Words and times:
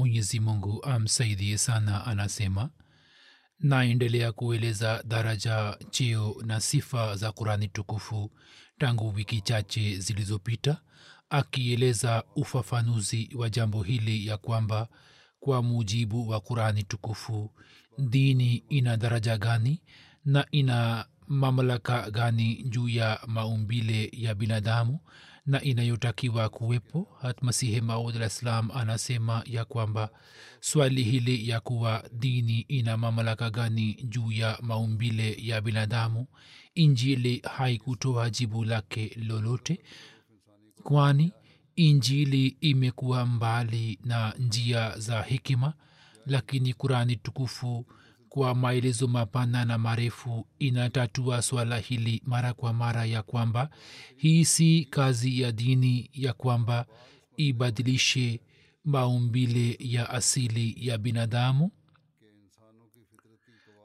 Mwenyezi 0.00 0.40
mungu 0.40 0.84
amsaidie 0.84 1.58
sana 1.58 2.06
anasema. 2.06 2.70
Naendelea 3.60 4.32
kueleza 4.32 5.02
daraja 5.06 5.78
cheo 5.90 6.36
na 6.46 6.60
sifa 6.60 7.16
za 7.16 7.32
kurani 7.32 7.68
tukufu 7.68 8.30
tangu 8.78 9.14
wiki 9.14 9.40
chache 9.40 9.98
zilizopita 9.98 10.80
akieleza 11.30 12.22
ufafanuzi 12.36 13.30
wa 13.34 13.50
jambo 13.50 13.82
hili 13.82 14.26
ya 14.26 14.36
kwamba 14.36 14.88
kwa 15.40 15.62
mujibu 15.62 16.28
wa 16.28 16.40
kurani 16.40 16.82
tukufu 16.82 17.50
dini 17.98 18.54
ina 18.68 18.96
daraja 18.96 19.38
gani 19.38 19.82
na 20.24 20.46
ina 20.50 21.06
mamlaka 21.28 22.10
gani 22.10 22.62
juu 22.62 22.88
ya 22.88 23.20
maumbile 23.26 24.10
ya 24.12 24.34
binadamu 24.34 25.00
na 25.46 25.62
inayotakiwa 25.62 26.48
kuwepo 26.48 27.08
hatmasihi 27.22 27.80
maud 27.80 28.16
alah 28.16 28.30
ssalam 28.30 28.70
anasema 28.70 29.42
ya 29.46 29.64
kwamba 29.64 30.10
swali 30.60 31.02
hili 31.02 31.48
ya 31.48 31.60
kuwa 31.60 32.04
dini 32.12 32.60
ina 32.60 32.96
mamlaka 32.96 33.50
gani 33.50 33.94
juu 33.94 34.32
ya 34.32 34.58
maumbile 34.62 35.36
ya 35.40 35.60
binadamu 35.60 36.26
injili 36.74 37.42
haikutoa 37.56 38.30
jibu 38.30 38.64
lake 38.64 39.16
lolote 39.28 39.80
kwani 40.82 41.32
injili 41.76 42.46
imekuwa 42.60 43.26
mbali 43.26 43.98
na 44.04 44.34
njia 44.38 44.98
za 44.98 45.22
hikima 45.22 45.72
lakini 46.26 46.74
kurani 46.74 47.16
tukufu 47.16 47.86
kwa 48.36 48.54
maelezo 48.54 49.08
mapana 49.08 49.64
na 49.64 49.78
marefu 49.78 50.46
inatatua 50.58 51.42
swala 51.42 51.78
hili 51.78 52.22
mara 52.24 52.52
kwa 52.54 52.72
mara 52.72 53.04
ya 53.04 53.22
kwamba 53.22 53.70
hii 54.16 54.44
si 54.44 54.84
kazi 54.90 55.40
ya 55.40 55.52
dini 55.52 56.10
ya 56.14 56.32
kwamba 56.32 56.86
ibadilishe 57.36 58.40
maumbile 58.84 59.76
ya 59.80 60.10
asili 60.10 60.74
ya 60.88 60.98
binadamu? 60.98 61.70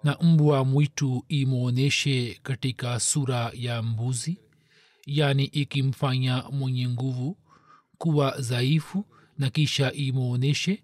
Na 0.03 0.17
mbwa 0.21 0.65
mwitu 0.65 1.25
imwonyeshe 1.27 2.39
katika 2.43 2.99
sura 2.99 3.51
ya 3.53 3.81
mbuzi? 3.81 4.37
Yaani 5.05 5.43
ikimfanya 5.45 6.43
mwenye 6.51 6.89
nguvu 6.89 7.37
kuwa 7.97 8.31
dhaifu 8.41 9.05
na 9.37 9.49
kisha 9.49 9.93
imwonyeshe 9.93 10.83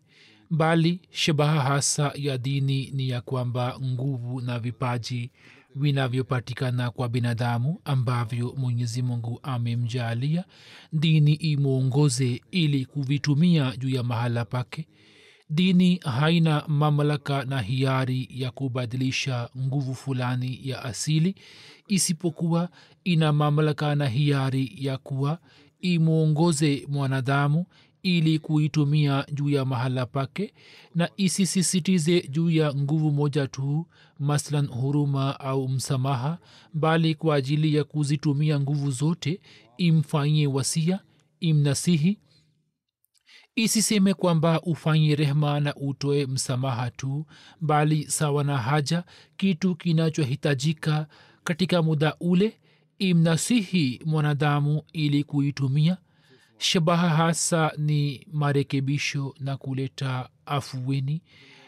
bali 0.50 1.00
shabaha 1.12 1.62
hasa 1.62 2.12
ya 2.16 2.38
dini 2.38 2.91
ni 2.94 3.09
ya 3.09 3.22
kwamba 3.22 3.80
nguvu 3.84 4.41
na 4.41 4.59
vipaji 4.59 5.31
vinavyopatikana 5.75 6.91
kwa 6.91 7.09
binadamu 7.09 7.80
ambavyo 7.85 8.53
mwenyezi 8.57 9.02
mungu 9.02 9.40
amemjaalia 9.44 10.44
dini 10.94 11.34
imwongoze 11.34 12.41
ili 12.52 12.86
kuvitumia 12.86 13.74
juu 13.78 13.90
ya 13.90 14.03
mahala 14.03 14.46
pake. 14.46 14.88
Dini 15.50 16.00
haina 16.03 16.63
mamlaka 16.68 17.46
na 17.46 17.62
hiari 17.62 18.28
ya 18.31 18.52
kubadilisha 18.52 19.50
nguvu 19.57 19.96
fulani 19.96 20.59
ya 20.63 20.84
asili 20.84 21.36
isipokuwa 21.88 22.69
ina 23.03 23.34
mamlaka 23.34 23.96
na 23.96 24.07
hiari 24.07 24.72
ya 24.78 24.97
kuwa 24.97 25.40
imwongoze 25.81 26.86
mwanadamu 26.90 27.66
ili 28.07 28.40
kuitumia 28.40 29.25
juu 29.34 29.50
ya 29.50 29.66
mahala 29.66 30.06
pake 30.06 30.53
na 30.95 31.09
isisisitize 31.18 32.22
juu 32.22 32.50
ya 32.50 32.73
nguvu 32.75 33.12
moja 33.12 33.47
tu 33.47 33.88
maslan 34.19 34.68
huruma 34.68 35.40
au 35.40 35.69
msamaha 35.69 36.38
bali 36.73 37.16
kwa 37.16 37.35
ajili 37.35 37.75
ya 37.75 37.84
kuzitumia 37.84 38.59
nguvu 38.59 38.91
zote 38.91 39.41
imfanyie 39.78 40.47
wasia 40.47 41.00
imnasihi. 41.40 42.19
Isiseme 43.56 44.13
kwamba 44.13 44.62
ufanye 44.62 45.16
rehma 45.16 45.59
na 45.59 45.75
utoe 45.75 46.25
msamaha 46.25 46.91
tu 46.91 47.25
bali 47.62 48.03
sawa 48.12 48.44
na 48.44 48.57
haja 48.57 49.03
kitu 49.38 49.75
kinachohitajika 49.75 51.07
katika 51.44 51.81
muda 51.81 52.16
ule 52.19 52.59
imnasihi 53.00 54.01
mwanadamu 54.06 54.81
ili 54.94 55.24
kuitumia 55.24 55.97
shabaha 56.57 57.09
hasa 57.09 57.72
ni 57.78 58.28
marekebisho 58.34 59.35
na 59.40 59.57
kuleta 59.57 60.29
afueni. 60.45 61.22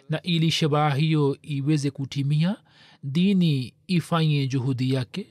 Na 0.09 0.21
ili 0.21 0.51
shabaha 0.51 0.95
hiyo 0.95 1.37
iweze 1.41 1.91
kutimia 1.91 2.55
dini 3.03 3.73
ifanye 3.87 4.47
juhudi 4.47 4.93
yake. 4.93 5.27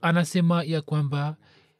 Anasema 0.00 0.62
ya 0.64 0.82
kwamba 0.82 1.36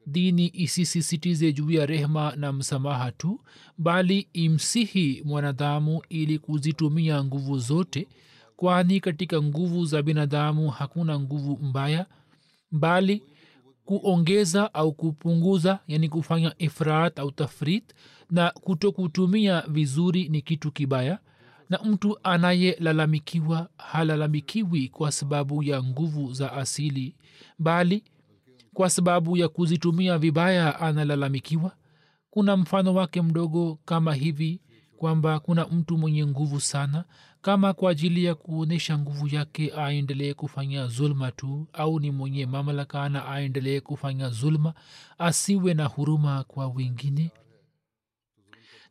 dini 0.06 0.50
isisisitize 0.54 1.52
juu 1.52 1.70
ya 1.70 1.86
rehma 1.86 2.32
na 2.36 2.52
msamaha 2.52 3.12
tu 3.12 3.40
bali 3.78 4.28
imsihi 4.32 5.22
mwanadamu 5.24 6.02
ili 6.08 6.38
kuzitumia 6.38 7.24
nguvu 7.24 7.58
zote 7.58 8.08
kwani 8.56 9.00
katika 9.00 9.42
nguvu 9.42 9.84
za 9.86 10.02
binadamu 10.02 10.70
hakuna 10.70 11.20
nguvu 11.20 11.58
mbaya 11.62 12.06
bali 12.70 13.22
kuongeza 13.84 14.74
au 14.74 14.92
kupunguza 14.92 15.78
yani 15.88 16.08
kufanya 16.08 16.54
ifrat 16.58 17.18
au 17.18 17.30
tafrit 17.30 17.94
na 18.30 18.50
kuto 18.50 18.92
kutumia 18.92 19.60
vizuri 19.68 20.28
ni 20.28 20.42
kitu 20.42 20.72
kibaya. 20.72 21.18
Na 21.70 21.78
mtu 21.78 22.18
anayelalamikiwa 22.22 23.68
halalamikiwi 23.78 24.88
kwa 24.88 25.12
sababu 25.12 25.62
ya 25.62 25.82
nguvu 25.82 26.32
za 26.32 26.52
asili 26.52 27.16
bali 27.58 28.04
kwa 28.74 28.90
sababu 28.90 29.36
ya 29.36 29.48
kuzitumia 29.48 30.18
vibaya 30.18 30.80
analalamikiwa. 30.80 31.72
Kuna 32.30 32.56
mfano 32.56 32.94
wake 32.94 33.22
mdogo 33.22 33.78
kama 33.84 34.14
hivi 34.14 34.60
kwamba 34.96 35.40
kuna 35.40 35.66
mtu 35.66 35.98
mwenye 35.98 36.26
nguvu 36.26 36.60
sana 36.60 37.04
kama 37.44 37.72
kwa 37.72 37.90
ajili 37.90 38.24
ya 38.24 38.34
kuonyesha 38.34 38.98
nguvu 38.98 39.28
yake 39.28 39.72
aendelee 39.76 40.34
kufanya 40.34 40.86
zulma 40.86 41.32
tu 41.32 41.66
au 41.72 42.00
ni 42.00 42.10
mwenye 42.10 42.46
mamlaka 42.46 43.08
na 43.08 43.26
aendelee 43.28 43.80
kufanya 43.80 44.28
zulma 44.28 44.74
asiwe 45.18 45.74
na 45.74 45.84
huruma 45.84 46.44
kwa 46.44 46.66
wengine 46.68 47.30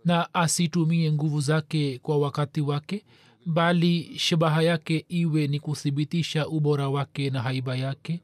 na 0.06 0.34
asitumie 0.34 1.12
nguvu 1.12 1.42
zake 1.42 2.00
kwa 2.00 2.18
wakati 2.18 2.62
wake 2.62 3.06
bali 3.46 4.20
shabaha 4.20 4.62
yake 4.62 5.06
iwe 5.10 5.48
ni 5.48 5.60
kuthibitisha 5.60 6.48
ubora 6.48 6.90
wake 6.90 7.30
na 7.30 7.42
haiba 7.42 7.76
yake. 7.76 8.22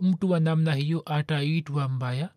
Mtu 0.00 0.30
wa 0.30 0.40
namna 0.40 0.74
hiyo 0.74 1.02
ataitwa 1.06 1.88
mbaya. 1.88 2.30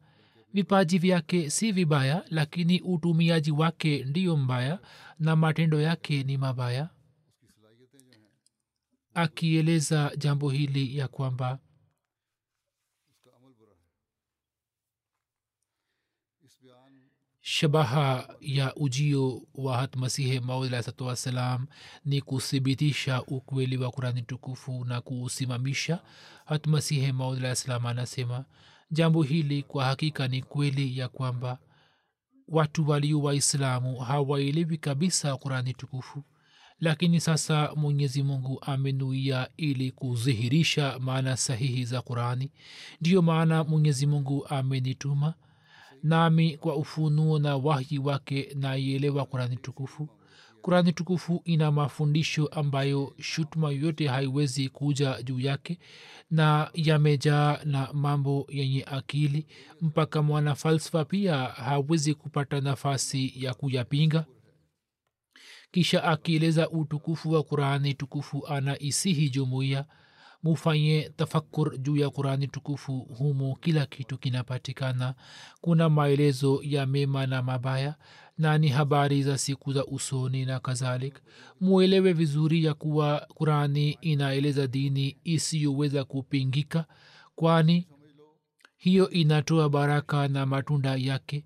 Vipaji 0.54 0.98
vyake 0.98 1.50
si 1.50 1.72
vibaya 1.72 2.24
lakini 2.30 2.82
utumiaji 2.82 3.52
wake 3.52 4.04
ndiyo 4.04 4.38
mbaya 4.38 4.80
na 5.20 5.36
matendo 5.36 5.82
yake 5.82 6.24
ni 6.24 6.38
mabaya 6.38 6.90
akieleza 9.16 10.12
jambo 10.18 10.50
hili 10.50 10.98
ya 10.98 11.08
kwamba 11.08 11.60
shabaha 17.42 18.36
ya 18.42 18.76
ujio 18.76 19.42
wa 19.56 19.78
hatmasihe 19.78 20.40
maudalahsatu 20.40 21.06
wassalam 21.06 21.68
ni 22.06 22.22
kuthibitisha 22.22 23.24
ukweli 23.24 23.78
wa 23.78 23.92
kurani 23.92 24.22
tukufu 24.22 24.86
na 24.86 25.02
kuusimamisha. 25.02 26.00
Hatmasihe 26.46 27.12
maudalahi 27.12 27.56
salam 27.56 27.86
anasema 27.86 28.46
jambo 28.92 29.24
hili 29.24 29.64
kwa 29.64 29.86
hakika 29.86 30.28
ni 30.28 30.42
kweli 30.42 30.98
ya 30.98 31.10
kwamba 31.10 31.60
watu 32.48 32.90
walio 32.90 33.22
waislamu 33.22 33.98
hawaelewi 34.00 34.78
kabisa 34.78 35.38
kurani 35.38 35.74
tukufu 35.74 36.24
lakini 36.80 37.20
sasa 37.22 37.72
mwenyezi 37.76 38.24
mungu 38.24 38.60
amenuia 38.62 39.50
ili 39.58 39.92
kudhihirisha 39.92 41.00
maana 41.00 41.38
sahihi 41.38 41.86
za 41.86 42.02
qurani. 42.02 42.52
Ndiyo 43.02 43.22
maana 43.22 43.64
mwenyezi 43.64 44.08
mungu 44.08 44.48
amenituma 44.48 45.34
nami 46.04 46.58
kwa 46.58 46.76
ufunuo 46.76 47.40
na 47.40 47.56
wahyi 47.58 48.00
wake 48.00 48.50
naielewa 48.56 49.26
kurani 49.26 49.58
tukufu. 49.58 50.10
Kurani 50.62 50.94
tukufu 50.94 51.42
ina 51.46 51.72
mafundisho 51.72 52.48
ambayo 52.48 53.14
shutuma 53.22 53.72
yoyote 53.72 54.08
haiwezi 54.08 54.70
kuja 54.70 55.22
juu 55.24 55.40
yake 55.40 55.80
na 56.32 56.70
yamejaa 56.74 57.60
na 57.66 57.94
mambo 57.94 58.48
yenye 58.50 58.84
akili 58.84 59.46
mpaka 59.82 60.22
mwana 60.22 60.56
falsafa 60.56 61.06
pia 61.06 61.38
hawezi 61.38 62.14
kupata 62.14 62.62
nafasi 62.62 63.34
ya 63.36 63.54
kuyapinga 63.54 64.26
kisha 65.76 66.04
akieleza 66.04 66.70
utukufu 66.70 67.32
wa 67.32 67.44
qurani 67.44 67.94
tukufu 67.94 68.48
ana 68.48 68.80
isihi 68.80 69.30
jumuiya 69.30 69.86
mufanye 70.44 71.12
tafakur 71.16 71.78
juu 71.78 71.98
ya 71.98 72.10
qurani 72.10 72.48
tukufu. 72.48 73.00
Humo 73.18 73.56
kila 73.62 73.86
kitu 73.86 74.18
kinapatikana. 74.18 75.16
Kuna 75.62 75.90
maelezo 75.90 76.60
ya 76.64 76.86
mema 76.86 77.28
na 77.28 77.42
mabaya 77.42 77.96
na 78.38 78.58
ni 78.58 78.68
habari 78.68 79.24
za 79.24 79.38
siku 79.38 79.74
za 79.74 79.86
usoni 79.86 80.46
na 80.46 80.60
kadhalik. 80.60 81.20
Mwelewe 81.62 82.14
vizuri 82.14 82.64
ya 82.64 82.74
kuwa 82.74 83.28
qurani 83.36 83.92
inaeleza 84.02 84.68
dini 84.68 85.18
isiyoweza 85.24 86.04
kupingika 86.04 86.86
kwani 87.36 87.88
hiyo 88.78 89.10
inatoa 89.10 89.70
baraka 89.70 90.28
na 90.28 90.46
matunda 90.46 90.96
yake 90.96 91.46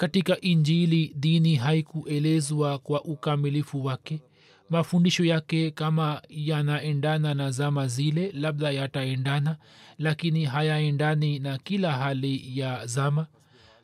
katika 0.00 0.40
injili 0.40 1.12
dini 1.16 1.56
haikuelezwa 1.56 2.78
kwa 2.78 3.04
ukamilifu 3.04 3.84
wake. 3.84 4.20
Mafundisho 4.70 5.24
yake 5.24 5.70
kama 5.70 6.22
yanaendana 6.28 7.34
na 7.34 7.50
zama 7.50 7.86
zile 7.86 8.32
labda 8.32 8.70
yataendana 8.70 9.56
lakini 9.98 10.44
hayaendani 10.44 11.38
na 11.38 11.58
kila 11.58 11.92
hali 11.92 12.58
ya 12.58 12.86
zama 12.86 13.26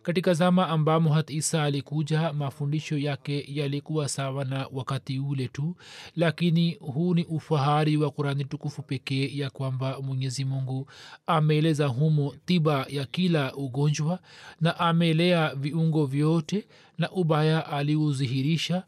katika 0.06 0.34
zama 0.34 0.68
ambamo 0.68 1.12
hat 1.12 1.30
isa 1.30 1.62
alikuja 1.62 2.32
mafundisho 2.32 2.98
yake 2.98 3.44
yalikuwa 3.48 4.08
sawa 4.08 4.44
na 4.44 4.68
wakati 4.72 5.18
ule 5.18 5.48
tu 5.48 5.76
lakini 6.16 6.74
huu 6.74 7.14
ni 7.14 7.24
ufahari 7.24 7.96
wa 7.96 8.10
kurani 8.10 8.44
tukufu 8.44 8.82
pekee 8.82 9.30
ya 9.34 9.50
kwamba 9.50 10.00
mwenyezi 10.02 10.44
mungu 10.44 10.86
ameeleza 11.26 11.86
humo 11.86 12.34
tiba 12.44 12.86
ya 12.88 13.04
kila 13.04 13.54
ugonjwa 13.54 14.18
na 14.60 14.78
ameelea 14.78 15.54
viungo 15.54 16.06
vyote 16.06 16.66
na 16.98 17.10
ubaya 17.10 17.66
aliudhihirisha 17.66 18.82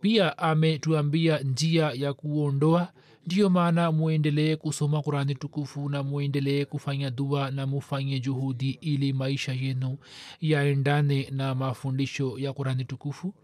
pia 0.00 0.38
ametuambia 0.38 1.38
njia 1.38 1.92
ya 1.94 2.12
kuondoa 2.12 2.88
ndiyo 3.30 3.50
maana 3.50 3.92
mwendelee 3.92 4.56
kusoma 4.56 5.02
kurani 5.02 5.34
tukufu 5.34 5.88
na 5.88 6.02
mwendelee 6.02 6.64
kufanya 6.64 7.10
dua 7.10 7.50
na 7.50 7.66
mufanye 7.66 8.20
juhudi 8.20 8.70
ili 8.70 9.12
maisha 9.12 9.52
yenu 9.52 9.98
yaendane 10.40 11.28
na 11.30 11.54
mafundisho 11.54 12.38
ya 12.38 12.52
kurani 12.52 12.84
tukufu. 12.84 13.34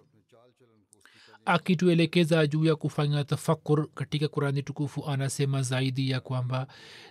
Akituelekeza 1.45 2.47
juu 2.47 2.65
ya 2.65 2.77
kufanya 2.77 3.25
tafakur 3.25 3.89
katika 3.95 4.29
kurani 4.29 4.63
tukufu 4.63 5.05
anasema 5.07 5.63
zaidi 5.63 6.11
ya 6.11 6.21
kwamba 6.21 6.67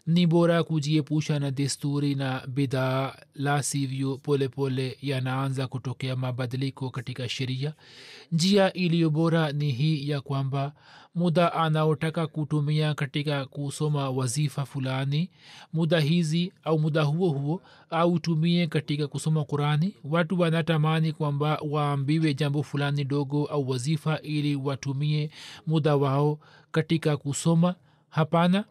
ni 0.08 0.28
bora 0.28 0.64
kujiepusha 0.64 1.40
na 1.40 1.52
desturi 1.52 2.16
na 2.16 2.48
bidhaa 2.48 3.16
la 3.34 3.64
sivyo 3.64 4.18
polepole 4.18 4.98
yanaanza 5.02 5.68
kutokea 5.68 6.16
mabadiliko 6.16 6.90
katika 6.90 7.30
sheria. 7.30 7.74
Njia 8.32 8.74
iliyo 8.74 9.10
bora 9.10 9.52
ni 9.52 9.72
hii 9.72 10.10
ya 10.10 10.22
kwamba 10.22 10.74
muda 11.16 11.54
anaotaka 11.54 12.28
kutumia 12.28 12.94
katika 12.94 13.46
kusoma 13.46 14.10
wazifa 14.10 14.66
fulani 14.66 15.30
muda 15.74 16.00
hizi 16.00 16.52
au 16.64 16.80
muda 16.80 17.04
huo 17.04 17.30
huo 17.30 17.62
autumie 17.90 18.68
katika 18.68 19.08
kusoma 19.08 19.44
qurani 19.46 19.94
watu 20.04 20.40
wanatamani 20.40 21.12
kwamba 21.14 21.60
waambiwe 21.70 22.34
jambo 22.34 22.64
fulani 22.64 23.04
dogo 23.04 23.46
au 23.46 23.70
wazifa 23.70 24.22
ili 24.22 24.56
watumie 24.56 25.30
muda 25.68 25.96
wao 25.96 26.40
katika 26.72 27.18
kusoma. 27.18 27.76
Hapana. 28.10 28.66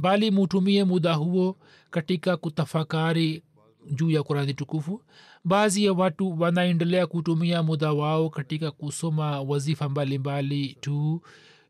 Bali 0.00 0.30
mutumie 0.30 0.84
muda 0.84 1.14
huo 1.14 1.56
katika 1.90 2.36
kutafakari 2.36 3.42
juu 3.90 4.10
ya 4.10 4.22
qurani 4.22 4.54
tukufu. 4.54 5.02
Baadhi 5.44 5.84
ya 5.84 5.92
watu 5.92 6.40
wanaendelea 6.40 7.06
kutumia 7.06 7.62
muda 7.62 7.92
wao 7.92 8.30
katika 8.30 8.70
kusoma 8.70 9.40
wazifa 9.40 9.88
mbalimbali 9.88 10.58
mbali 10.58 10.76
tu 10.80 11.22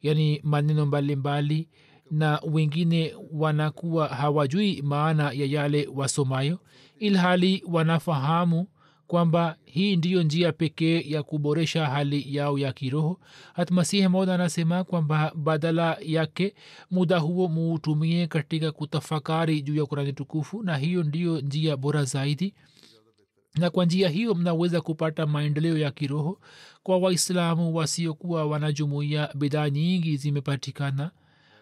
yani 0.02 0.40
maneno 0.44 0.86
mbalimbali 0.86 1.68
na 2.10 2.40
wengine 2.52 3.14
wanakuwa 3.32 4.08
hawajui 4.08 4.82
maana 4.82 5.32
ya 5.32 5.46
yale 5.46 5.88
wasomayo 5.94 6.58
ilhali 6.98 7.62
wanafahamu 7.68 8.66
kwamba 9.06 9.56
hii 9.64 9.96
ndiyo 9.96 10.22
njia 10.22 10.52
pekee 10.52 11.00
ya 11.00 11.22
kuboresha 11.22 11.86
hali 11.86 12.36
yao 12.36 12.58
ya 12.58 12.72
kiroho. 12.72 13.20
Hatmasihi 13.54 14.08
moda 14.08 14.34
anasema 14.34 14.84
kwamba 14.84 15.32
badala 15.34 15.96
yake 16.02 16.54
muda 16.90 17.18
huo 17.18 17.48
muutumie 17.48 18.26
katika 18.26 18.72
kutafakari 18.72 19.62
juu 19.62 19.76
ya 19.76 19.86
kurani 19.86 20.12
tukufu 20.12 20.62
na 20.62 20.76
hiyo 20.76 21.02
ndiyo 21.02 21.40
njia 21.40 21.76
bora 21.76 22.04
zaidi. 22.04 22.54
Na 23.54 23.70
kwa 23.70 23.84
njia 23.84 24.08
hiyo 24.08 24.34
mnaweza 24.34 24.80
kupata 24.80 25.26
maendeleo 25.26 25.78
ya 25.78 25.90
kiroho. 25.90 26.40
Kwa 26.82 26.98
waislamu 26.98 27.74
wasiokuwa 27.74 28.44
wanajumuia 28.46 29.28
bidhaa 29.34 29.70
nyingi 29.70 30.16
zimepatikana 30.16 31.10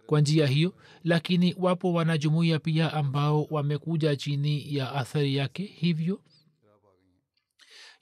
kwa 0.06 0.21
njia 0.21 0.47
hiyo 0.47 0.75
lakini 1.05 1.55
wapo 1.59 1.93
wanajumuia 1.93 2.59
pia 2.59 2.93
ambao 2.93 3.47
wamekuja 3.50 4.17
chini 4.17 4.75
ya 4.77 4.93
athari 4.93 5.37
yake. 5.37 5.62
Hivyo 5.77 6.21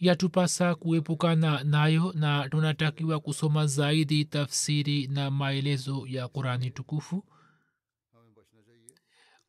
yatupasa 0.01 0.75
kuepukana 0.75 1.65
nayo 1.65 2.13
na 2.17 2.49
tunatakiwa 2.49 3.21
kusoma 3.21 3.67
zaidi 3.67 4.25
tafsiri 4.25 5.07
na 5.07 5.31
maelezo 5.31 6.07
ya 6.09 6.29
qurani 6.29 6.71
tukufu. 6.71 7.25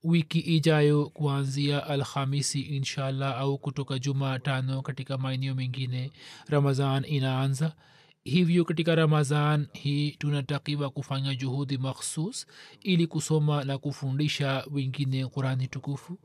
Wiki 0.03 0.39
ijayo 0.39 1.10
kuanzia 1.10 1.88
alhamisi 1.88 2.62
inshallah 2.62 3.38
au 3.38 3.58
kutoka 3.58 4.00
jumatano 4.00 4.81
katika 4.81 5.17
maeneo 5.17 5.55
mengine 5.55 6.12
ramazan 6.48 7.05
inaanza. 7.08 7.75
Hivyo 8.24 8.65
katika 8.65 8.96
ramazan 8.96 9.67
hii 9.74 10.12
tunatakiwa 10.12 10.89
kufanya 10.89 11.36
juhudi 11.36 11.77
makhsus 11.77 12.48
ili 12.81 13.08
kusoma 13.08 13.63
na 13.63 13.77
kufundisha 13.77 14.65
wengine 14.72 15.27
qurani 15.27 15.67
tukufu 15.67 16.20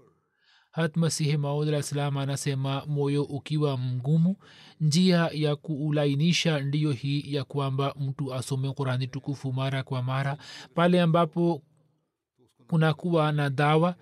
hat 0.77 0.97
masihi 0.97 1.37
maud 1.37 1.81
salam 1.81 2.17
anasema 2.17 2.87
moyo 2.87 3.23
ukiwa 3.25 3.77
mgumu 3.79 4.37
njia 4.81 5.31
ya 5.33 5.57
kuulainisha 5.57 6.61
ndiyo 6.61 6.93
hii 6.93 7.35
ya 7.35 7.45
kwamba 7.45 7.95
mtu 8.01 8.35
asome 8.35 8.73
qurani 8.73 9.07
tukufu 9.07 9.53
mara 9.53 9.83
kwa 9.83 10.03
mara. 10.03 10.37
Pale 10.75 11.01
ambapo 11.01 11.63
kunakuwa 12.69 13.33
na 13.33 13.51
dawa 13.51 13.95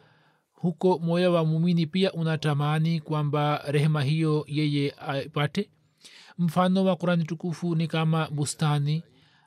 huko 0.52 0.98
moyo 0.98 1.32
wa 1.32 1.44
mumini 1.44 1.86
pia 1.86 2.12
unatamani 2.12 3.00
kwamba 3.00 3.62
rehema 3.68 4.02
hiyo 4.02 4.44
yeye 4.48 4.94
apate. 4.98 5.70
Mfano 6.38 6.84
wa 6.84 6.96
qurani 6.96 7.24
tukufu 7.24 7.74
ni 7.74 7.86
kama 7.88 8.28
bustani 8.30 9.02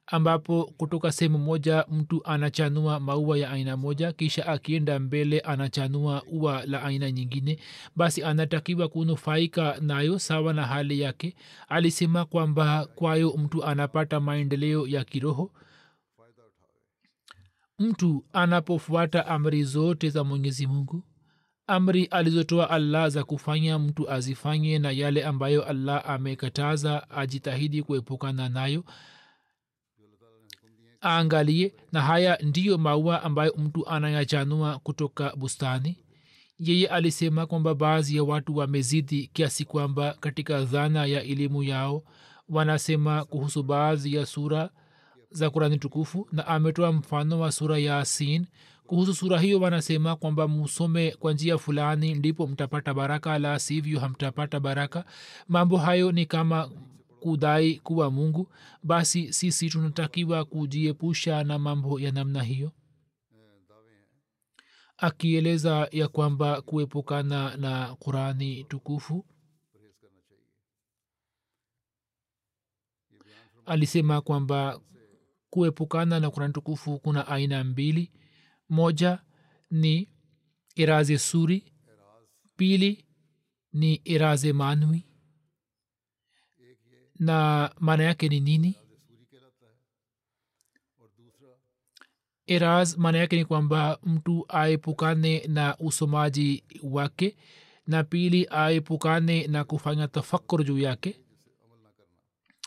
ambapo 0.07 0.73
kutoka 0.77 1.11
sehemu 1.11 1.37
moja 1.37 1.85
mtu 1.91 2.21
anachanua 2.25 2.99
maua 2.99 3.37
ya 3.37 3.49
aina 3.51 3.77
moja 3.77 4.11
kisha 4.11 4.47
akienda 4.47 4.99
mbele 4.99 5.39
anachanua 5.39 6.23
ua 6.31 6.65
la 6.65 6.83
aina 6.83 7.11
nyingine 7.11 7.59
basi 7.95 8.23
anatakiwa 8.23 8.87
kunufaika 8.87 9.77
nayo 9.81 10.19
sawa 10.19 10.53
na 10.53 10.65
hali 10.65 10.99
yake. 11.01 11.35
Alisema 11.69 12.25
kwamba 12.25 12.85
kwayo 12.85 13.33
mtu 13.37 13.65
anapata 13.65 14.19
maendeleo 14.19 14.87
ya 14.87 15.03
kiroho. 15.03 15.51
Mtu 17.79 18.25
anapofuata 18.33 19.27
amri 19.27 19.63
zote 19.63 20.09
za 20.09 20.23
mwenyezi 20.23 20.67
mungu 20.67 21.03
amri 21.67 22.05
alizotoa 22.05 22.69
allah 22.69 23.09
za 23.09 23.23
kufanya 23.23 23.79
mtu 23.79 24.11
azifanye 24.11 24.79
na 24.79 24.91
yale 24.91 25.25
ambayo 25.25 25.63
allah 25.65 26.09
amekataza 26.09 27.09
ajitahidi 27.09 27.83
kuepukana 27.83 28.49
nayo 28.49 28.83
aangalie 31.07 31.73
na 31.91 32.01
haya 32.01 32.37
ndiyo 32.43 32.77
maua 32.77 33.23
ambayo 33.23 33.53
mtu 33.57 33.87
anayachanua 33.89 34.79
kutoka 34.79 35.33
bustani. 35.35 35.97
Yeye 36.59 36.87
alisema 36.87 37.45
kwamba 37.45 37.75
baadhi 37.75 38.15
ya 38.15 38.23
watu 38.23 38.57
wamezidi 38.57 39.27
kiasi 39.33 39.65
kwamba 39.65 40.15
katika 40.19 40.61
dhana 40.63 41.05
ya 41.05 41.23
elimu 41.23 41.63
yao 41.63 42.03
wanasema 42.49 43.25
kuhusu 43.25 43.63
baadhi 43.63 44.13
ya 44.15 44.25
sura 44.25 44.69
za 45.31 45.49
kurani 45.49 45.77
tukufu 45.77 46.27
na 46.31 46.47
ametoa 46.47 46.91
mfano 46.93 47.39
wa 47.39 47.51
sura 47.51 47.77
ya 47.77 47.99
asin 47.99 48.45
kuhusu 48.87 49.13
sura 49.13 49.39
hiyo 49.39 49.59
wanasema 49.59 50.15
kwamba 50.15 50.47
musome 50.47 51.11
kwa 51.19 51.33
njia 51.33 51.57
fulani 51.57 52.13
ndipo 52.13 52.47
mtapata 52.47 52.93
baraka 52.93 53.39
la 53.39 53.59
sivyo 53.59 53.99
hamtapata 53.99 54.59
baraka. 54.59 55.05
Mambo 55.47 55.77
hayo 55.77 56.11
ni 56.11 56.25
kama 56.25 56.69
kudai 57.31 57.75
kuwa 57.79 58.11
mungu 58.11 58.53
basi 58.83 59.33
sisi 59.33 59.69
tunatakiwa 59.69 60.45
kujiepusha 60.45 61.43
na 61.43 61.59
mambo 61.59 61.99
ya 61.99 62.11
namna 62.11 62.43
hiyo. 62.43 62.71
Akieleza 64.97 65.87
ya 65.91 66.07
kwamba 66.07 66.61
kuepukana 66.61 67.57
na 67.57 67.95
qurani 67.95 68.63
tukufu 68.63 69.25
alisema 73.65 74.21
kwamba 74.21 74.79
kuepukana 75.49 76.19
na 76.19 76.31
qurani 76.31 76.53
tukufu 76.53 76.99
kuna 76.99 77.27
aina 77.27 77.63
mbili. 77.63 78.11
Moja 78.69 79.19
ni 79.71 80.09
iraze 80.75 81.17
suri 81.17 81.73
pili 82.55 83.05
ni 83.73 83.95
iraze 83.95 84.53
manwi 84.53 85.06
na 87.19 87.69
maana 87.79 88.03
yake 88.03 88.29
ni 88.29 88.39
nini? 88.39 88.75
Eraz 92.47 92.97
maana 92.97 93.17
yake 93.17 93.35
ni 93.35 93.45
kwamba 93.45 93.99
mtu 94.03 94.45
aepukane 94.49 95.47
na 95.47 95.77
usomaji 95.79 96.63
wake 96.83 97.37
na 97.87 98.03
pili 98.03 98.47
aepukane 98.51 99.47
na 99.47 99.63
kufanya 99.63 100.07
tafakur 100.07 100.63
juu 100.63 100.77
yake. 100.79 101.17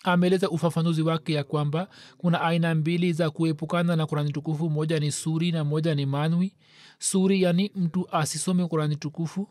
Ameeleza 0.05 0.51
ufafanuzi 0.51 1.03
wake 1.03 1.33
ya 1.33 1.45
kwamba 1.45 1.89
kuna 2.19 2.41
aina 2.41 2.75
mbili 2.75 3.13
za 3.13 3.31
kuepukana 3.31 3.97
na 3.97 4.07
kurani 4.07 4.33
tukufu 4.33 4.71
moja 4.71 5.01
ni 5.01 5.13
suri 5.13 5.53
na 5.53 5.65
moja 5.65 5.95
ni 5.95 6.07
manwi. 6.07 6.57
Suri 6.99 7.43
yani 7.43 7.71
mtu 7.75 8.09
asisome 8.17 8.67
kurani 8.67 8.97
tukufu 8.97 9.49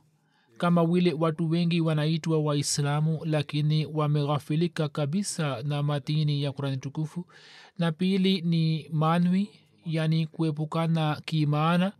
kama 0.60 0.86
vile 0.86 1.14
watu 1.14 1.50
wengi 1.50 1.82
wanaitwa 1.82 2.40
waislamu 2.40 3.20
lakini 3.26 3.86
wameghafilika 3.86 4.90
kabisa 4.90 5.64
na 5.64 5.84
matini 5.84 6.44
ya 6.44 6.52
kurani 6.52 6.78
tukufu. 6.78 7.26
Na 7.78 7.92
pili 7.92 8.42
ni 8.42 8.90
manwi 8.94 9.50
yani 9.86 10.28
kuepukana 10.28 11.22
kimaana 11.26 11.92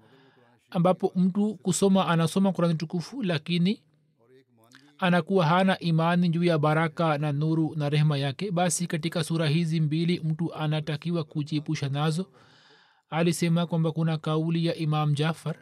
ambapo 0.72 1.12
mtu 1.16 1.56
kusoma 1.56 2.08
anasoma 2.08 2.52
kurani 2.52 2.76
tukufu 2.76 3.24
lakini 3.24 3.82
anakuwa 5.00 5.46
hana 5.46 5.80
imani 5.80 6.30
juu 6.30 6.44
ya 6.44 6.58
baraka 6.58 7.18
na 7.18 7.32
nuru 7.32 7.74
na 7.76 7.90
rehema 7.90 8.18
yake. 8.18 8.52
Basi 8.52 8.88
katika 8.88 9.24
sura 9.24 9.48
hizi 9.48 9.80
mbili 9.80 10.20
mtu 10.20 10.54
anatakiwa 10.54 11.24
kujiepusha 11.24 11.90
nazo. 11.90 12.26
Alisema 13.10 13.66
kwamba 13.68 13.92
kuna 13.92 14.18
kauli 14.18 14.66
ya 14.66 14.76
imam 14.76 15.14
jafar 15.14 15.56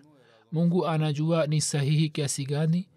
mungu 0.51 0.87
anajua 0.87 1.47
ni 1.47 1.61
sahihi 1.61 2.09
kiasi 2.09 2.45
gani 2.45 2.87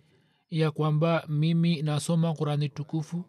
ya 0.50 0.70
kwamba 0.70 1.24
mimi 1.28 1.82
nasoma 1.82 2.34
qurani 2.34 2.68
tukufu 2.68 3.24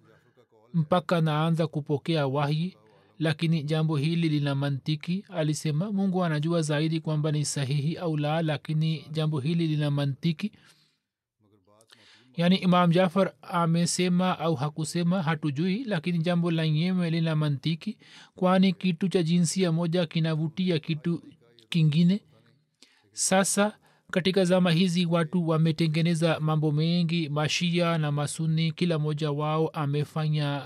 mpaka 0.73 1.21
naanza 1.21 1.67
kupokea 1.67 2.27
wahi 2.27 2.77
lakini 3.19 3.63
jambo 3.63 3.97
hili 3.97 4.29
lina 4.29 4.55
mantiki. 4.55 5.25
Alisema 5.29 5.91
mungu 5.91 6.23
anajua 6.23 6.61
zaidi 6.61 6.99
kwamba 6.99 7.31
ni 7.31 7.45
sahihi 7.45 7.97
au 7.97 8.17
la 8.17 8.41
lakini 8.41 9.05
jambo 9.11 9.39
hili 9.39 9.67
lina 9.67 9.91
mantiki. 9.91 10.51
Yaani 12.37 12.55
imam 12.55 12.91
jafar 12.91 13.33
amesema 13.41 14.39
au 14.39 14.55
hakusema 14.55 15.23
hatujui 15.23 15.83
lakini 15.83 16.17
jambo 16.19 16.51
lenyewe 16.51 17.09
lina 17.09 17.35
mantiki 17.35 17.97
kwani 18.35 18.73
kitu 18.73 19.07
cha 19.07 19.23
jinsia 19.23 19.71
moja 19.71 20.05
kinavutia 20.05 20.79
kitu 20.79 21.23
kingine. 21.69 22.21
Sasa 23.13 23.77
katika 24.11 24.45
zama 24.45 24.71
hizi 24.71 25.05
watu 25.05 25.47
wametengeneza 25.47 26.39
mambo 26.39 26.71
mengi. 26.71 27.29
Mashia 27.29 27.97
na 27.97 28.11
masuni 28.11 28.71
kila 28.71 28.99
mmoja 28.99 29.31
wao 29.31 29.67
amefanya 29.67 30.63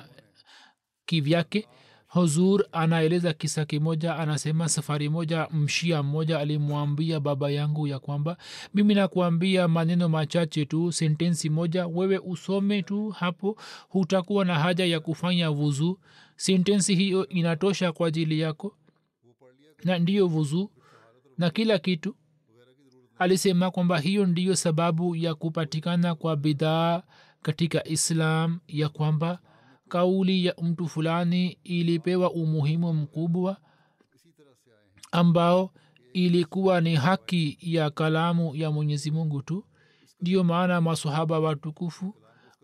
kivyake. 1.05 1.67
Huzur 2.07 2.65
anaeleza 2.71 3.33
kisa 3.33 3.65
kimoja 3.65 4.15
anasema 4.15 4.69
safari 4.69 5.09
moja 5.09 5.47
mshia 5.51 6.03
mmoja 6.03 6.39
alimwambia 6.39 7.19
baba 7.19 7.49
yangu 7.51 7.87
ya 7.87 7.99
kwamba 7.99 8.37
mimi 8.73 8.93
nakuambia 8.95 9.67
maneno 9.67 10.09
machache 10.09 10.65
tu 10.65 10.91
sentensi 10.91 11.49
moja. 11.49 11.87
Wewe 11.87 12.17
usome 12.17 12.81
tu 12.83 13.09
hapo 13.09 13.57
hutakuwa 13.89 14.45
na 14.45 14.59
haja 14.59 14.85
ya 14.85 14.99
kufanya 14.99 15.49
vuzu. 15.51 15.99
Sentensi 16.35 16.95
hiyo 16.95 17.27
inatosha 17.27 17.91
kwa 17.91 18.07
ajili 18.07 18.39
yako. 18.39 18.75
Na 19.83 19.99
ndiyo 19.99 20.27
vuzu. 20.27 20.71
Na 21.37 21.49
kila 21.49 21.79
kitu 21.79 22.15
alisema 23.17 23.71
kwamba 23.71 23.99
hiyo 23.99 24.25
ndiyo 24.25 24.55
sababu 24.55 25.15
ya 25.15 25.35
kupatikana 25.35 26.15
kwa 26.15 26.35
bidhaa 26.35 27.03
katika 27.41 27.87
islam 27.87 28.59
ya 28.67 28.89
kwamba 28.89 29.39
kauli 29.89 30.45
ya 30.45 30.55
mtu 30.61 30.87
fulani 30.87 31.57
ilipewa 31.63 32.31
umuhimu 32.31 32.93
mkubwa 32.93 33.57
ambao 35.11 35.71
ilikuwa 36.13 36.81
ni 36.81 36.95
haki 36.95 37.57
ya 37.61 37.89
kalamu 37.89 38.55
ya 38.55 38.71
mwenyezi 38.71 39.11
mungu 39.11 39.41
tu. 39.41 39.65
Ndiyo 40.21 40.43
maana 40.43 40.81
masahaba 40.81 41.39
watukufu 41.39 42.15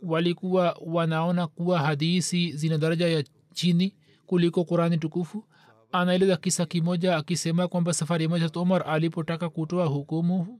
walikuwa 0.03 0.77
wanaona 0.85 1.47
kuwa 1.47 1.79
hadisi 1.79 2.51
zina 2.51 2.77
daraja 2.77 3.07
ya 3.07 3.23
chini 3.53 3.95
kuliko 4.25 4.63
qurani 4.63 4.97
tukufu 4.97 5.45
anaeleza 5.91 6.37
kisa 6.37 6.65
kimoja 6.65 7.17
akisema 7.17 7.67
kwamba 7.67 7.93
safari 7.93 8.27
moja 8.27 8.49
umar 8.55 8.83
alipotaka 8.87 9.49
kutoa 9.49 9.85
hukumu 9.85 10.59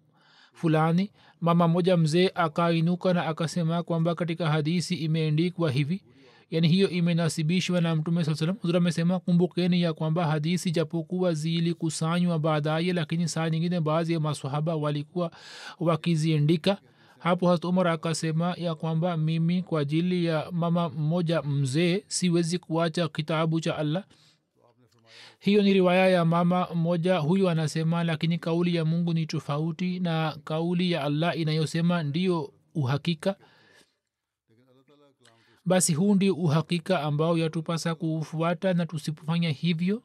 fulani 0.53 1.11
mama 1.41 1.67
moja 1.67 1.97
mzee 1.97 2.31
akainuka 2.35 3.13
na 3.13 3.25
akasema 3.25 3.83
kwamba 3.83 4.15
katika 4.15 4.49
hadisi 4.49 4.95
imeendikwa 4.95 5.71
hivi 5.71 6.01
yani 6.51 6.67
hiyo 6.67 6.89
imenasibishwa 6.89 7.81
na 7.81 7.95
mtume 7.95 8.23
saa 8.23 8.35
salam 8.35 8.55
huzura 8.55 8.77
amesema 8.77 9.19
kumbukeni 9.19 9.81
ya 9.81 9.93
kwamba 9.93 10.27
hadisi 10.27 10.71
japokuwa 10.71 11.33
zilikusanywa 11.33 12.39
baadaye 12.39 12.93
lakini 12.93 13.27
saa 13.27 13.49
nyingine 13.49 13.79
baadhi 13.79 14.13
ya 14.13 14.19
masahaba 14.19 14.75
walikuwa 14.75 15.31
wakiziendika 15.79 16.77
hapo 17.19 17.47
hat 17.49 17.65
umar 17.65 17.87
akasema 17.87 18.55
ya 18.57 18.75
kwamba 18.75 19.17
mimi 19.17 19.61
kwa 19.63 19.81
ajili 19.81 20.25
ya 20.25 20.47
mama 20.51 20.89
mmoja 20.89 21.41
mzee 21.41 22.03
siwezi 22.07 22.57
kuacha 22.59 23.07
kitabu 23.07 23.59
cha 23.59 23.77
allah 23.77 24.03
hiyo 25.41 25.61
ni 25.63 25.73
riwaya 25.73 26.07
ya 26.09 26.25
mama 26.25 26.67
mmoja 26.75 27.17
huyu 27.17 27.49
anasema 27.49 28.03
lakini 28.03 28.37
kauli 28.37 28.75
ya 28.75 28.85
mungu 28.85 29.13
ni 29.13 29.25
tofauti 29.25 29.99
na 29.99 30.37
kauli 30.43 30.91
ya 30.91 31.03
allah 31.03 31.39
inayosema 31.39 32.03
ndiyo 32.03 32.53
uhakika. 32.75 33.35
Basi 35.65 35.93
huu 35.93 36.15
ndio 36.15 36.33
uhakika 36.35 37.01
ambao 37.01 37.37
yatupasa 37.37 37.95
kuufuata 37.95 38.73
na 38.73 38.85
tusipofanya 38.85 39.49
hivyo 39.49 40.03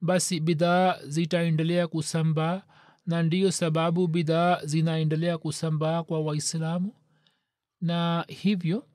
basi 0.00 0.40
bidhaa 0.40 0.96
zitaendelea 1.06 1.88
kusambaa 1.88 2.62
na 3.06 3.22
ndiyo 3.22 3.50
sababu 3.52 4.06
bidhaa 4.06 4.60
zinaendelea 4.64 5.38
kusambaa 5.38 6.02
kwa 6.02 6.20
waislamu 6.20 6.92
na 7.80 8.24
hivyo 8.28 8.86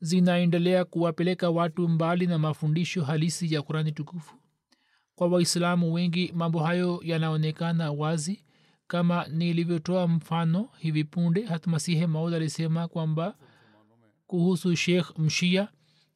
zinaendelea 0.00 0.84
kuwapeleka 0.84 1.50
watu 1.50 1.88
mbali 1.88 2.26
na 2.26 2.38
mafundisho 2.38 3.04
halisi 3.04 3.54
ya 3.54 3.62
kurani 3.62 3.92
tukufu 3.92 4.37
kwa 5.18 5.28
waislamu 5.28 5.92
wengi 5.94 6.32
mambo 6.34 6.58
hayo 6.60 7.00
yanaonekana 7.04 7.92
wazi. 7.92 8.44
Kama 8.86 9.26
nilivyotoa 9.28 10.08
mfano 10.08 10.68
hivi 10.78 11.04
punde 11.04 11.42
hatmasihe 11.44 12.06
maud 12.06 12.34
alisema 12.34 12.88
kwamba 12.88 13.34
kuhusu 14.26 14.76
shekh 14.76 15.18
mshia 15.18 15.68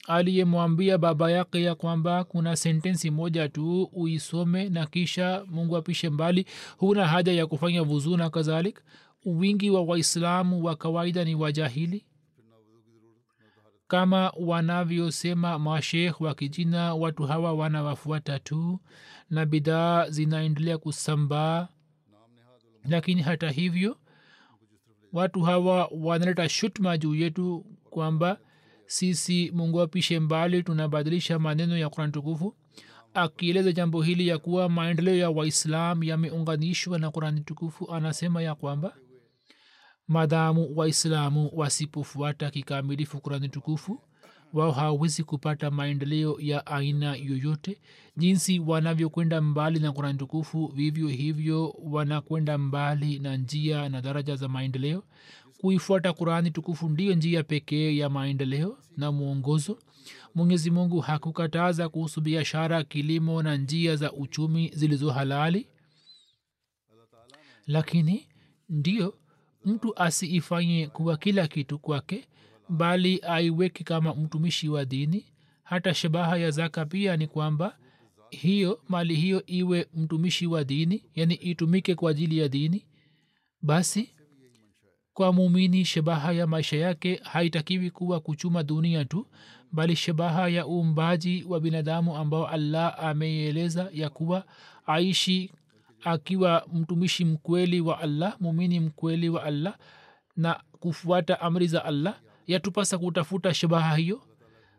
aliyemwambia 0.09 0.99
baba 0.99 1.31
yake 1.31 1.63
ya 1.63 1.75
kwamba 1.75 2.25
kuna 2.25 2.57
sentensi 2.57 3.11
moja 3.11 3.49
tu 3.49 3.83
uisome 3.93 4.69
na 4.69 4.87
kisha 4.87 5.45
mungu 5.51 5.77
apishe 5.77 6.11
mbali 6.11 6.47
huna 6.77 7.07
haja 7.09 7.33
ya 7.33 7.47
kufanya 7.47 7.83
vuzuu 7.83 8.17
na 8.17 8.31
kadhalik. 8.31 8.81
Wingi 9.25 9.71
wa 9.71 9.83
waislamu 9.83 10.65
wa 10.65 10.77
kawaida 10.77 11.25
ni 11.25 11.35
wajahili 11.35 12.05
kama 13.97 14.33
wanavyosema 14.37 15.59
mashekh 15.59 16.21
wa 16.21 16.35
kijina 16.35 16.95
watu 16.95 17.23
hawa 17.23 17.53
wanawafuata 17.53 18.39
tu 18.39 18.81
na 19.31 19.47
bidhaa 19.47 20.11
zinaendelea 20.11 20.79
kusambaa. 20.79 21.69
Lakini 22.85 23.23
hata 23.23 23.51
hivyo 23.51 23.97
watu 25.13 25.43
hawa 25.43 25.91
wanaleta 26.01 26.49
shutma 26.49 26.99
juu 26.99 27.15
yetu 27.15 27.67
kwamba 27.91 28.39
sisi 28.87 29.51
mungu 29.55 29.81
apishe 29.81 30.21
mbali 30.21 30.63
tunabadilisha 30.63 31.39
maneno 31.39 31.77
ya 31.79 31.89
kurani 31.91 32.13
tukufu 32.13 32.57
akieleza 33.15 33.73
jambo 33.73 34.03
hili 34.03 34.29
ya 34.29 34.39
kuwa 34.39 34.69
maendeleo 34.69 35.17
ya 35.17 35.31
waislam 35.31 36.03
yameunganishwa 36.03 36.99
na 36.99 37.11
kurani 37.11 37.41
tukufu 37.41 37.95
anasema 37.95 38.43
ya 38.43 38.55
kwamba 38.55 38.95
maadamu 40.09 40.73
waislamu 40.77 41.51
wasipofuata 41.55 42.51
kikamilifu 42.51 43.21
kurani 43.21 43.49
tukufu 43.49 44.01
wao 44.53 44.73
hawawezi 44.73 45.25
kupata 45.25 45.71
maendeleo 45.71 46.37
ya 46.41 46.67
aina 46.67 47.15
yoyote. 47.17 47.81
Jinsi 48.17 48.59
wanavyokwenda 48.59 49.41
mbali 49.41 49.79
na 49.81 49.93
kurani 49.93 50.19
tukufu 50.19 50.67
vivyo 50.67 51.09
hivyo 51.09 51.75
wanakwenda 51.85 52.59
mbali 52.59 53.19
na 53.19 53.37
njia 53.37 53.89
na 53.89 54.01
daraja 54.03 54.37
za 54.37 54.49
maendeleo. 54.49 55.03
Kuifuata 55.61 56.13
kurani 56.13 56.51
tukufu 56.51 56.89
ndiyo 56.89 57.15
njia 57.15 57.43
pekee 57.43 57.97
ya 57.97 58.09
maendeleo 58.11 58.79
na 58.97 59.13
mwongozo. 59.13 59.79
Mwenyezi 60.35 60.71
mungu 60.71 61.01
hakukataza 61.01 61.89
kuhusu 61.89 62.21
biashara 62.21 62.85
kilimo 62.85 63.43
na 63.43 63.57
njia 63.57 63.97
za 63.97 64.13
uchumi 64.13 64.71
zilizo 64.75 65.11
halali. 65.11 65.67
Lakini 67.67 68.29
ndiyo 68.69 69.15
mtu 69.65 69.99
asiifanye 69.99 70.87
kuwa 70.87 71.17
kila 71.17 71.49
kitu 71.49 71.79
kwake 71.79 72.29
bali 72.69 73.21
aiweke 73.23 73.85
kama 73.85 74.15
mtumishi 74.15 74.69
wa 74.69 74.85
dini. 74.85 75.27
Hata 75.63 75.95
shabaha 75.95 76.37
ya 76.37 76.51
zaka 76.51 76.87
pia 76.87 77.17
ni 77.17 77.27
kwamba 77.27 77.79
hiyo 78.31 78.81
mali 78.89 79.15
hiyo 79.15 79.43
iwe 79.47 79.87
mtumishi 79.95 80.47
wa 80.47 80.65
dini 80.65 81.05
yani 81.15 81.35
itumike 81.35 81.95
kwa 81.95 82.11
ajili 82.11 82.39
ya 82.39 82.49
dini. 82.49 82.85
Basi 83.63 84.11
kwa 85.13 85.33
muumini 85.33 85.85
shabaha 85.85 86.33
ya 86.33 86.47
maisha 86.47 86.77
yake 86.77 87.21
haitakiwi 87.25 87.91
kuwa 87.91 88.21
kuchuma 88.21 88.63
dunia 88.63 89.05
tu 89.05 89.27
bali 89.73 89.97
shabaha 89.97 90.49
ya 90.49 90.67
uumbaji 90.67 91.45
wa 91.49 91.61
binadamu 91.61 92.17
ambao 92.17 92.47
allah 92.49 92.95
ameieleza 93.05 93.91
ya 93.93 94.11
kuwa 94.11 94.45
aishi 94.87 95.51
akiwa 96.05 96.67
mtumishi 96.73 97.25
mkweli 97.25 97.81
wa 97.81 97.99
allah 98.01 98.37
mumini 98.41 98.81
mkweli 98.81 99.29
wa 99.29 99.45
allah 99.45 99.79
na 100.37 100.61
kufuata 100.81 101.41
amri 101.41 101.67
za 101.67 101.85
allah 101.85 102.21
yatupasa 102.47 102.99
kutafuta 102.99 103.55
shabaha 103.55 103.97
hiyo. 103.97 104.23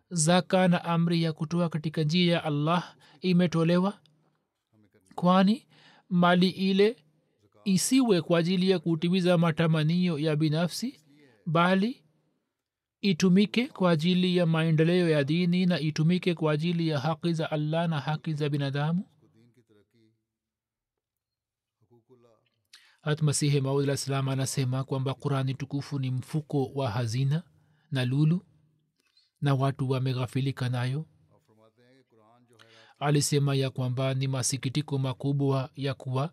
Zaka 0.10 0.68
na 0.68 0.84
amri 0.84 1.24
ya 1.24 1.34
kutoa 1.34 1.70
katika 1.70 2.04
njia 2.04 2.34
ya 2.34 2.44
allah 2.44 2.96
imetolewa. 3.22 3.94
Kwani 5.16 5.68
mali 6.10 6.50
ile 6.50 6.96
isiwe 7.66 8.22
kwa 8.22 8.40
ajili 8.40 8.70
ya 8.70 8.80
kutimiza 8.80 9.38
matamanio 9.38 10.20
ya 10.20 10.36
binafsi 10.36 11.00
bali 11.46 12.04
itumike 13.02 13.68
kwa 13.68 13.92
ajili 13.92 14.38
ya 14.38 14.46
maendeleo 14.46 15.10
ya 15.10 15.24
dini 15.24 15.66
na 15.66 15.80
itumike 15.80 16.34
kwa 16.34 16.52
ajili 16.54 16.88
ya 16.88 17.00
haki 17.00 17.34
za 17.34 17.52
allah 17.52 17.90
na 17.90 18.00
haki 18.00 18.34
za 18.34 18.50
binadamu 18.50 19.06
hat 23.04 23.22
masihi 23.22 23.62
maudlah 23.62 23.98
salam 23.98 24.30
anasema 24.30 24.84
kwamba 24.84 25.14
qurani 25.14 25.54
tukufu 25.54 26.00
ni 26.00 26.12
mfuko 26.12 26.66
wa 26.76 26.90
hazina 26.92 27.44
na 27.92 28.06
lulu 28.06 28.46
na 29.42 29.54
watu 29.56 29.90
wameghafilika 29.90 30.70
nayo. 30.70 31.06
Alisema 33.00 33.56
ya 33.56 33.70
kwamba 33.70 34.14
ni 34.14 34.28
masikitiko 34.28 34.98
makubwa 34.98 35.70
ya 35.76 35.94
kuwa 35.94 36.32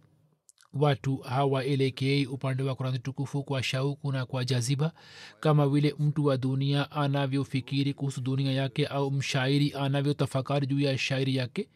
watu 0.72 1.16
hawaelekei 1.16 2.26
upande 2.26 2.62
wa 2.62 2.74
kurani 2.74 2.98
tukufu 2.98 3.44
kwa 3.44 3.62
shauku 3.62 4.12
na 4.12 4.26
kwa 4.26 4.44
jaziba 4.44 4.92
kama 5.40 5.68
vile 5.68 5.94
mtu 5.98 6.24
wa 6.24 6.36
dunia 6.36 6.90
anavyofikiri 6.90 7.94
kuhusu 7.94 8.20
dunia 8.20 8.52
yake 8.52 8.86
au 8.86 9.10
mshairi 9.10 9.72
anavyotafakari 9.74 10.66
juu 10.66 10.80
ya 10.80 10.98
shairi 10.98 11.36
yake. 11.36 11.68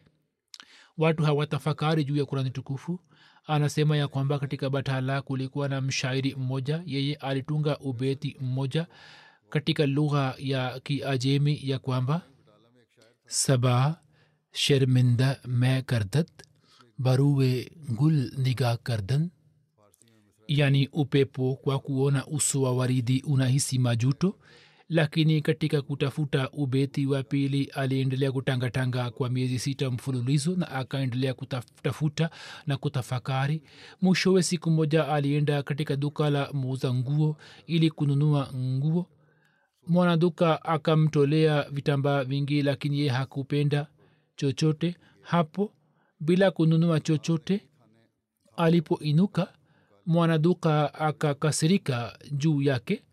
Watu 0.97 1.23
hawatafakari 1.23 2.03
juu 2.03 2.15
ya 2.15 2.25
kurani 2.25 2.49
tukufu 2.51 2.99
anasema 3.45 3.97
ya 3.97 4.07
kwamba 4.07 4.39
katika 4.39 4.69
batala 4.69 5.21
kulikuwa 5.21 5.69
na 5.69 5.81
mshairi 5.81 6.35
mmoja 6.35 6.83
yeye 6.85 7.15
alitunga 7.15 7.77
ubeti 7.79 8.37
mmoja 8.41 8.87
katika 9.49 9.85
lugha 9.85 10.35
ya 10.37 10.79
kiajemi 10.79 11.59
ya 11.63 11.79
kwamba 11.79 12.21
sabaa 13.27 13.95
sherminda 14.51 15.39
me 15.47 15.81
kardat 15.81 16.27
baruwe 16.97 17.71
gul 17.89 18.31
niga 18.37 18.77
kardan. 18.77 19.29
Yani 20.47 20.89
upepo 20.93 21.55
kwa 21.55 21.79
kuona 21.79 22.27
uso 22.27 22.61
wa 22.61 22.73
waridi 22.75 23.23
unahisi 23.27 23.79
majuto 23.79 24.39
lakini 24.89 25.41
katika 25.41 25.81
kutafuta 25.81 26.49
ubeti 26.51 27.05
wa 27.05 27.23
pili 27.23 27.63
aliendelea 27.65 28.31
kutangatanga 28.31 29.09
kwa 29.11 29.29
miezi 29.29 29.59
sita 29.59 29.91
mfululizo 29.91 30.55
na 30.55 30.71
akaendelea 30.71 31.33
kutafuta 31.33 32.29
na 32.67 32.77
kutafakari. 32.77 33.61
Mwishowe 34.01 34.43
siku 34.43 34.71
moja 34.71 35.07
alienda 35.07 35.63
katika 35.63 35.95
duka 35.95 36.29
la 36.29 36.49
muuza 36.53 36.93
nguo 36.93 37.37
ili 37.67 37.89
kununua 37.91 38.49
nguo. 38.55 39.05
Mwanaduka 39.87 40.63
akamtolea 40.65 41.63
vitambaa 41.71 42.23
vingi 42.23 42.61
lakini 42.61 42.99
ye 42.99 43.09
hakupenda 43.09 43.87
chochote. 44.35 44.95
Hapo 45.21 45.73
bila 46.19 46.51
kununua 46.51 46.99
chochote 46.99 47.61
alipoinuka 48.57 49.53
mwanaduka 50.05 50.93
akakasirika 50.93 52.17
juu 52.31 52.61
yake 52.61 53.03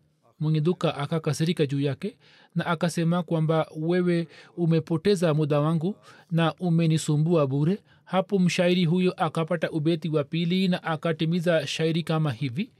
mwenye 0.41 0.61
duka 0.61 0.95
akakasirika 0.95 1.65
juu 1.65 1.79
yake 1.81 2.17
na 2.55 2.65
akasema 2.65 3.23
kwamba 3.23 3.67
wewe 3.75 4.27
umepoteza 4.57 5.33
muda 5.33 5.59
wangu 5.59 5.95
na 6.31 6.53
umenisumbua 6.55 7.47
bure 7.47 7.79
hapo 8.05 8.39
mshairi 8.39 8.85
huyo 8.85 9.11
akapata 9.17 9.71
ubeti 9.71 10.09
wa 10.09 10.23
pili 10.23 10.67
na 10.67 10.83
akatimiza 10.83 11.67
shairi 11.67 12.03
kama 12.03 12.31
hivi 12.31 12.71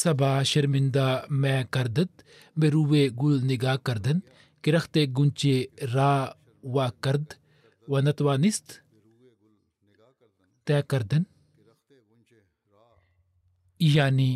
saba 0.00 0.32
शर्मिंदा 0.50 1.06
मैं 1.42 1.60
करदत 1.74 2.10
बेरुए 2.60 3.02
गुल 3.20 3.34
निगाह 3.50 3.76
करदन 3.86 4.18
किरख्ते 4.64 5.02
गुंचे 5.16 5.54
रा 5.94 6.12
व 6.74 6.76
करद 7.04 7.26
व 7.88 7.92
नतवानिस्त 8.06 8.66
तय 10.66 10.80
करदन 10.90 11.22
yani 13.80 14.30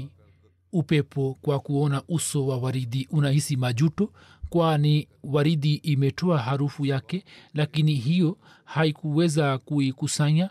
upepo 0.74 1.38
kwa 1.42 1.60
kuona 1.60 2.04
uso 2.08 2.48
wa 2.48 2.58
waridi 2.58 3.08
unahisi 3.12 3.58
majuto 3.58 4.14
kwani 4.50 5.08
waridi 5.24 5.74
imetoa 5.76 6.38
harufu 6.38 6.86
yake 6.86 7.26
lakini 7.54 7.94
hiyo 7.96 8.38
haikuweza 8.66 9.58
kuikusanya. 9.58 10.50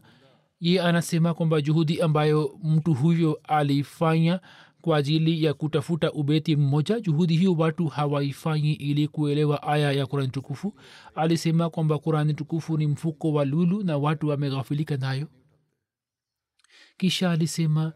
Ye 0.61 0.81
anasema 0.83 1.35
kwamba 1.35 1.61
juhudi 1.61 2.01
ambayo 2.03 2.59
mtu 2.65 2.95
huyo 2.95 3.41
alifanya 3.49 4.41
kwa 4.81 4.97
ajili 4.97 5.45
ya 5.45 5.55
kutafuta 5.55 6.13
ubeti 6.13 6.57
mmoja 6.57 7.01
juhudi 7.01 7.37
hiyo 7.37 7.53
watu 7.55 7.87
hawaifanyi 7.87 8.73
ili 8.73 9.09
kuelewa 9.09 9.63
aya 9.63 9.93
ya 9.93 10.07
kurani 10.07 10.29
tukufu. 10.31 10.75
Alisema 11.15 11.71
kwamba 11.71 11.99
kurani 11.99 12.35
tukufu 12.35 12.79
ni 12.79 12.87
mfuko 12.87 13.33
wa 13.33 13.45
lulu 13.45 13.83
na 13.85 13.97
watu 13.99 14.29
wameghafilika 14.29 14.97
nayo. 14.97 15.29
Kisha 16.97 17.31
alisema 17.31 17.93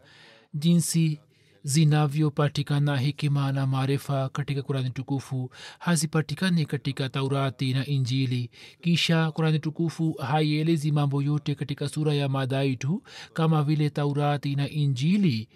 jinsi 0.53 1.19
zinavyopatikana 1.67 2.97
hekima 2.97 3.51
na 3.51 3.67
maarifa 3.67 4.29
katika 4.29 4.61
kurani 4.61 4.89
tukufu 4.89 5.51
hazipatikani 5.79 6.65
katika 6.65 7.09
taurati 7.09 7.73
na 7.73 7.85
injili. 7.85 8.49
Kisha 8.81 9.31
kurani 9.31 9.59
tukufu 9.59 10.13
haielezi 10.13 10.91
mambo 10.91 11.21
yote 11.21 11.55
katika 11.55 11.89
sura 11.89 12.13
ya 12.13 12.29
madai 12.29 12.75
tu 12.75 13.03
kama 13.33 13.63
vile 13.63 13.89
taurati 13.89 14.55
na 14.55 14.69
injili 14.69 15.49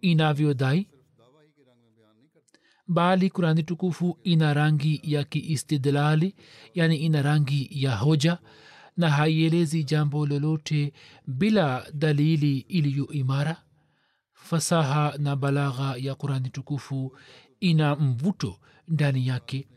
inavyodai 0.00 0.88
bali 2.88 3.30
kurani 3.30 3.62
tukufu 3.62 4.18
ina 4.22 4.54
rangi 4.54 5.00
ya 5.02 5.24
kiistidlali 5.24 6.34
yani 6.74 6.96
ina 6.96 7.22
rangi 7.22 7.68
ya 7.70 7.96
hoja 7.96 8.38
na 8.96 9.10
haielezi 9.10 9.84
jambo 9.84 10.26
lolote 10.26 10.92
bila 11.26 11.86
dalili 11.94 12.58
iliyo 12.58 13.06
imara 13.08 13.62
fasaha 14.42 15.14
na 15.18 15.36
balagha 15.36 15.94
ya 15.98 16.14
qurani 16.14 16.50
tukufu 16.50 17.16
ina 17.60 17.96
mvuto 17.96 18.58
ndani 18.88 19.26
yake 19.26 19.68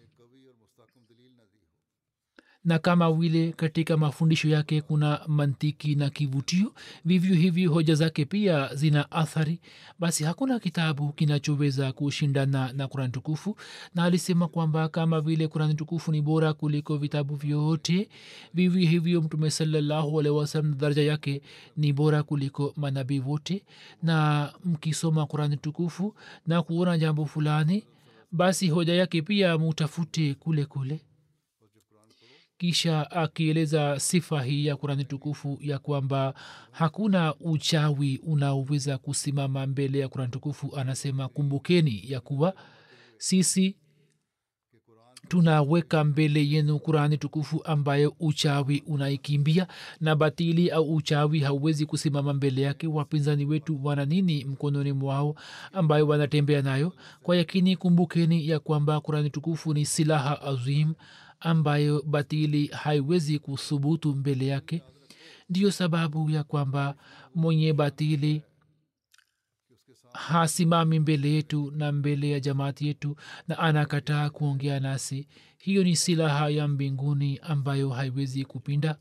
na 2.66 2.80
kama 2.80 3.14
vile 3.14 3.52
katika 3.52 3.98
mafundisho 3.98 4.50
yake 4.50 4.82
kuna 4.82 5.22
mantiki 5.28 5.96
na 5.96 6.10
kivutio 6.10 6.74
vivyo 7.06 7.36
hivyo 7.36 7.72
hoja 7.74 7.96
zake 7.96 8.26
pia 8.26 8.76
zina 8.76 9.12
athari. 9.12 9.60
Basi 10.00 10.24
hakuna 10.24 10.60
kitabu 10.60 11.14
kinachoweza 11.14 11.92
kushindana 11.92 12.74
na 12.74 12.88
kurani 12.88 13.12
tukufu. 13.12 13.58
Na 13.96 14.04
alisema 14.04 14.48
kwamba 14.48 14.90
kama 14.90 15.22
vile 15.22 15.48
kurani 15.48 15.74
tukufu 15.74 16.12
ni 16.12 16.22
bora 16.22 16.54
kuliko 16.54 16.98
vitabu 16.98 17.36
vyote 17.36 18.10
vivyo 18.54 18.90
hivyo 18.90 19.22
mtume 19.22 19.50
salallahu 19.52 20.16
wasalam 20.16 20.78
daraja 20.78 21.02
yake 21.04 21.42
ni 21.78 21.94
bora 21.94 22.24
kuliko 22.24 22.74
manabii 22.78 23.20
wote. 23.20 23.64
Na 24.04 24.50
mkisoma 24.66 25.26
kurani 25.26 25.58
tukufu 25.58 26.16
na 26.48 26.62
kuona 26.62 26.98
jambo 26.98 27.26
fulani 27.26 27.84
basi 28.32 28.70
hoja 28.70 28.94
yake 28.94 29.22
pia 29.22 29.58
mutafute 29.58 30.34
kule 30.34 30.66
kule 30.66 31.00
kisha 32.66 33.12
akieleza 33.12 34.00
sifa 34.00 34.44
hii 34.44 34.66
ya 34.66 34.76
kurani 34.76 35.06
tukufu 35.06 35.58
ya 35.62 35.80
kwamba 35.80 36.34
hakuna 36.72 37.36
uchawi 37.40 38.20
unaoweza 38.24 38.98
kusimama 38.98 39.68
mbele 39.68 40.00
ya 40.00 40.08
kurani 40.08 40.32
tukufu. 40.32 40.76
Anasema 40.76 41.28
kumbukeni 41.30 42.04
ya 42.12 42.20
kuwa 42.22 42.54
sisi 43.18 43.76
tunaweka 45.28 46.04
mbele 46.04 46.50
yenu 46.50 46.80
kurani 46.80 47.18
tukufu 47.18 47.62
ambayo 47.64 48.16
uchawi 48.20 48.84
unaikimbia 48.88 49.68
na 50.00 50.16
batili 50.16 50.70
au 50.72 50.96
uchawi 50.96 51.40
hauwezi 51.40 51.86
kusimama 51.86 52.34
mbele 52.34 52.62
yake. 52.62 52.88
Wapinzani 52.88 53.46
wetu 53.46 53.80
wana 53.86 54.06
nini 54.06 54.46
mkononi 54.46 54.92
mwao 54.94 55.36
ambayo 55.74 56.08
wanatembea 56.08 56.62
nayo? 56.62 56.94
Kwa 57.24 57.38
yakini 57.38 57.76
kumbukeni 57.76 58.48
ya 58.50 58.60
kwamba 58.60 59.00
kurani 59.02 59.30
tukufu 59.30 59.74
ni 59.74 59.86
silaha 59.86 60.42
azim 60.42 60.94
ambayo 61.46 62.02
batili 62.02 62.68
haiwezi 62.68 63.40
kuthubutu 63.40 64.16
mbele 64.16 64.48
yake. 64.48 64.82
Ndiyo 65.50 65.72
sababu 65.72 66.30
ya 66.30 66.44
kwamba 66.44 66.96
mwenye 67.36 67.74
batili 67.74 68.42
hasimami 70.14 71.00
mbele 71.00 71.30
yetu 71.32 71.72
na 71.72 71.92
mbele 71.92 72.30
ya 72.30 72.40
jamaati 72.40 72.88
yetu 72.88 73.16
na 73.48 73.60
anakataa 73.60 74.30
kuongea 74.30 74.80
nasi. 74.80 75.28
Hiyo 75.58 75.84
ni 75.84 75.96
silaha 75.96 76.50
ya 76.50 76.68
mbinguni 76.68 77.40
ambayo 77.44 77.90
haiwezi 77.90 78.46
kupinda. 78.46 78.98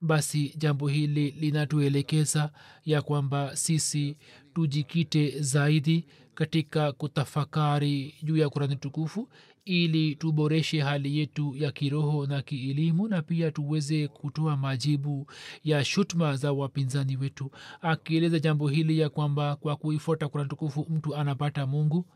Basi 0.00 0.54
jambo 0.56 0.88
hili 0.88 1.30
linatuelekeza 1.30 2.52
ya 2.84 3.02
kwamba 3.02 3.56
sisi 3.56 4.16
tujikite 4.54 5.40
zaidi 5.40 6.06
katika 6.34 6.92
kutafakari 6.92 8.14
juu 8.22 8.36
ya 8.36 8.48
kurani 8.48 8.76
tukufu 8.76 9.28
ili 9.64 10.14
tuboreshe 10.16 10.80
hali 10.80 11.18
yetu 11.18 11.56
ya 11.56 11.72
kiroho 11.72 12.26
na 12.26 12.42
kielimu 12.42 13.08
na 13.08 13.22
pia 13.22 13.50
tuweze 13.50 14.08
kutoa 14.08 14.56
majibu 14.56 15.30
ya 15.64 15.84
shutma 15.84 16.36
za 16.36 16.52
wapinzani 16.52 17.16
wetu. 17.16 17.50
Akieleza 17.80 18.38
jambo 18.38 18.68
hili 18.68 18.98
ya 18.98 19.08
kwamba 19.08 19.56
kwa 19.56 19.76
kuifuata 19.76 20.28
kurani 20.28 20.50
tukufu 20.50 20.86
mtu 20.90 21.16
anapata 21.16 21.66
mungu. 21.66 22.06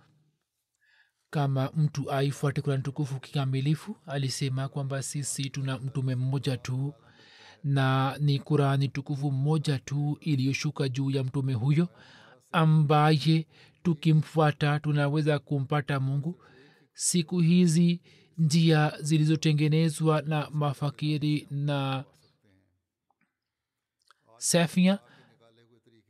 Kama 1.31 1.71
mtu 1.77 2.11
aifuate 2.13 2.61
kurani 2.61 2.83
tukufu 2.83 3.21
kikamilifu 3.21 3.97
alisema 4.07 4.69
kwamba 4.69 5.03
sisi 5.03 5.51
tuna 5.51 5.79
mtume 5.79 6.15
mmoja 6.15 6.57
tu. 6.57 6.95
Na 7.65 8.17
ni 8.21 8.39
kurani 8.39 8.89
tukufu 8.89 9.33
mmoja 9.33 9.79
tu 9.79 10.19
iliyoshuka 10.21 10.89
juu 10.89 11.11
ya 11.11 11.25
mtume 11.25 11.55
huyo 11.55 11.89
ambaye 12.53 13.47
tukimfuata 13.83 14.81
tunaweza 14.81 15.39
kumpata 15.39 16.01
mungu 16.01 16.41
siku 16.99 17.41
hizi 17.41 18.01
njia 18.39 18.93
zilizotengenezwa 19.01 20.23
na 20.23 20.51
mafakiri 20.51 21.47
na 21.51 22.05
sefia 24.39 24.99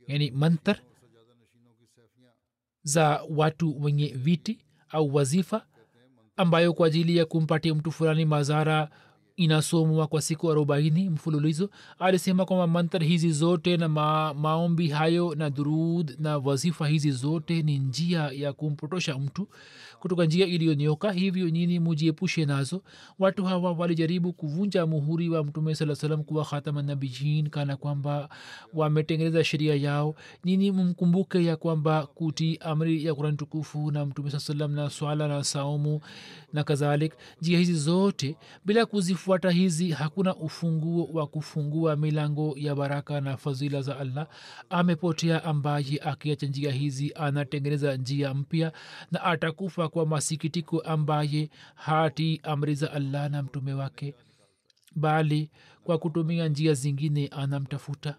yani 0.07 0.31
mantar 0.31 0.79
za 2.83 3.23
watu 3.29 3.83
wenye 3.83 4.07
viti 4.07 4.59
au 4.89 5.15
wazifa 5.15 5.67
ambayo 6.35 6.73
kwa 6.73 6.87
ajili 6.87 7.17
ya 7.17 7.25
kumpatia 7.25 7.75
mtu 7.75 7.91
fulani 7.91 8.25
mazara 8.25 8.89
inasomwa 9.37 10.07
kwa 10.07 10.21
siku 10.21 10.51
arobaini 10.51 11.09
mfululizo. 11.09 11.69
Alisema 11.99 12.45
kwamba 12.45 12.67
mantar 12.67 13.03
hizi 13.03 13.31
zote 13.31 13.77
na 13.77 13.87
ma, 13.89 14.33
maombi 14.33 14.87
hayo 14.87 15.35
na 15.35 15.49
durud 15.49 16.15
na 16.19 16.37
wazifa 16.37 16.87
hizi 16.87 17.11
zote 17.11 17.61
ni 17.61 17.79
njia 17.79 18.19
ya 18.33 18.53
kumpotosha 18.53 19.17
mtu 19.17 19.47
kutoka 19.99 20.25
njia 20.25 20.45
iliyonyoka 20.45 21.11
hivyo 21.11 21.49
nyini 21.49 21.79
mujiepushe 21.79 22.45
nazo. 22.45 22.81
Watu 23.19 23.45
hawa 23.45 23.71
walijaribu 23.71 24.33
kuvunja 24.33 24.85
muhuri 24.85 25.29
wa 25.29 25.43
mtume 25.43 25.75
saa 25.75 25.95
salam 25.95 26.23
kuwa 26.23 26.45
khatamanabiyin 26.45 27.49
kana 27.49 27.77
kwamba 27.77 28.29
wametengeneza 28.73 29.43
sheria 29.43 29.75
yao. 29.75 30.15
Nini 30.43 30.71
mkumbuke 30.71 31.43
ya 31.45 31.55
kwamba 31.55 32.05
kuti 32.05 32.57
amri 32.61 33.05
ya 33.05 33.15
kurani 33.15 33.37
tukufu 33.37 33.91
na 33.91 34.05
mtume 34.05 34.31
saa 34.31 34.39
salam 34.39 34.71
na 34.71 34.89
swala 34.89 35.27
na 35.27 35.43
saumu 35.43 36.01
na 36.53 36.63
kadhalik 36.63 37.13
njia 37.41 37.59
hizi 37.59 37.73
zote 37.73 38.37
bila 38.65 38.85
kuzifuata 38.85 39.51
hizi 39.51 39.91
hakuna 39.91 40.35
ufunguo 40.35 41.05
wa 41.13 41.27
kufungua 41.27 41.95
milango 41.95 42.53
ya 42.57 42.75
baraka 42.75 43.21
na 43.21 43.37
fadhila 43.37 43.81
za 43.81 43.97
allah. 43.99 44.27
Amepotea 44.69 45.43
ambaye 45.43 45.99
akiacha 46.03 46.47
njia 46.47 46.71
hizi 46.71 47.13
anatengeneza 47.15 47.95
njia 47.97 48.33
mpya 48.33 48.71
na 49.11 49.23
atakufa 49.23 49.89
kwa 49.89 50.05
masikitiko 50.05 50.79
ambaye 50.79 51.49
hati 51.75 52.39
amri 52.43 52.75
za 52.75 52.91
allah 52.91 53.29
na 53.31 53.43
mtume 53.43 53.73
wake. 53.73 54.15
Bali 54.95 55.49
kwa 55.83 55.97
kutumia 55.97 56.47
njia 56.47 56.73
zingine 56.73 57.27
anamtafuta 57.27 58.15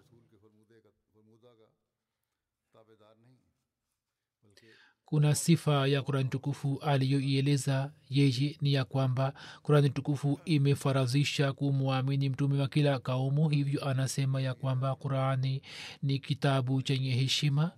kuna 5.09 5.35
sifa 5.35 5.87
ya 5.87 6.03
kurani 6.03 6.29
tukufu 6.29 6.79
aliyoieleza. 6.83 7.91
Yeye 8.11 8.57
ni 8.61 8.73
ya 8.73 8.85
kwamba 8.85 9.33
kurani 9.63 9.91
tukufu 9.91 10.41
imefarazisha 10.45 11.53
kumwamini 11.53 12.29
mtume 12.29 12.61
wa 12.61 12.69
kila 12.69 12.99
kaumu. 12.99 13.49
Hivyo 13.49 13.85
anasema 13.89 14.41
ya 14.41 14.55
kwamba 14.55 14.95
qurani 14.95 15.63
ni 16.03 16.19
kitabu 16.19 16.83
chenye 16.83 17.11
heshima 17.11 17.71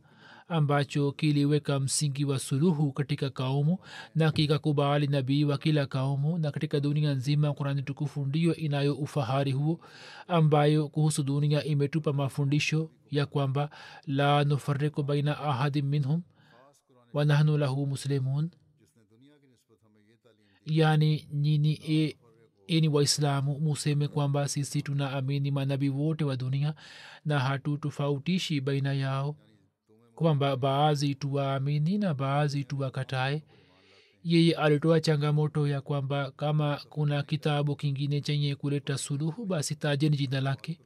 ambacho 0.48 1.12
kiliweka 1.12 1.80
msingi 1.80 2.24
wa 2.24 2.38
suluhu 2.38 2.92
katika 2.92 3.30
kaumu 3.30 3.78
na 4.14 4.32
kikakubali 4.32 5.06
nabii 5.06 5.44
wa 5.44 5.58
kila 5.58 5.86
kaumu. 5.86 6.38
Na 6.38 6.50
katika 6.50 6.80
dunia 6.80 7.14
nzima 7.14 7.52
kurani 7.52 7.82
tukufu 7.82 8.26
ndiyo 8.26 8.56
inayo 8.56 8.94
ufahari 8.94 9.52
huo 9.52 9.80
ambayo 10.28 10.88
kuhusu 10.88 11.22
dunia 11.22 11.64
imetupa 11.64 12.12
mafundisho 12.12 12.90
ya 13.10 13.26
kwamba 13.26 13.70
la 14.06 14.44
nufariku 14.44 15.02
baina 15.02 15.38
ahadi 15.40 15.82
minhum 15.82 16.22
wanahnu 17.12 17.58
lahu 17.58 17.86
muslimun. 17.86 18.50
Yani 20.66 21.28
nyini 21.32 21.80
e, 21.88 22.16
eni 22.66 22.88
waislamu. 22.88 23.60
Museme 23.60 24.08
kwamba 24.08 24.48
sisi 24.48 24.82
tunaamini 24.82 25.50
manabii 25.50 25.88
wote 25.88 26.24
wa 26.24 26.36
dunia 26.36 26.74
na 27.24 27.38
hatutofautishi 27.38 28.60
baina 28.60 28.92
yao. 28.92 29.36
Kwamba 30.14 30.56
baadhi 30.56 31.14
tuwaamini 31.14 31.98
na 31.98 32.14
baadhi 32.14 32.64
tuwakatae. 32.64 33.42
Yeye 34.24 34.54
alitoa 34.54 35.00
changamoto 35.00 35.68
ya 35.68 35.80
kwamba 35.80 36.30
kama 36.30 36.80
kuna 36.88 37.22
kitabu 37.22 37.76
kingine 37.76 38.20
chenye 38.20 38.54
kuleta 38.54 38.98
suluhu 38.98 39.46
basi 39.46 39.74
tajeni 39.76 40.16
jina 40.16 40.40
lake. 40.40 40.80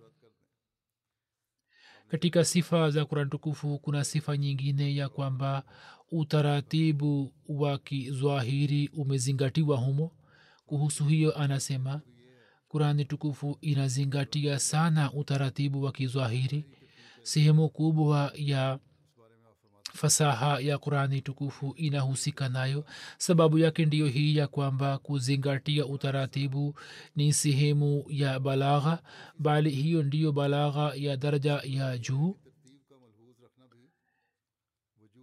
Katika 2.09 2.45
sifa 2.45 2.91
za 2.91 3.05
kurani 3.05 3.31
tukufu 3.31 3.79
kuna 3.79 4.05
sifa 4.05 4.37
nyingine 4.37 4.97
ya 4.97 5.09
kwamba 5.09 5.63
utaratibu 6.13 7.33
wa 7.49 7.79
kizwahiri 7.79 8.91
umezingatiwa 8.97 9.77
humo. 9.77 10.11
Kuhusu 10.67 11.05
hiyo 11.05 11.39
anasema 11.39 12.01
kurani 12.69 13.05
tukufu 13.05 13.59
inazingatia 13.61 14.59
sana 14.59 15.13
utaratibu 15.13 15.83
wa 15.83 15.93
kizwahiri. 15.93 16.65
Sehemu 17.23 17.69
kubwa 17.69 18.33
ya 18.37 18.79
fasaha 19.93 20.61
ya 20.61 20.79
qurani 20.79 21.21
tukufu 21.21 21.75
inahusika 21.77 22.49
nayo. 22.49 22.85
Sababu 23.19 23.59
yake 23.59 23.87
ndiyo 23.87 24.07
hii 24.07 24.37
ya 24.37 24.47
kwamba 24.47 24.99
kuzingatia 24.99 25.87
utaratibu 25.87 26.75
ni 27.17 27.33
sehemu 27.33 28.05
ya 28.09 28.41
balagha 28.41 29.03
bali 29.39 29.71
hiyo 29.71 30.03
ndiyo 30.03 30.33
balagha 30.33 30.93
ya 30.97 31.17
daraja 31.17 31.61
ya 31.65 31.99
juu 31.99 32.37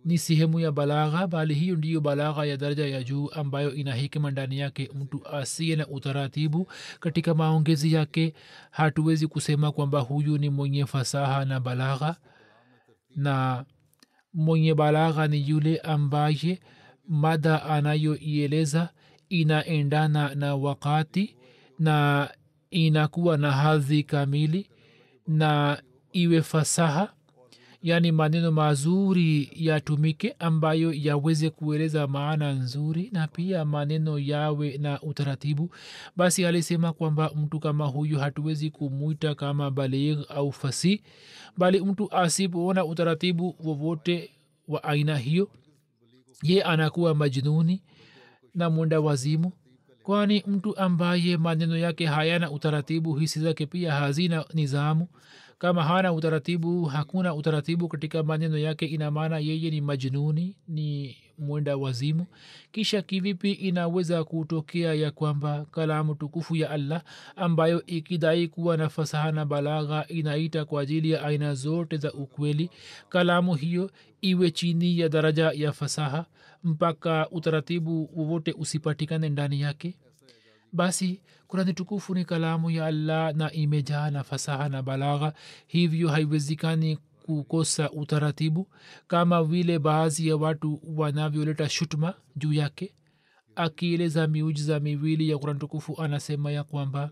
ni 0.06 0.18
sehemu 0.18 0.60
ya 0.60 0.72
balagha 0.72 1.28
bali 1.28 1.54
hiyo 1.54 1.76
ndiyo 1.76 2.02
balagha 2.02 2.46
ya 2.46 2.58
daraja 2.58 2.88
ya 2.88 3.04
juu 3.04 3.30
ambayo 3.30 3.74
ina 3.76 3.96
hikima 3.96 4.32
ndani 4.32 4.60
yake. 4.60 4.90
Mtu 5.00 5.28
asiye 5.28 5.76
na 5.76 5.88
utaratibu 5.88 6.72
katika 7.00 7.34
maongezi 7.34 7.94
yake 7.94 8.34
hatuwezi 8.72 9.28
kusema 9.28 9.72
kwamba 9.72 10.00
huyu 10.00 10.38
ni 10.38 10.50
mwenye 10.50 10.86
fasaha 10.86 11.46
na 11.46 11.60
balagha. 11.60 12.16
Na 13.16 13.66
mwenye 14.34 14.76
balagha 14.76 15.28
ni 15.28 15.50
yule 15.50 15.78
ambaye 15.78 16.60
mada 17.08 17.64
anayoieleza 17.64 18.90
inaendana 19.30 20.36
na 20.36 20.56
wakati 20.56 21.36
na 21.80 22.30
inakuwa 22.72 23.38
na 23.38 23.52
hadhi 23.52 24.04
kamili 24.04 24.70
na 25.28 25.82
iwe 26.14 26.42
fasaha 26.42 27.14
yaani 27.84 28.12
maneno 28.12 28.52
mazuri 28.52 29.50
yatumike 29.56 30.36
ambayo 30.40 30.94
yaweze 30.94 31.50
kueleza 31.50 32.08
maana 32.08 32.54
nzuri 32.54 33.10
na 33.14 33.28
pia 33.28 33.66
maneno 33.66 34.20
yawe 34.20 34.78
na 34.78 35.02
utaratibu. 35.02 35.72
Basi 36.16 36.46
alisema 36.46 36.94
kwamba 36.94 37.32
mtu 37.36 37.60
kama 37.60 37.86
huyu 37.86 38.20
hatuwezi 38.20 38.70
kumwita 38.72 39.36
kama 39.36 39.72
baligh 39.72 40.20
au 40.30 40.52
fasi 40.52 41.02
bali 41.58 41.80
mtu 41.82 42.16
asipoona 42.16 42.86
utaratibu 42.86 43.56
wowote 43.64 44.30
wa 44.68 44.84
aina 44.84 45.18
hiyo 45.18 45.50
ye 46.44 46.64
anakuwa 46.64 47.16
majnuni 47.16 47.82
na 48.56 48.70
mwenda 48.70 49.00
wazimu. 49.00 49.52
Kwani 50.04 50.44
mtu 50.48 50.78
ambaye 50.78 51.38
maneno 51.38 51.78
yake 51.78 52.06
hayana 52.06 52.52
utaratibu 52.52 53.16
hisi 53.16 53.40
zake 53.40 53.66
pia 53.66 53.94
hazina 53.94 54.46
nizamu 54.54 55.08
kama 55.62 55.84
hana 55.84 56.14
utaratibu 56.14 56.86
hakuna 56.86 57.34
utaratibu 57.36 57.88
katika 57.88 58.24
maneno 58.24 58.58
yake 58.58 58.86
ina 58.86 59.12
maana 59.12 59.40
yeye 59.40 59.70
ni 59.70 59.82
majnuni 59.82 60.56
ni 60.68 61.18
mwenda 61.38 61.78
wazimu. 61.78 62.26
Kisha 62.72 63.02
kivipi 63.02 63.52
inaweza 63.52 64.24
kutokea 64.24 64.94
ya 64.94 65.12
kwamba 65.12 65.66
kalamu 65.72 66.16
tukufu 66.16 66.56
ya 66.56 66.70
allah 66.70 67.04
ambayo 67.36 67.86
ikidai 67.86 68.48
kuwa 68.48 68.78
na 68.78 68.90
fasaha 68.90 69.32
na 69.32 69.46
balagha 69.46 70.06
inaita 70.08 70.66
kwa 70.66 70.82
ajili 70.82 71.12
ya 71.12 71.24
aina 71.24 71.54
zote 71.54 71.98
za 71.98 72.14
ukweli 72.14 72.70
kalamu 73.10 73.56
hiyo 73.56 73.92
iwe 74.22 74.52
chini 74.52 75.00
ya 75.00 75.10
daraja 75.10 75.52
ya 75.56 75.72
fasaha 75.72 76.26
mpaka 76.64 77.30
utaratibu 77.30 78.10
wowote 78.16 78.56
usipatikane 78.58 79.30
ndani 79.30 79.62
yake 79.62 79.96
basi 80.74 81.22
kurani 81.48 81.74
tukufu 81.74 82.16
ni 82.16 82.26
kalamu 82.26 82.72
ya 82.72 82.86
allah 82.86 83.34
na 83.36 83.52
imejaa 83.52 84.10
na 84.12 84.24
fasaha 84.24 84.70
na 84.70 84.84
balagha. 84.84 85.34
Hivyo 85.68 86.10
haiwezekani 86.10 86.98
kukosa 87.26 87.92
utaratibu 87.92 88.68
kama 89.08 89.44
vile 89.44 89.80
baadhi 89.80 90.28
ya 90.28 90.36
watu 90.38 90.82
wanavyoleta 90.96 91.70
shutuma 91.70 92.14
juu 92.36 92.54
yake. 92.54 92.94
Akieleza 93.56 94.28
miujiza 94.28 94.80
miwili 94.80 95.30
ya 95.30 95.38
kurani 95.38 95.60
tukufu 95.60 96.02
anasema 96.02 96.52
ya 96.52 96.64
kwamba 96.64 97.12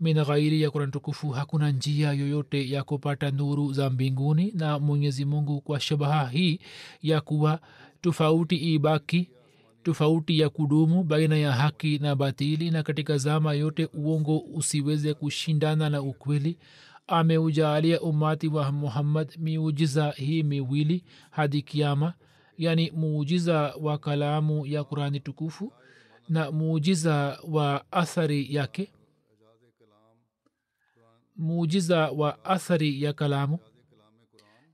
min 0.00 0.24
ghairi 0.24 0.62
ya 0.62 0.70
kurani 0.70 0.92
tukufu 0.92 1.28
hakuna 1.30 1.70
njia 1.70 2.12
yoyote 2.12 2.70
ya 2.70 2.84
kupata 2.84 3.30
nuru 3.30 3.72
za 3.72 3.90
mbinguni 3.90 4.52
na 4.56 4.78
mwenyezi 4.78 5.24
mungu 5.24 5.60
kwa 5.60 5.80
shabaha 5.80 6.28
hii 6.28 6.60
ya 7.02 7.20
kuwa 7.20 7.60
tofauti 8.00 8.56
ibaki 8.56 9.30
tofauti 9.84 10.38
ya 10.38 10.48
kudumu 10.48 11.04
baina 11.04 11.36
ya 11.36 11.52
haki 11.52 11.98
na 11.98 12.16
batili 12.16 12.70
na 12.70 12.82
katika 12.82 13.18
zama 13.18 13.52
yote 13.54 13.88
uongo 13.94 14.38
usiweze 14.38 15.14
kushindana 15.14 15.90
na 15.90 16.02
ukweli. 16.02 16.58
Ameujaalia 17.06 18.00
umati 18.00 18.48
wa 18.48 18.72
muhammad 18.72 19.34
miujiza 19.38 20.10
hii 20.10 20.42
miwili 20.42 21.04
hadi 21.30 21.62
kiama 21.62 22.14
yani 22.58 22.90
muujiza 22.90 23.74
wa 23.80 23.98
kalamu 23.98 24.66
ya 24.66 24.84
qurani 24.84 25.20
tukufu 25.20 25.72
na 26.28 26.50
muujiza 26.52 27.38
wa 27.48 27.92
athari 27.92 28.54
yake. 28.54 28.92
Muujiza 31.36 32.10
wa 32.10 32.44
athari 32.44 33.02
ya 33.02 33.12
kalamu 33.12 33.58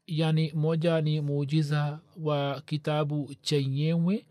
yani 0.07 0.53
moja 0.55 1.01
ni 1.01 1.21
muujiza 1.21 2.01
wa 2.17 2.61
kitabu 2.61 3.35
chenyewe 3.43 4.27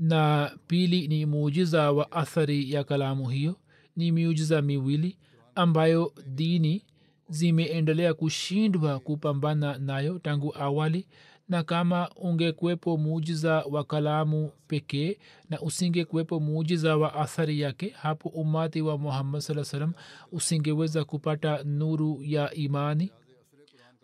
na 0.00 0.52
pili 0.66 1.08
ni 1.08 1.26
muujiza 1.26 1.92
wa 1.92 2.12
athari 2.12 2.72
ya 2.72 2.84
kalamu 2.84 3.28
hiyo. 3.28 3.56
Ni 3.96 4.12
miujiza 4.12 4.62
miwili 4.62 5.18
ambayo 5.54 6.12
dini 6.26 6.84
zimeendelea 7.28 8.14
kushindwa 8.14 8.98
kupambana 9.00 9.78
nayo 9.78 10.18
tangu 10.18 10.54
awali. 10.58 11.06
Na 11.48 11.62
kama 11.62 12.10
ungekuwepo 12.16 12.96
muujiza 12.96 13.52
wa 13.70 13.84
kalamu 13.84 14.50
pekee 14.66 15.18
na 15.48 15.60
usingekuwepo 15.60 16.40
muujiza 16.40 16.96
wa 16.96 17.14
athari 17.14 17.60
yake 17.60 17.88
hapo 17.88 18.28
umati 18.28 18.80
wa 18.80 18.98
muhammad 18.98 19.40
saa 19.40 19.64
salam 19.64 19.92
usingeweza 20.32 21.04
kupata 21.04 21.62
nuru 21.64 22.18
ya 22.22 22.54
imani. 22.54 23.10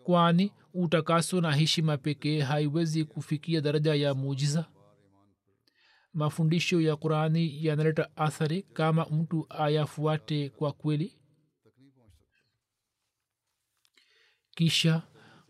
Kwani 0.03 0.51
utakaso 0.73 1.41
na 1.41 1.51
heshima 1.55 1.97
pekee 1.97 2.41
haiwezi 2.41 3.05
kufikia 3.05 3.61
daraja 3.61 3.95
ya 3.95 4.13
muujiza 4.13 4.65
mafundisho 6.17 6.81
ya 6.81 6.95
qurani 6.95 7.65
yanaleta 7.65 8.09
athari 8.17 8.61
kama 8.63 9.05
mtu 9.05 9.45
ayafuate 9.49 10.49
kwa 10.49 10.71
kweli. 10.71 11.13
Kisha 14.55 15.01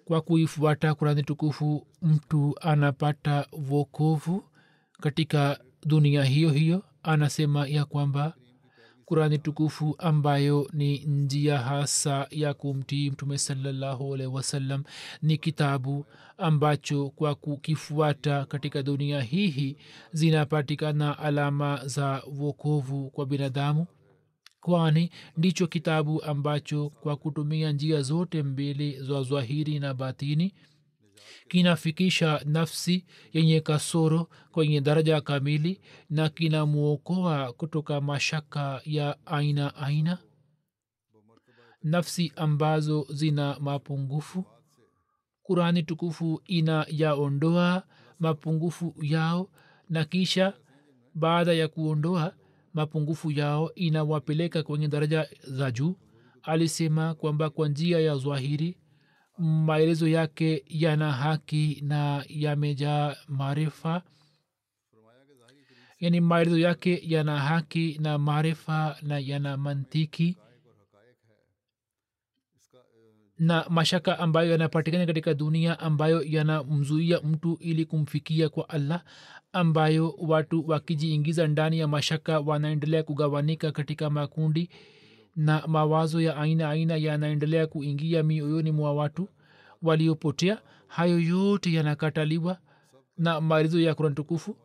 kwa 0.05 0.21
kuifuata 0.21 0.95
kurani 0.95 1.23
tukufu 1.23 1.87
mtu 2.01 2.55
anapata 2.61 3.47
vokovu 3.51 4.49
katika 5.01 5.59
dunia 5.85 6.23
hiyo 6.23 6.49
hiyo 6.51 6.83
anasema 7.03 7.67
ya 7.67 7.85
kwamba 7.85 8.33
kurani 9.07 9.37
tukufu 9.37 9.95
ambayo 9.97 10.69
ni 10.73 10.97
njia 10.99 11.57
hasa 11.57 12.27
ya 12.31 12.53
kumtii 12.53 13.11
mtume 13.11 13.37
salllahualhi 13.37 14.25
wasallam 14.27 14.83
ni 15.21 15.37
kitabu 15.37 16.05
ambacho 16.37 17.09
kwa 17.09 17.35
kukifuata 17.35 18.45
katika 18.45 18.83
dunia 18.83 19.21
hihi 19.21 19.77
zinapatikana 20.11 21.19
alama 21.19 21.81
za 21.85 22.23
wokovu 22.39 23.09
kwa 23.09 23.25
binadamu 23.25 23.87
kwani 24.61 25.09
ndicho 25.37 25.67
kitabu 25.67 26.23
ambacho 26.23 26.89
kwa 26.89 27.15
kutumia 27.15 27.71
njia 27.71 28.01
zote 28.01 28.43
mbili 28.43 29.03
za 29.03 29.23
zwahiri 29.23 29.79
na 29.79 29.93
batini 29.93 30.53
kinafikisha 31.47 32.41
nafsi 32.45 33.05
yenye 33.33 33.61
kasoro 33.61 34.29
kwenye 34.51 34.81
daraja 34.81 35.21
kamili 35.21 35.81
na 36.09 36.29
kinamwokoa 36.29 37.53
kutoka 37.53 38.01
mashaka 38.01 38.81
ya 38.85 39.17
aina 39.25 39.75
aina. 39.75 40.17
Nafsi 41.83 42.33
ambazo 42.35 43.07
zina 43.09 43.57
mapungufu. 43.59 44.45
Kurani 45.43 45.83
tukufu 45.83 46.41
ina 46.45 46.85
yaondoa 46.89 47.83
mapungufu 48.19 48.95
yao 49.01 49.49
na 49.89 50.05
kisha 50.05 50.53
baada 51.15 51.53
ya 51.53 51.67
kuondoa 51.67 52.33
mapungufu 52.73 53.31
yao 53.31 53.73
inawapeleka 53.75 54.63
kwenye 54.63 54.87
daraja 54.87 55.29
za 55.43 55.71
juu. 55.71 55.95
Alisema 56.43 57.13
kwamba 57.15 57.49
kwa 57.49 57.67
njia 57.69 57.99
ya 57.99 58.15
zwahiri 58.15 58.77
maelezo 59.37 60.07
yake 60.07 60.63
yana 60.67 61.11
haki 61.11 61.79
na 61.85 62.25
yamejaa 62.29 63.15
maarifa. 63.27 64.01
Yani 65.99 66.21
maelezo 66.21 66.57
yake 66.59 67.01
yana 67.03 67.39
haki 67.39 67.97
na 68.01 68.17
maarifa 68.17 68.97
na 69.01 69.19
yana 69.19 69.57
mantiki. 69.57 70.37
Na 73.39 73.65
mashaka 73.69 74.19
ambayo 74.19 74.51
yanapatikana 74.51 75.05
katika 75.05 75.33
dunia 75.33 75.79
ambayo 75.79 76.23
yanamzuia 76.23 77.21
mtu 77.21 77.57
ili 77.61 77.85
kumfikia 77.85 78.49
kwa 78.49 78.69
allah 78.69 79.03
ambayo 79.53 80.09
watu 80.17 80.67
wakijiingiza 80.69 81.47
ndani 81.47 81.79
ya 81.79 81.87
mashaka 81.87 82.39
wanaendelea 82.39 83.03
kugawanika 83.03 83.71
katika 83.71 84.09
makundi 84.09 84.69
na 85.37 85.67
mawazo 85.67 86.21
ya 86.21 86.37
aina 86.37 86.69
aina 86.69 86.95
yanaendelea 86.95 87.67
kuingia 87.67 88.23
mioyoni 88.23 88.71
mwa 88.71 88.93
watu 88.93 89.29
waliopotea. 89.81 90.61
Hayo 90.87 91.19
yote 91.19 91.73
yanakataliwa 91.73 92.57
na 93.17 93.41
maelezo 93.41 93.79
ya 93.79 93.95
kurani 93.95 94.15
tukufu. 94.15 94.55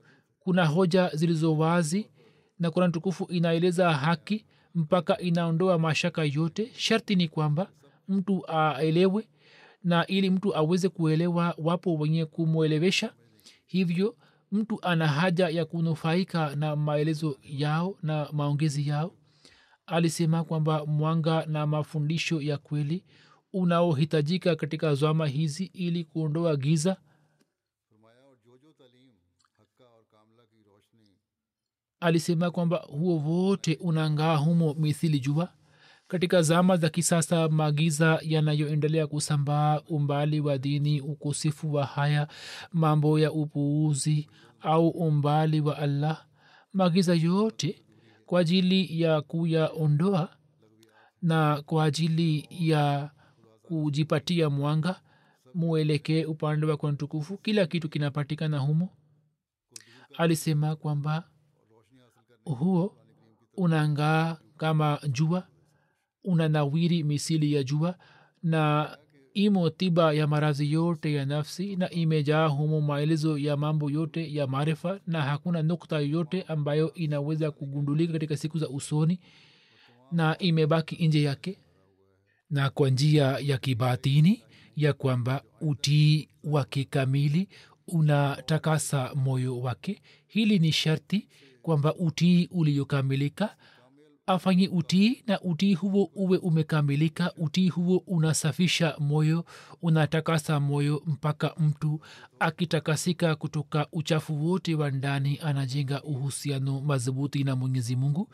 Kuna 0.41 0.67
hoja 0.67 1.11
zilizo 1.15 1.57
wazi 1.59 2.07
na 2.59 2.71
kurani 2.71 2.93
tukufu 2.93 3.25
inaeleza 3.25 3.93
haki 3.93 4.45
mpaka 4.75 5.19
inaondoa 5.19 5.79
mashaka 5.79 6.25
yote. 6.25 6.71
Sharti 6.77 7.17
ni 7.17 7.29
kwamba 7.29 7.71
mtu 8.09 8.47
aelewe 8.51 9.29
na 9.85 10.07
ili 10.07 10.31
mtu 10.31 10.57
aweze 10.57 10.89
kuelewa 10.89 11.55
wapo 11.59 11.95
wenye 11.95 12.25
kumwelewesha. 12.27 13.13
Hivyo 13.67 14.17
mtu 14.53 14.79
ana 14.83 15.07
haja 15.09 15.49
ya 15.49 15.65
kunufaika 15.65 16.57
na 16.57 16.77
maelezo 16.77 17.39
yao 17.43 17.97
na 18.03 18.29
maongezi 18.33 18.89
yao 18.89 19.13
alisema 19.87 20.45
kwamba 20.45 20.87
mwanga 20.87 21.47
na 21.47 21.67
mafundisho 21.67 22.41
ya 22.41 22.59
kweli 22.59 23.05
unaohitajika 23.53 24.57
katika 24.57 24.95
zama 24.95 25.27
hizi 25.27 25.65
ili 25.65 26.05
kuondoa 26.05 26.57
giza. 26.57 26.97
Alisema 32.01 32.51
kwamba 32.51 32.77
huo 32.77 33.19
wote 33.19 33.79
unangaa 33.81 34.37
humo 34.37 34.75
mithili 34.75 35.21
jua. 35.21 35.53
Katika 36.09 36.43
zama 36.43 36.77
za 36.77 36.89
kisasa 36.89 37.49
magiza 37.49 38.19
yanayoendelea 38.23 39.07
kusambaa 39.07 39.81
umbali 39.81 40.41
wa 40.41 40.59
dini 40.59 41.01
ukosefu 41.01 41.75
wa 41.75 41.87
haya 41.87 42.29
mambo 42.73 43.19
ya 43.19 43.33
upuuzi 43.33 44.29
au 44.61 44.89
umbali 44.89 45.61
wa 45.61 45.79
allah. 45.79 46.27
Magiza 46.73 47.15
yote 47.15 47.82
kwa 48.33 48.41
ajili 48.41 49.01
ya 49.03 49.21
kuyaondoa 49.23 50.37
na 51.23 51.63
kwa 51.63 51.85
ajili 51.85 52.49
ya 52.51 53.11
kujipatia 53.63 54.51
mwanga 54.51 55.01
muelekee 55.55 56.25
upande 56.25 56.67
wa 56.67 56.77
kwa 56.77 57.37
kila 57.37 57.67
kitu 57.67 57.89
kinapatikana 57.89 58.59
humo. 58.59 58.89
Alisema 60.17 60.77
kwamba 60.77 61.29
huo 62.45 62.97
unangaa 63.55 64.37
kama 64.57 65.01
jua 65.09 65.47
unanawiri 66.25 67.03
misili 67.03 67.53
ya 67.53 67.63
jua 67.63 67.99
na 68.43 68.99
imo 69.35 69.71
tiba 69.71 70.13
ya 70.13 70.27
maradhi 70.27 70.73
yote 70.73 71.13
ya 71.13 71.27
nafsi 71.27 71.77
na 71.77 71.91
imejaa 71.91 72.47
humo 72.47 72.81
maelezo 72.81 73.39
ya 73.39 73.57
mambo 73.57 73.91
yote 73.91 74.35
ya 74.35 74.47
maarifa 74.47 75.01
na 75.07 75.23
hakuna 75.23 75.63
nukta 75.63 75.99
yoyote 76.01 76.43
ambayo 76.43 76.95
inaweza 76.95 77.51
kugundulika 77.51 78.13
katika 78.13 78.37
siku 78.37 78.59
za 78.59 78.69
usoni 78.69 79.21
na 80.13 80.39
imebaki 80.39 81.07
nje 81.09 81.23
yake. 81.23 81.59
Na 82.51 82.71
kwa 82.71 82.91
njia 82.91 83.39
ya 83.43 83.59
kibatini 83.59 84.43
ya 84.77 84.93
kwamba 84.93 85.43
utii 85.61 86.29
wake 86.45 86.85
kamili 86.85 87.49
unatakasa 87.89 89.15
moyo 89.15 89.61
wake. 89.61 90.03
Hili 90.27 90.59
ni 90.59 90.73
sharti 90.73 91.29
kwamba 91.63 91.95
utii 91.95 92.49
uliokamilika 92.53 93.57
afanye 94.27 94.69
utii 94.69 95.23
na 95.27 95.41
utii 95.41 95.75
huo 95.75 96.11
uwe 96.15 96.39
umekamilika 96.39 97.33
utii 97.37 97.69
huo 97.69 98.03
unasafisha 98.07 98.97
moyo 98.99 99.45
unatakasa 99.83 100.61
moyo 100.61 101.03
mpaka 101.07 101.55
mtu 101.59 102.01
akitakasika 102.39 103.37
kutoka 103.37 103.87
uchafu 103.93 104.47
wote 104.47 104.75
wa 104.75 104.91
ndani 104.91 105.39
anajenga 105.43 106.03
uhusiano 106.03 106.81
madhubuti 106.81 107.45
na 107.45 107.57
mwenyezi 107.57 107.97
mungu 107.97 108.29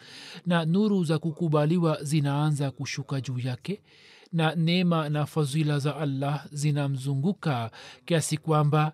na 0.46 0.64
nuru 0.64 1.04
za 1.04 1.18
kukubaliwa 1.18 1.98
zinaanza 2.04 2.70
kushuka 2.70 3.20
juu 3.20 3.38
yake 3.38 3.82
na 4.32 4.54
neema 4.54 5.08
na 5.08 5.26
fadhila 5.26 5.78
za 5.78 5.96
allah 5.96 6.46
zinamzunguka 6.52 7.70
kiasi 8.04 8.36
kwamba 8.36 8.92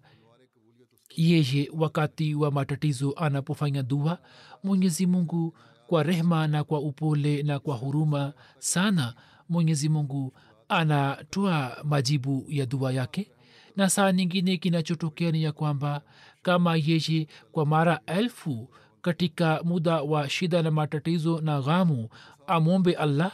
yeye 1.17 1.71
wakati 1.73 2.35
wa 2.35 2.51
matatizo 2.51 3.13
anapofanya 3.17 3.83
dua 3.83 4.19
mwenyezi 4.65 5.07
mungu 5.07 5.55
kwa 5.87 6.03
rehma 6.03 6.47
na 6.47 6.65
kwa 6.65 6.81
upole 6.81 7.43
na 7.43 7.59
kwa 7.59 7.77
huruma 7.77 8.33
sana 8.59 9.15
mwenyezi 9.49 9.89
mungu 9.89 10.33
anatoa 10.69 11.77
majibu 11.85 12.45
ya 12.49 12.67
dua 12.67 12.93
yake. 12.93 13.31
Na 13.77 13.91
saa 13.91 14.13
nyingine 14.13 14.57
kinachotokea 14.57 15.31
ni 15.33 15.43
ya 15.43 15.53
kwamba 15.53 16.01
kama 16.43 16.77
yeye 16.77 17.27
kwa 17.53 17.67
mara 17.67 18.01
elfu 18.07 18.69
katika 19.03 19.61
muda 19.65 20.03
wa 20.03 20.29
shida 20.29 20.63
na 20.63 20.71
matatizo 20.71 21.41
na 21.41 21.61
ghamu 21.61 22.09
amwombe 22.47 22.95
allah 22.95 23.33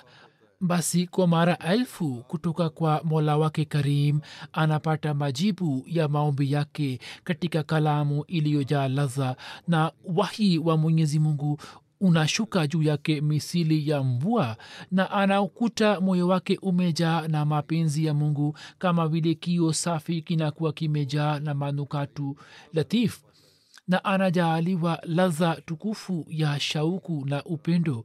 basi 0.61 1.07
kwa 1.07 1.27
mara 1.27 1.59
elfu 1.59 2.25
kutoka 2.29 2.69
kwa 2.71 3.01
mola 3.05 3.37
wake 3.37 3.65
karim 3.65 4.21
anapata 4.53 5.15
majibu 5.15 5.85
ya 5.87 6.09
maombi 6.09 6.53
yake 6.53 6.99
katika 7.25 7.63
kalamu 7.63 8.25
iliyojaa 8.27 8.89
ladha 8.89 9.37
na 9.69 9.93
wahi 10.05 10.59
wa 10.59 10.77
mwenyezi 10.77 11.19
mungu 11.19 11.59
unashuka 12.01 12.67
juu 12.67 12.83
yake 12.83 13.21
misili 13.21 13.89
ya 13.91 14.03
mvua 14.03 14.57
na 14.91 15.11
anaukuta 15.11 16.01
moyo 16.01 16.29
wake 16.29 16.59
umejaa 16.63 17.29
na 17.29 17.45
mapenzi 17.45 18.05
ya 18.05 18.15
mungu 18.15 18.59
kama 18.79 19.09
vile 19.09 19.35
kio 19.35 19.73
safi 19.73 20.23
kinakuwa 20.23 20.73
kimejaa 20.73 21.39
na 21.41 21.55
manukatu 21.55 22.37
latif 22.73 23.23
na 23.89 24.05
anajaaliwa 24.05 25.01
ladha 25.03 25.55
tukufu 25.67 26.27
ya 26.29 26.61
shauku 26.61 27.25
na 27.27 27.45
upendo 27.45 28.05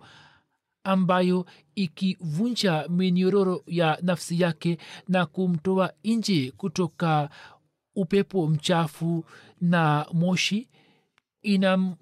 ambayo 0.83 1.45
ikivunja 1.75 2.87
minyororo 2.89 3.63
ya 3.67 3.99
nafsi 4.01 4.41
yake 4.41 4.77
na 5.07 5.25
kumtoa 5.25 5.93
nje 6.03 6.51
kutoka 6.57 7.29
upepo 7.95 8.47
mchafu 8.47 9.25
na 9.61 10.05
moshi 10.13 10.67
inam 11.41 11.95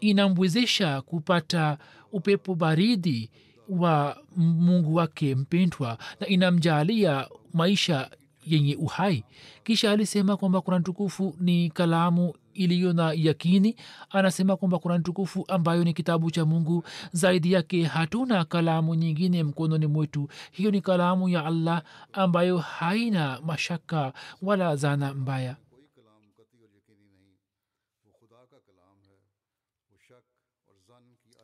inamwezesha 0.00 1.00
kupata 1.02 1.78
upepo 2.12 2.54
baridi 2.54 3.30
wa 3.68 4.16
mungu 4.36 4.94
wake 4.94 5.34
mpendwa 5.34 5.98
na 6.20 6.26
inamjaalia 6.26 7.28
maisha 7.52 8.10
yenye 8.46 8.76
uhai. 8.76 9.24
Kisha 9.64 9.90
alisema 9.92 10.36
kwamba 10.36 10.60
kurani 10.60 10.84
tukufu 10.84 11.36
ni 11.40 11.70
kalamu 11.70 12.34
iliyo 12.54 12.92
na 12.92 13.12
yakini. 13.12 13.76
Anasema 14.10 14.56
kwamba 14.56 14.78
kurani 14.78 15.04
tukufu 15.04 15.44
ambayo 15.48 15.84
ni 15.84 15.92
kitabu 15.92 16.30
cha 16.30 16.44
mungu 16.44 16.84
zaidi 17.12 17.52
yake 17.52 17.82
hatuna 17.84 18.44
kalamu 18.44 18.94
nyingine 18.94 19.42
mkononi 19.42 19.86
mwetu. 19.86 20.28
Hiyo 20.52 20.70
ni 20.70 20.80
kalamu 20.80 21.28
ya 21.28 21.44
allah 21.44 21.82
ambayo 22.12 22.58
haina 22.58 23.40
mashaka 23.46 24.12
wala 24.42 24.76
zana 24.76 25.14
mbaya 25.14 25.56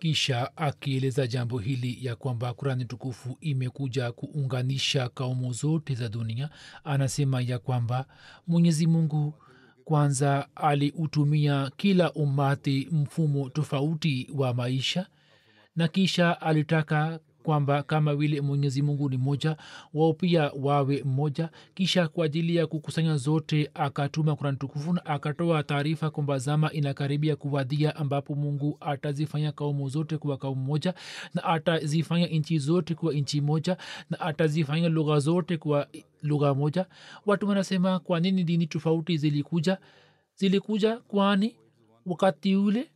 kisha 0.08 0.56
akieleza 0.56 1.26
jambo 1.26 1.58
hili 1.58 1.98
ya 2.06 2.16
kwamba 2.16 2.54
kurani 2.54 2.84
tukufu 2.84 3.36
imekuja 3.40 4.12
kuunganisha 4.12 5.08
kaumu 5.08 5.52
zote 5.52 5.94
za 5.94 6.08
dunia 6.08 6.50
anasema 6.84 7.40
ya 7.40 7.58
kwamba 7.58 8.06
mwenyezi 8.46 8.86
mungu 8.86 9.34
kwanza 9.84 10.48
aliutumia 10.54 11.70
kila 11.76 12.12
umati 12.12 12.88
mfumo 12.92 13.48
tofauti 13.50 14.30
wa 14.34 14.54
maisha 14.54 15.06
na 15.76 15.88
kisha 15.88 16.40
alitaka 16.40 17.20
kwamba 17.44 17.82
kama 17.82 18.14
vile 18.16 18.40
mwenyezi 18.40 18.82
mungu 18.82 19.08
ni 19.10 19.16
moja 19.16 19.56
wao 19.94 20.12
pia 20.12 20.50
wawe 20.62 21.02
mmoja. 21.04 21.48
Kisha 21.74 22.08
kwa 22.08 22.24
ajili 22.26 22.56
ya 22.56 22.66
kukusanya 22.66 23.16
zote 23.16 23.70
akatuma 23.74 24.36
kurani 24.36 24.56
tukufu 24.56 24.92
na 24.92 25.04
akatoa 25.06 25.62
taarifa 25.62 26.10
kwamba 26.10 26.38
zama 26.38 26.72
inakaribia 26.72 27.36
kuwadhia 27.36 27.96
ambapo 27.96 28.34
mungu 28.34 28.76
atazifanya 28.80 29.52
kaumu 29.52 29.88
zote 29.88 30.18
kuwa 30.18 30.36
kaumu 30.36 30.64
moja 30.64 30.94
na 31.34 31.44
atazifanya 31.44 32.26
nchi 32.26 32.58
zote 32.58 32.94
kuwa 32.94 33.12
nchi 33.12 33.40
moja 33.40 33.76
na 34.10 34.20
atazifanya 34.20 34.88
lugha 34.88 35.18
zote 35.18 35.56
kuwa 35.56 35.86
lugha 36.22 36.54
moja. 36.54 36.86
Watu 37.26 37.48
wanasema 37.48 37.98
kwa 37.98 38.20
nini 38.20 38.44
dini 38.44 38.66
tofauti 38.66 39.16
zilikuja? 39.16 39.78
Zilikuja 40.36 40.96
kwani 40.96 41.56
wakati 42.06 42.56
ule 42.56 42.90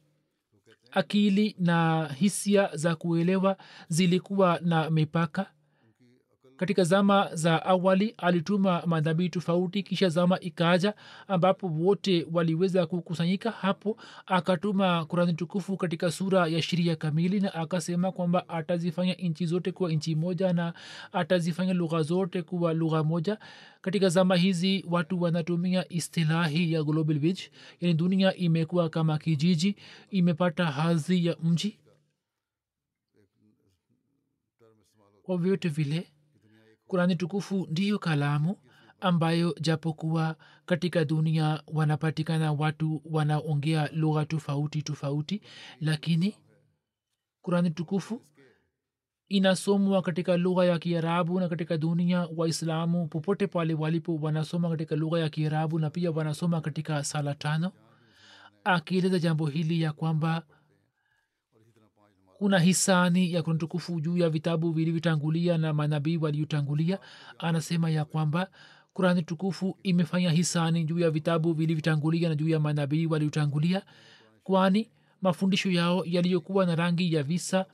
akili 0.91 1.57
na 1.59 2.07
hisia 2.19 2.71
za 2.75 2.97
kuelewa 2.97 3.57
zilikuwa 3.89 4.61
na 4.63 4.91
mipaka 4.91 5.47
katika 6.59 6.85
zama 6.85 7.31
za 7.35 7.65
awali 7.67 8.15
alituma 8.17 8.83
madhabii 8.87 9.29
tofauti 9.29 9.83
kisha 9.83 10.09
zama 10.09 10.41
ikaja 10.41 10.95
ambapo 11.29 11.67
wote 11.67 12.27
waliweza 12.33 12.87
kukusanyika 12.87 13.51
hapo 13.51 13.97
akatuma 14.27 15.05
kurani 15.05 15.33
tukufu 15.35 15.77
katika 15.77 16.11
sura 16.11 16.47
ya 16.47 16.63
sheria 16.63 16.97
kamili 16.97 17.41
na 17.41 17.55
akasema 17.55 18.13
kwamba 18.13 18.49
atazifanya 18.49 19.15
nchi 19.15 19.47
zote 19.47 19.73
kuwa 19.73 19.93
nchi 19.93 20.15
moja 20.15 20.53
na 20.53 20.73
atazifanya 21.13 21.75
lugha 21.75 22.03
zote 22.03 22.43
kuwa 22.43 22.75
lugha 22.75 23.05
moja. 23.05 23.39
Katika 23.81 24.09
zama 24.09 24.37
hizi 24.37 24.85
watu 24.91 25.23
wanatumia 25.23 25.89
istilahi 25.93 26.73
ya 26.73 26.83
global 26.83 27.19
village 27.19 27.43
yani 27.81 27.95
dunia 27.95 28.35
imekuwa 28.37 28.89
kama 28.89 29.19
kijiji 29.19 29.77
imepata 30.11 30.65
hadhi 30.67 31.27
ya 31.27 31.37
mji. 31.43 31.79
Kwa 35.23 35.37
vyote 35.39 35.69
vile 35.69 36.07
kurani 36.89 37.17
tukufu 37.17 37.67
ndiyo 37.71 37.99
kalamu 37.99 38.57
ambayo 39.01 39.55
japokuwa 39.61 40.37
katika 40.67 41.05
dunia 41.05 41.63
wanapatikana 41.67 42.53
watu 42.53 43.03
wanaongea 43.05 43.89
lugha 43.93 44.25
tofauti 44.27 44.83
tofauti 44.83 45.43
lakini 45.81 46.35
kurani 47.43 47.71
tukufu 47.71 48.23
inasomwa 49.29 50.03
katika 50.03 50.37
lugha 50.37 50.65
ya 50.65 50.79
kiarabu 50.79 51.41
na 51.41 51.49
katika 51.49 51.77
dunia 51.79 52.29
waislamu 52.37 53.07
popote 53.09 53.47
pale 53.47 53.75
walipo 53.75 54.17
wanasoma 54.17 54.69
katika 54.71 54.97
lugha 54.97 55.21
ya 55.21 55.29
kiarabu 55.29 55.79
na 55.79 55.91
pia 55.91 56.11
wanasoma 56.11 56.61
katika 56.61 57.05
sala 57.05 57.35
tano. 57.35 57.73
Akieleza 58.65 59.19
jambo 59.19 59.47
hili 59.47 59.83
ya 59.83 59.93
kwamba 59.93 60.43
kuna 62.39 62.59
hisani 62.59 63.33
ya 63.33 63.43
kurani 63.43 63.59
tukufu 63.61 64.01
juu 64.01 64.17
ya 64.17 64.31
vitabu 64.31 64.73
vilivyotangulia 64.73 65.59
na 65.59 65.73
manabii 65.75 66.17
waliotangulia. 66.17 66.99
Anasema 67.39 67.91
ya 67.91 68.05
kwamba 68.05 68.51
kurani 68.93 69.23
tukufu 69.23 69.79
imefanya 69.83 70.31
hisani 70.31 70.85
juu 70.85 70.99
ya 70.99 71.11
vitabu 71.11 71.53
vilivyotangulia 71.53 72.29
na 72.29 72.35
juu 72.35 72.49
ya 72.49 72.61
manabii 72.61 73.07
waliotangulia 73.07 73.83
kwani 74.45 74.91
mafundisho 75.23 75.71
yao 75.71 76.05
yaliyokuwa 76.07 76.67
na 76.67 76.77
rangi 76.77 77.15
ya 77.15 77.23
visa 77.23 77.67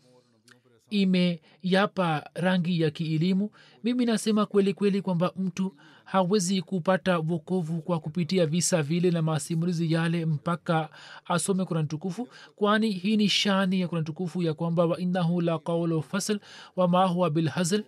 imeyapa 0.90 2.30
rangi 2.34 2.80
ya 2.80 2.90
kielimu. 2.90 3.50
Mimi 3.84 4.04
nasema 4.04 4.46
kweli 4.46 4.74
kweli 4.74 5.02
kwamba 5.02 5.32
mtu 5.36 5.76
hawezi 6.04 6.62
kupata 6.62 7.18
vokovu 7.18 7.82
kwa 7.82 8.00
kupitia 8.00 8.46
visa 8.46 8.82
vile 8.82 9.10
na 9.10 9.22
masimulizi 9.22 9.92
yale 9.92 10.26
mpaka 10.26 10.88
asome 11.24 11.64
kurani 11.64 11.88
tukufu 11.88 12.28
kwani 12.56 12.90
hii 12.90 13.16
ni 13.16 13.28
shani 13.28 13.80
ya 13.80 13.88
kurani 13.88 14.04
tukufu 14.06 14.42
ya 14.42 14.54
kwamba 14.54 14.86
wainahu 14.86 15.40
la 15.40 15.58
qaulu 15.58 16.02
fasl 16.02 16.38
wamahuwa 16.76 17.30
bilhazl 17.30 17.82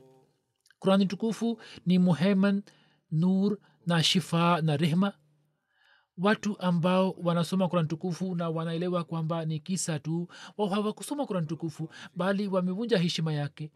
kurani 0.78 1.06
tukufu 1.06 1.58
ni 1.86 1.98
muheman 1.98 2.62
nur 3.10 3.58
na 3.86 4.02
shifaa 4.02 4.60
na 4.60 4.76
rehma. 4.76 5.12
Watu 6.18 6.60
ambao 6.60 7.10
wanasoma 7.10 7.68
kurani 7.68 7.88
tukufu 7.88 8.34
na 8.34 8.48
wanaelewa 8.50 9.04
kwamba 9.04 9.44
ni 9.44 9.60
kisa 9.60 9.98
tu 9.98 10.28
wao 10.56 10.68
hawakusoma 10.68 11.26
kurani 11.26 11.46
tukufu 11.46 11.88
bali 12.14 12.48
wamevunja 12.48 12.98
heshima 12.98 13.32
yake 13.32 13.70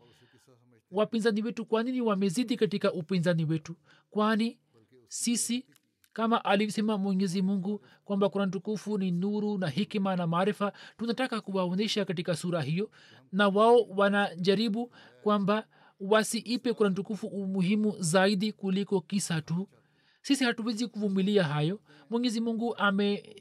wapinzani 0.90 1.42
wetu 1.42 1.66
kwa 1.66 1.82
nini 1.82 2.00
wamezidi 2.00 2.56
katika 2.56 2.92
upinzani 2.92 3.44
wetu? 3.44 3.76
Kwani 4.10 4.58
sisi 5.08 5.66
kama 6.12 6.44
alivyosema 6.44 6.98
mwenyezi 6.98 7.42
mungu 7.42 7.84
kwamba 8.04 8.28
kurani 8.28 8.52
tukufu 8.52 8.98
ni 8.98 9.10
nuru 9.10 9.58
na 9.58 9.68
hikima 9.68 10.16
na 10.16 10.26
maarifa 10.26 10.72
tunataka 10.96 11.40
kuwaonyesha 11.40 12.04
katika 12.04 12.36
sura 12.36 12.62
hiyo 12.62 12.90
na 13.32 13.48
wao 13.48 13.82
wanajaribu 13.82 14.92
kwamba 15.22 15.66
wasiipe 16.00 16.72
kurani 16.72 16.94
tukufu 16.96 17.26
umuhimu 17.26 17.94
zaidi 17.98 18.52
kuliko 18.52 19.00
kisa 19.00 19.40
tu. 19.42 19.68
Sisi 20.22 20.44
hatuwezi 20.44 20.86
kuvumilia 20.86 21.44
hayo. 21.44 21.80
Mwenyezi 22.10 22.40
mungu 22.40 22.76
ame 22.76 23.36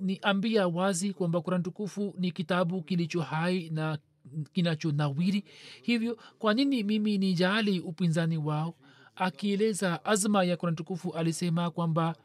niambia 0.00 0.68
wazi 0.68 1.12
kwamba 1.12 1.40
kurani 1.40 1.64
tukufu 1.64 2.14
ni 2.18 2.30
kitabu 2.32 2.82
kilicho 2.82 3.20
hai 3.20 3.70
na 3.70 3.98
kinachonawiri. 4.52 5.44
Hivyo 5.82 6.18
kwa 6.38 6.54
nini 6.54 6.82
mimi 6.82 7.18
ni 7.18 7.34
jali 7.34 7.80
upinzani 7.80 8.36
wao? 8.38 8.74
Akieleza 9.16 10.04
azma 10.04 10.44
ya 10.44 10.56
kurani 10.56 10.76
tukufu 10.76 11.12
alisema 11.12 11.70
kwamba 11.70 12.16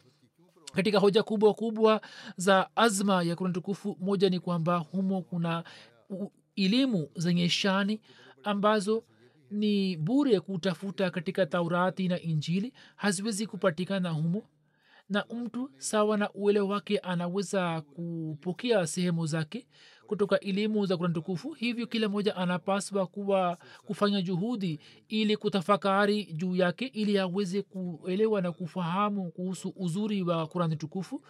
katika 0.74 1.00
hoja 1.00 1.24
kubwa 1.24 1.54
kubwa 1.54 2.02
za 2.38 2.76
azma 2.76 3.24
ya 3.24 3.36
kurani 3.36 3.54
tukufu 3.54 3.98
moja 4.00 4.30
ni 4.30 4.40
kwamba 4.40 4.78
humo 4.78 5.22
kuna 5.22 5.64
elimu 6.56 7.10
zenye 7.16 7.50
shani 7.50 8.02
ambazo 8.44 9.04
ni 9.52 9.98
bure 9.98 10.40
kutafuta 10.40 11.10
katika 11.10 11.46
taurati 11.46 12.08
na 12.08 12.20
injili 12.22 12.74
haziwezi 12.96 13.48
kupatikana 13.48 14.10
humo. 14.10 14.44
Na 15.10 15.26
mtu 15.36 15.72
sawa 15.78 16.18
na 16.18 16.32
uele 16.34 16.60
wake 16.60 16.98
anaweza 16.98 17.82
kupokea 17.82 18.88
sehemu 18.88 19.26
zake 19.26 19.68
kutoka 20.12 20.40
elimu 20.40 20.86
za 20.86 20.98
kurani 20.98 21.14
tukufu 21.16 21.54
hivyo 21.54 21.88
kila 21.88 22.10
mmoja 22.10 22.36
anapaswa 22.36 23.08
kuwa 23.08 23.58
kufanya 23.86 24.22
juhudi 24.22 24.80
ili 25.10 25.38
kutafakari 25.38 26.26
juu 26.26 26.56
yake 26.56 26.86
ili 26.86 27.18
aweze 27.20 27.62
kuelewa 27.62 28.42
na 28.42 28.52
kufahamu 28.52 29.32
kuhusu 29.32 29.74
uzuri 29.76 30.24
wa 30.24 30.48
kurani 30.48 30.76
tukufu 30.76 31.22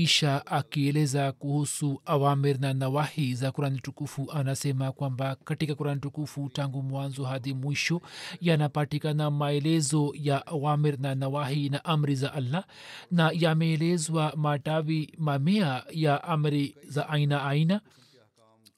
kisha 0.00 0.46
akieleza 0.46 1.32
kuhusu 1.32 2.00
awamir 2.06 2.60
na 2.60 2.74
nawahi 2.74 3.34
za 3.34 3.52
kurani 3.52 3.80
tukufu 3.80 4.32
anasema 4.32 4.92
kwamba 4.92 5.36
katika 5.44 5.74
kurani 5.74 6.00
tukufu 6.00 6.48
tangu 6.52 6.82
mwanzo 6.82 7.24
hadi 7.24 7.54
mwisho 7.54 8.00
yanapatikana 8.40 9.30
maelezo 9.30 10.12
ya 10.22 10.46
awamir 10.46 11.00
na 11.00 11.14
nawahi 11.14 11.68
na 11.68 11.84
amri 11.84 12.14
za 12.14 12.32
allah 12.32 12.64
na 13.10 13.30
yameelezwa 13.34 14.32
matawi 14.36 15.12
mamia 15.18 15.82
ya 15.90 16.24
amri 16.24 16.76
za 16.88 17.08
aina 17.08 17.44
aina 17.44 17.80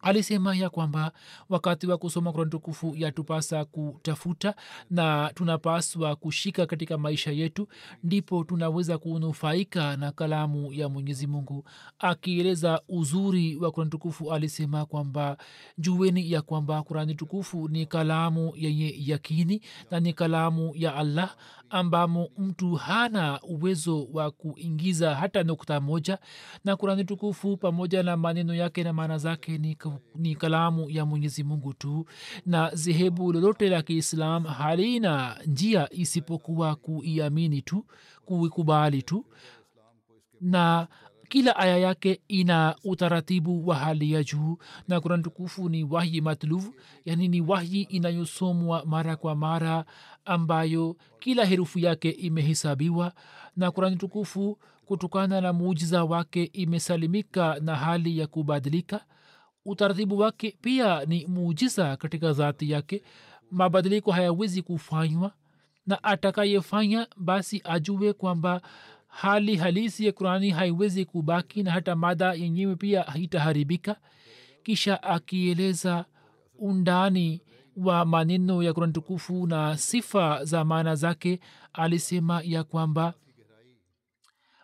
alisema 0.01 0.57
ya 0.57 0.71
kwamba 0.71 1.13
wakati 1.49 1.87
wa 1.87 1.99
kusoma 1.99 2.33
kurani 2.33 2.51
tukufu 2.51 2.95
yatupasa 2.97 3.65
kutafuta 3.65 4.55
na 4.91 5.31
tunapaswa 5.35 6.17
kushika 6.17 6.67
katika 6.67 6.99
maisha 6.99 7.31
yetu 7.33 7.69
ndipo 8.05 8.45
tunaweza 8.45 8.99
kunufaika 8.99 9.97
na 9.97 10.13
kalamu 10.13 10.73
ya 10.73 10.89
mwenyezi 10.89 11.27
mungu. 11.27 11.65
Akieleza 11.99 12.83
uzuri 12.89 13.57
wa 13.57 13.71
kurani 13.71 13.91
tukufu 13.91 14.33
alisema 14.33 14.87
kwamba 14.87 15.37
juweni 15.79 16.33
ya 16.33 16.43
kwamba 16.43 16.83
kurani 16.83 17.15
tukufu 17.15 17.69
ni 17.69 17.87
kalamu 17.87 18.53
yenye 18.57 18.95
yakini 18.99 19.61
na 19.91 20.01
ni 20.01 20.13
kalamu 20.13 20.73
ya 20.77 20.95
allah 20.95 21.37
ambamo 21.71 22.29
mtu 22.39 22.75
hana 22.75 23.41
uwezo 23.43 24.09
wa 24.13 24.31
kuingiza 24.31 25.15
hata 25.15 25.43
nukta 25.43 25.81
moja. 25.81 26.19
Na 26.65 26.77
kurani 26.77 27.05
tukufu 27.05 27.57
pamoja 27.57 28.03
na 28.03 28.17
maneno 28.17 28.55
yake 28.55 28.85
na 28.85 28.93
maana 28.93 29.19
zake 29.19 29.59
ni, 29.59 29.75
ni 30.15 30.35
kalamu 30.35 30.91
ya 30.91 31.07
mwenyezi 31.07 31.45
mungu 31.45 31.75
tu 31.75 32.07
na 32.47 32.71
zehebu 32.75 33.33
lolote 33.33 33.69
la 33.69 33.83
kiislam 33.83 34.45
halina 34.45 35.37
njia 35.47 35.89
isipokuwa 35.93 36.77
kuiamini 36.77 37.63
tu 37.63 37.85
kuikubali 38.25 39.03
tu 39.03 39.25
na 40.41 40.89
kila 41.29 41.57
aya 41.57 41.79
yake 41.79 42.21
ina 42.29 42.77
utaratibu 42.85 43.69
wa 43.69 43.77
hali 43.77 44.13
ya 44.13 44.25
juu 44.25 44.59
na 44.89 45.01
kurani 45.01 45.23
tukufu 45.23 45.69
ni 45.69 45.85
wahyi 45.85 46.21
matluvu 46.21 46.75
yani 47.05 47.29
ni 47.29 47.41
wahyi 47.41 47.83
inayosomwa 47.83 48.85
mara 48.87 49.17
kwa 49.17 49.35
mara 49.35 49.85
ambayo 50.25 50.97
kila 51.19 51.45
herufu 51.45 51.79
yake 51.79 52.11
imehesabiwa 52.11 53.13
na 53.57 53.71
kurani 53.71 53.97
tukufu 53.97 54.59
kutokana 54.87 55.41
na 55.41 55.53
muujiza 55.53 56.05
wake 56.05 56.45
imesalimika 56.45 57.59
na 57.61 57.77
hali 57.77 58.19
ya 58.19 58.27
kubadilika 58.27 59.05
utaratibu 59.65 60.19
wake 60.19 60.57
pia 60.61 61.05
ni 61.05 61.27
muujiza 61.27 61.97
katika 61.97 62.33
dhati 62.33 62.71
yake. 62.71 63.03
Mabadiliko 63.51 64.13
hayawezi 64.13 64.63
kufanywa 64.63 65.33
na 65.87 66.03
atakayefanya 66.05 67.07
basi 67.17 67.63
ajue 67.65 68.13
kwamba 68.13 68.61
hali 69.09 69.57
halisi 69.57 70.07
ya 70.07 70.13
kurani 70.13 70.51
haiwezi 70.51 71.05
kubaki 71.05 71.63
na 71.63 71.71
hata 71.71 71.97
mada 71.97 72.33
yenyewe 72.35 72.77
pia 72.77 73.03
haitaharibika. 73.03 73.97
Kisha 74.63 75.03
akieleza 75.03 76.05
undani 76.59 77.43
wa 77.77 78.05
maneno 78.05 78.63
ya 78.63 78.73
kurani 78.73 78.93
tukufu 78.93 79.47
na 79.47 79.77
sifa 79.77 80.45
za 80.45 80.65
maana 80.65 80.95
zake 80.95 81.41
alisema 81.73 82.41
ya 82.45 82.65
kwamba 82.65 83.15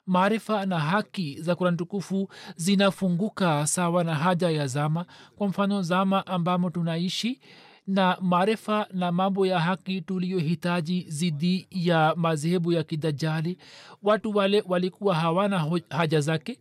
maarifa 0.07 0.67
na 0.67 0.79
haki 0.81 1.41
za 1.43 1.55
kurani 1.55 1.77
tukufu 1.77 2.29
zinafunguka 2.57 3.67
sawa 3.67 4.05
na 4.05 4.15
haja 4.15 4.51
ya 4.51 4.67
zama. 4.67 5.07
Kwa 5.37 5.49
mfano 5.49 5.83
zama 5.83 6.27
ambamo 6.27 6.71
tunaishi 6.71 7.41
na 7.87 8.19
maarifa 8.21 8.87
na 8.93 9.13
mambo 9.13 9.47
ya 9.47 9.61
haki 9.61 10.01
tuliyohitaji 10.01 11.05
zidi 11.09 11.67
ya 11.71 12.15
madhehebu 12.17 12.73
ya 12.73 12.83
kidajali. 12.83 13.59
Watu 14.03 14.37
wale 14.37 14.65
walikuwa 14.67 15.15
hawana 15.15 15.81
haja 15.91 16.21
zake 16.21 16.59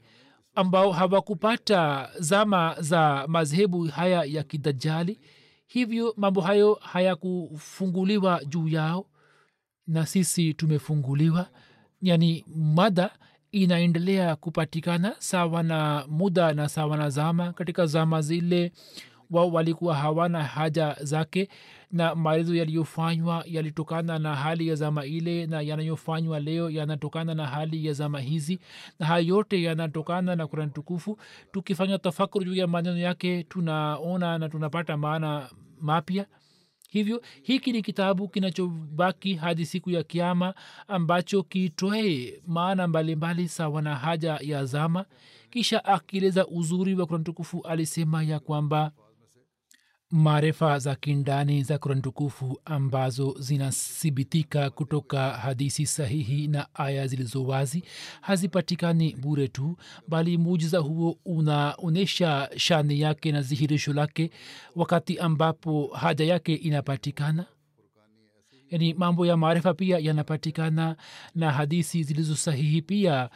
ambao 0.56 0.91
hawakupata 0.91 2.10
zama 2.20 2.76
za 2.80 3.26
madhehebu 3.28 3.84
haya 3.88 4.24
ya 4.24 4.44
kidajali. 4.44 5.20
Hivyo 5.68 6.14
mambo 6.18 6.41
hayo 6.41 6.80
hayakufunguliwa 6.82 8.46
juu 8.46 8.68
yao 8.68 9.06
na 9.88 10.06
sisi 10.06 10.54
tumefunguliwa. 10.54 11.48
Yani 12.02 12.46
mada 12.56 13.10
inaendelea 13.54 14.36
kupatikana 14.36 15.16
sawa 15.20 15.64
na 15.64 16.06
muda 16.10 16.54
na 16.54 16.70
sawa 16.70 16.97
na 16.97 17.10
zama. 17.10 17.54
Katika 17.54 17.86
zama 17.86 18.22
zile 18.22 18.72
wao 19.32 19.51
walikuwa 19.51 19.95
hawana 19.95 20.43
haja 20.43 20.95
zake 21.01 21.49
na 21.91 22.16
maelezo 22.16 22.56
yaliyofanywa 22.56 23.43
yalitokana 23.47 24.20
na 24.20 24.36
hali 24.36 24.68
ya 24.68 24.76
zama 24.76 25.06
ile 25.06 25.45
na 25.47 25.62
yanayofanywa 25.62 26.39
leo 26.39 26.70
yanatokana 26.70 27.34
na 27.36 27.47
hali 27.47 27.86
ya 27.86 27.93
zama 27.93 28.20
hizi. 28.20 28.60
Na 28.99 29.06
haya 29.06 29.26
yote 29.28 29.64
yanatokana 29.64 30.36
na 30.36 30.47
kurani 30.47 30.72
tukufu. 30.72 31.18
Tukifanya 31.51 31.97
tafakuru 31.97 32.45
juu 32.45 32.56
ya 32.56 32.68
maneno 32.68 32.97
yake 32.97 33.43
tunaona 33.43 34.38
na 34.38 34.49
tunapata 34.49 34.97
maana 34.97 35.49
mapya 35.82 36.26
hivyo 36.94 37.22
hiki 37.44 37.72
ni 37.72 37.82
kitabu 37.82 38.28
kinachobaki 38.28 39.34
hadi 39.36 39.66
siku 39.66 39.89
ya 39.89 40.04
kiama 40.04 40.54
ambacho 40.88 41.44
kitoe 41.44 42.41
maana 42.48 42.88
mbalimbali 42.88 43.48
sawa 43.48 43.82
na 43.82 43.96
haja 43.96 44.39
ya 44.41 44.66
zama. 44.66 45.06
Kisha 45.50 45.86
akieleza 45.86 46.48
uzuri 46.48 46.96
wa 46.96 47.06
kurani 47.06 47.24
tukufu 47.26 47.62
alisema 47.62 48.24
ya 48.24 48.39
kwamba 48.39 48.91
maarifa 50.14 50.80
za 50.80 50.95
kindani 50.95 51.64
za 51.64 51.78
kuran 51.78 52.01
tukufu 52.01 52.59
ambazo 52.66 53.36
zinathibitika 53.39 54.70
kutoka 54.70 55.30
hadisi 55.32 55.86
sahihi 55.86 56.47
na 56.47 56.68
aya 56.76 57.07
zilizo 57.07 57.43
wazi 57.45 57.84
hazipatikani 58.22 59.16
bure 59.16 59.47
tu 59.47 59.78
bali 60.07 60.38
mujiza 60.38 60.78
huo 60.80 61.18
unaonyesha 61.26 62.49
shani 62.57 62.99
yake 62.99 63.32
na 63.32 63.41
dhihirisho 63.41 63.93
lake 63.93 64.30
wakati 64.76 65.20
ambapo 65.20 65.88
haja 65.88 66.26
yake 66.26 66.55
inapatikana. 66.55 67.45
Yani 68.70 68.93
mambo 68.93 69.26
ya 69.26 69.38
maarifa 69.38 69.74
pia 69.74 69.99
yanapatikana 69.99 70.95
na 71.36 71.51
hadisi 71.51 72.03
zilizo 72.03 72.36
sahihi 72.36 72.82
pia 72.82 73.30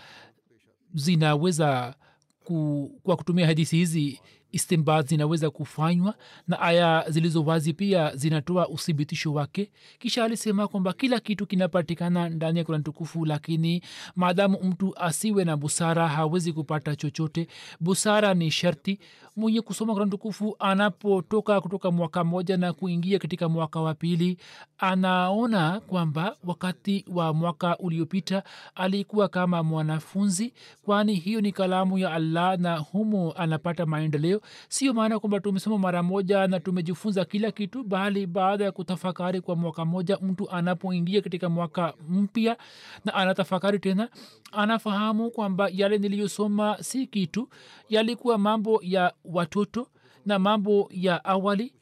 zinaweza 0.93 1.95
ku, 2.43 2.91
kwa 3.03 3.15
kutumia 3.15 3.45
hadisi 3.45 3.75
hizi 3.77 4.19
istimbat 4.51 5.07
zinaweza 5.07 5.49
kufanywa 5.49 6.15
na 6.47 6.59
aya 6.59 7.05
zilizo 7.09 7.43
wazi 7.43 7.73
pia 7.73 8.15
zinatoa 8.15 8.69
uthibitisho 8.69 9.33
wake. 9.33 9.71
Kisha 9.99 10.23
alisema 10.23 10.67
kwamba 10.67 10.93
kila 10.93 11.19
kitu 11.19 11.45
kinapatikana 11.47 12.29
ndani 12.29 12.59
ya 12.59 12.65
kurani 12.65 12.83
tukufu 12.83 13.25
lakini 13.25 13.81
maadamu 14.15 14.59
mtu 14.63 14.99
asiwe 14.99 15.43
na 15.45 15.57
busara 15.57 16.07
hawezi 16.07 16.53
kupata 16.53 16.95
chochote. 16.95 17.47
Busara 17.79 18.33
ni 18.33 18.51
sharti 18.51 18.99
mwenye 19.37 19.61
kusoma 19.61 19.93
kurani 19.93 20.11
tukufu 20.11 20.55
anapotoka 20.59 21.61
kutoka 21.61 21.91
mwaka 21.91 22.23
moja 22.23 22.57
na 22.57 22.73
kuingia 22.73 23.19
katika 23.19 23.49
mwaka 23.49 23.81
wa 23.81 23.93
pili 23.93 24.37
anaona 24.77 25.79
kwamba 25.79 26.35
wakati 26.43 27.05
wa 27.13 27.33
mwaka 27.33 27.77
uliopita 27.77 28.43
alikuwa 28.75 29.27
kama 29.27 29.63
mwanafunzi 29.63 30.53
kwani 30.85 31.15
hiyo 31.15 31.41
ni 31.41 31.51
kalamu 31.51 31.97
ya 31.97 32.11
allah 32.13 32.59
na 32.59 32.77
humo 32.77 33.31
anapata 33.37 33.85
maendeleo. 33.85 34.41
Sio 34.69 34.93
maana 34.93 35.19
kwamba 35.19 35.39
tumesoma 35.39 35.77
mara 35.77 36.03
moja 36.03 36.47
na 36.47 36.59
tumejifunza 36.59 37.25
kila 37.25 37.51
kitu 37.51 37.83
bali 37.83 38.25
baada 38.27 38.63
ya 38.63 38.71
kutafakari 38.71 39.41
kwa 39.41 39.55
mwaka 39.55 39.85
mmoja 39.85 40.17
mtu 40.21 40.51
anapoingia 40.51 41.21
katika 41.21 41.49
mwaka 41.49 41.93
mpya 42.09 42.57
na 43.05 43.13
anatafakari 43.13 43.79
tena 43.79 44.09
anafahamu 44.51 45.31
kwamba 45.31 45.69
yale 45.73 45.97
niliyosoma 45.97 46.77
si 46.81 47.07
kitu 47.07 47.49
yalikuwa 47.89 48.37
mambo 48.37 48.79
ya 48.83 49.13
watoto 49.31 49.87
na 50.25 50.39
mambo 50.39 50.89
ya 50.91 51.25
awali 51.25 51.73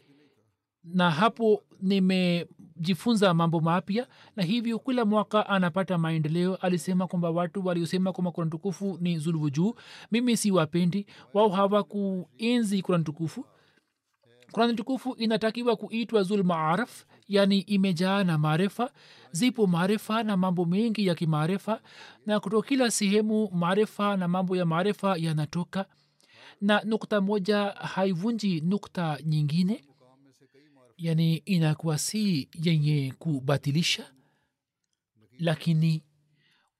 na 0.83 1.11
hapo 1.11 1.63
nimejifunza 1.81 3.33
mambo 3.33 3.59
mapya 3.59 4.07
na 4.35 4.43
hivyo 4.43 4.79
kila 4.79 5.05
mwaka 5.05 5.49
anapata 5.49 5.97
maendeleo. 5.97 6.55
Alisema 6.55 7.07
kwamba 7.07 7.29
watu 7.29 7.65
waliosema 7.65 8.13
kwamba 8.13 8.31
kurani 8.31 8.51
tukufu 8.51 8.97
ni 9.01 9.17
zuluvu 9.17 9.49
juu 9.49 9.73
mimi 10.11 10.37
si 10.37 10.51
wapendi 10.51 11.05
wao 11.33 11.49
hawakuenzi 11.49 12.81
kurani 12.81 13.03
tukufu. 13.03 13.45
Kurani 14.51 14.73
tukufu 14.73 15.13
inatakiwa 15.17 15.75
kuitwa 15.75 16.23
zulmaaraf 16.23 17.03
yani 17.27 17.59
imejaa 17.59 18.23
na 18.23 18.37
maarifa. 18.37 18.91
Zipo 19.31 19.67
maarifa 19.67 20.23
na 20.23 20.37
mambo 20.37 20.65
mengi 20.65 21.07
ya 21.07 21.15
kimaarifa 21.15 21.81
na 22.25 22.39
kutoka 22.39 22.67
kila 22.67 22.91
sehemu 22.91 23.49
maarifa 23.51 24.17
na 24.17 24.27
mambo 24.27 24.55
ya 24.55 24.65
maarifa 24.65 25.17
yanatoka 25.17 25.85
na 26.62 26.82
nukta 26.84 27.22
moja 27.22 27.64
haivunji 27.72 28.62
nukta 28.62 29.18
nyingine 29.26 29.84
yani 30.97 31.36
inakuwa 31.38 31.97
si 31.97 32.49
yenye 32.64 33.14
kubatilisha 33.20 34.12
lakini 35.39 36.03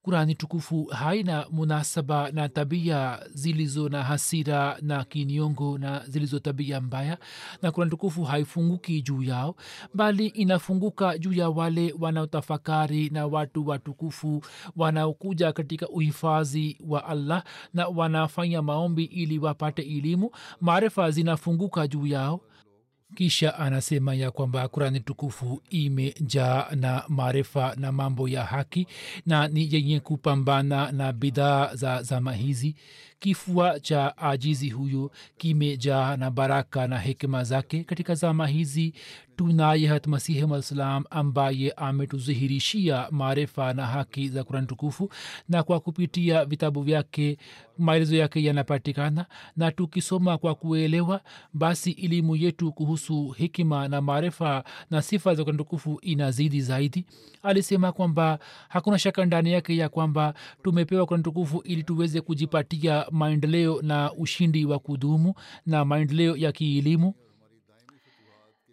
kurani 0.06 0.34
tukufu 0.34 0.84
haina 0.84 1.46
munasaba 1.50 2.30
na 2.32 2.48
tabia 2.48 3.20
zilizo 3.34 3.88
na 3.88 4.02
hasira 4.04 4.78
na 4.82 5.04
kiniongo 5.04 5.78
na 5.78 6.02
zilizo 6.08 6.38
tabia 6.38 6.80
mbaya 6.80 7.18
na 7.62 7.70
kurani 7.72 7.90
tukufu 7.90 8.24
haifunguki 8.24 9.02
juu 9.02 9.22
yao 9.22 9.56
bali 9.94 10.26
inafunguka 10.26 11.18
juu 11.18 11.32
ya 11.32 11.48
wale 11.48 11.94
wanaotafakari 12.00 13.10
na 13.10 13.26
watu 13.26 13.66
watukufu 13.68 14.42
wanaokuja 14.76 15.52
katika 15.52 15.88
uhifadhi 15.88 16.78
wa 16.88 17.04
allah 17.06 17.44
na 17.74 17.88
wanafanya 17.88 18.62
maombi 18.62 19.04
ili 19.04 19.38
wapate 19.38 19.82
elimu. 19.82 20.30
Maarifa 20.60 21.10
zinafunguka 21.10 21.86
juu 21.88 22.06
yao 22.06 22.40
kisha 23.14 23.58
anasema 23.58 24.14
ya 24.14 24.30
kwamba 24.30 24.68
kurani 24.68 25.00
tukufu 25.00 25.62
imejaa 25.70 26.66
na 26.74 27.04
maarifa 27.08 27.74
na 27.76 27.92
mambo 27.92 28.28
ya 28.28 28.44
haki 28.44 28.86
na 29.26 29.48
ni 29.48 29.74
yenye 29.74 30.00
kupambana 30.00 30.92
na 30.92 31.12
bidhaa 31.12 31.74
za 31.74 32.02
zama 32.02 32.32
hizi 32.32 32.74
kifua 33.18 33.80
cha 33.80 34.16
ajizi 34.18 34.70
huyo 34.70 35.10
kimejaa 35.36 36.16
na 36.16 36.30
baraka 36.30 36.86
na 36.88 36.98
hekima 36.98 37.44
zake. 37.44 37.84
Katika 37.84 38.14
zama 38.14 38.46
hizi 38.46 38.94
tunaye 39.36 39.86
hat 39.86 40.06
masihi 40.06 40.46
malislam 40.46 41.04
ambaye 41.10 41.70
ametuzihirishia 41.70 43.08
maarifa 43.10 43.72
na 43.72 43.86
haki 43.86 44.28
za 44.28 44.44
kurani 44.44 44.66
tukufu 44.66 45.10
na 45.48 45.62
kwa 45.62 45.80
kupitia 45.80 46.44
vitabu 46.44 46.82
vyake 46.82 47.38
maelezo 47.78 48.16
yake 48.16 48.44
yanapatikana. 48.44 49.26
Na 49.56 49.70
tukisoma 49.72 50.38
kwa 50.38 50.54
kuelewa 50.54 51.20
basi 51.54 51.90
elimu 51.90 52.36
yetu 52.36 52.72
kuhusu 52.72 53.28
hikima 53.30 53.88
na 53.88 54.00
maarifa 54.00 54.64
na 54.90 55.02
sifa 55.02 55.34
za 55.34 55.42
kurani 55.44 55.58
tukufu 55.58 55.98
inazidi 56.02 56.60
zaidi. 56.60 57.04
Alisema 57.42 57.92
kwamba 57.92 58.38
hakuna 58.68 58.98
shaka 58.98 59.24
ndani 59.24 59.52
yake 59.52 59.76
ya 59.76 59.88
kwamba 59.88 60.34
tumepewa 60.62 61.06
kurani 61.06 61.24
tukufu 61.24 61.60
ili 61.64 61.82
tuweze 61.82 62.20
kujipatia 62.20 63.06
maendeleo 63.16 63.82
na 63.82 64.12
ushindi 64.12 64.64
wa 64.64 64.78
kudumu 64.78 65.34
na 65.66 65.84
maendeleo 65.84 66.36
ya 66.36 66.52
kielimu. 66.52 67.14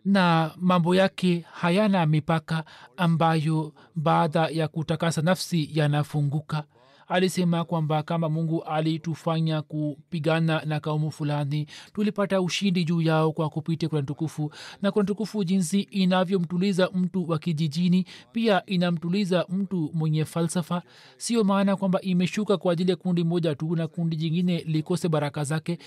Na 0.05 0.51
mambo 0.57 0.95
yake 0.95 1.45
hayana 1.51 2.05
mipaka 2.05 2.63
ambayo 2.97 3.73
baada 3.95 4.47
ya 4.47 4.67
kutakasa 4.67 5.21
nafsi 5.21 5.69
yanafunguka 5.73 6.63
alisema 7.07 7.65
kwamba 7.65 8.03
kama 8.03 8.29
mungu 8.29 8.63
alitufanya 8.63 9.61
kupigana 9.61 10.61
na 10.65 10.79
kaumu 10.79 11.11
fulani 11.11 11.67
tulipata 11.93 12.41
ushindi 12.41 12.83
juu 12.83 13.01
yao 13.01 13.31
kwa 13.31 13.49
kupitia 13.49 13.89
kurani 13.89 14.07
tukufu 14.07 14.51
na 14.81 14.91
kurani 14.91 15.07
tukufu 15.07 15.43
jinsi 15.43 15.81
inavyomtuliza 15.81 16.89
mtu 16.93 17.29
wa 17.29 17.39
kijijini 17.39 18.05
pia 18.31 18.65
inamtuliza 18.65 19.45
mtu 19.49 19.91
mwenye 19.93 20.25
falsafa. 20.25 20.81
Sio 21.17 21.43
maana 21.43 21.75
kwamba 21.75 22.01
imeshuka 22.01 22.57
kwa 22.57 22.73
ajili 22.73 22.91
ya 22.91 22.95
kundi 22.97 23.23
moja 23.23 23.55
tu 23.55 23.75
na 23.75 23.87
kundi 23.87 24.15
jingine 24.15 24.57
likose 24.59 25.09
baraka 25.09 25.43
zake. 25.43 25.77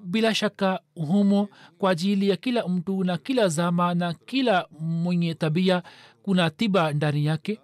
Bila 0.00 0.34
shaka 0.34 0.80
humo 0.94 1.48
kwa 1.78 1.90
ajili 1.90 2.28
ya 2.28 2.36
kila 2.36 2.68
mtu 2.68 3.04
na 3.04 3.18
kila 3.18 3.48
zama 3.48 3.94
na 3.94 4.14
kila 4.14 4.66
mwenye 4.80 5.34
tabia 5.34 5.82
kuna 6.22 6.50
tiba 6.50 6.92
ndani 6.92 7.24
yake. 7.26 7.60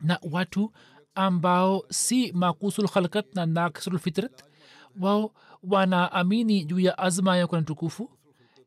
Na 0.00 0.18
watu 0.32 0.72
ambao 1.14 1.84
si 1.90 2.32
makusul 2.32 2.88
khalkat 2.88 3.34
na 3.34 3.46
nakisul 3.46 3.98
fitrat 3.98 4.44
wao 5.00 5.32
wanaamini 5.62 6.64
juu 6.64 6.80
ya 6.80 6.98
azma 6.98 7.36
ya 7.36 7.46
kurani 7.46 7.66
tukufu 7.66 8.10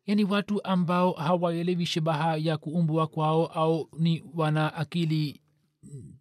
yaani 0.05 0.23
watu 0.23 0.63
ambao 0.63 1.11
hawaelewi 1.11 1.85
shabaha 1.85 2.37
ya 2.37 2.57
kuumbwa 2.57 3.07
kwao 3.07 3.45
au 3.45 3.89
ni 3.99 4.23
wana 4.35 4.73
akili 4.73 5.41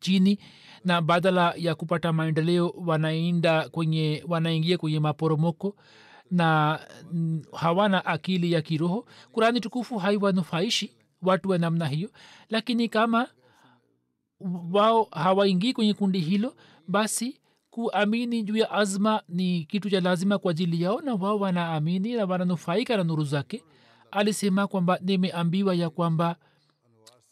chini 0.00 0.38
na 0.84 1.02
badala 1.02 1.54
ya 1.56 1.74
kupata 1.74 2.12
maendeleo 2.12 2.68
wanaenda 2.86 3.68
kwenye 3.68 4.24
wanaingia 4.28 4.78
kwenye 4.78 5.00
maporomoko 5.00 5.76
na 6.30 6.78
hawana 7.52 8.04
akili 8.06 8.52
ya 8.52 8.62
kiroho. 8.62 9.06
Kurani 9.32 9.60
tukufu 9.60 9.98
haiwanufaishi 9.98 10.92
watu 11.22 11.48
wa 11.50 11.58
namna 11.58 11.86
hiyo 11.86 12.10
lakini 12.48 12.88
kama 12.88 13.28
wao 14.72 15.08
hawaingii 15.10 15.72
kwenye 15.72 15.94
kundi 15.94 16.20
hilo 16.20 16.54
basi 16.88 17.38
kuamini 17.70 18.42
juu 18.42 18.56
ya 18.56 18.70
azma 18.70 19.22
ni 19.28 19.64
kitu 19.64 19.90
cha 19.90 20.00
lazima 20.00 20.38
kwa 20.38 20.50
ajili 20.50 20.82
yao 20.82 21.00
na 21.00 21.14
wao 21.14 21.38
wanaamini 21.38 22.12
na 22.14 22.24
wananufaika 22.24 22.96
na 22.96 23.04
nuru 23.04 23.24
zake. 23.24 23.64
Alisema 24.10 24.66
kwamba 24.66 24.98
nimeambiwa 25.02 25.74
ya 25.74 25.90
kwamba 25.90 26.36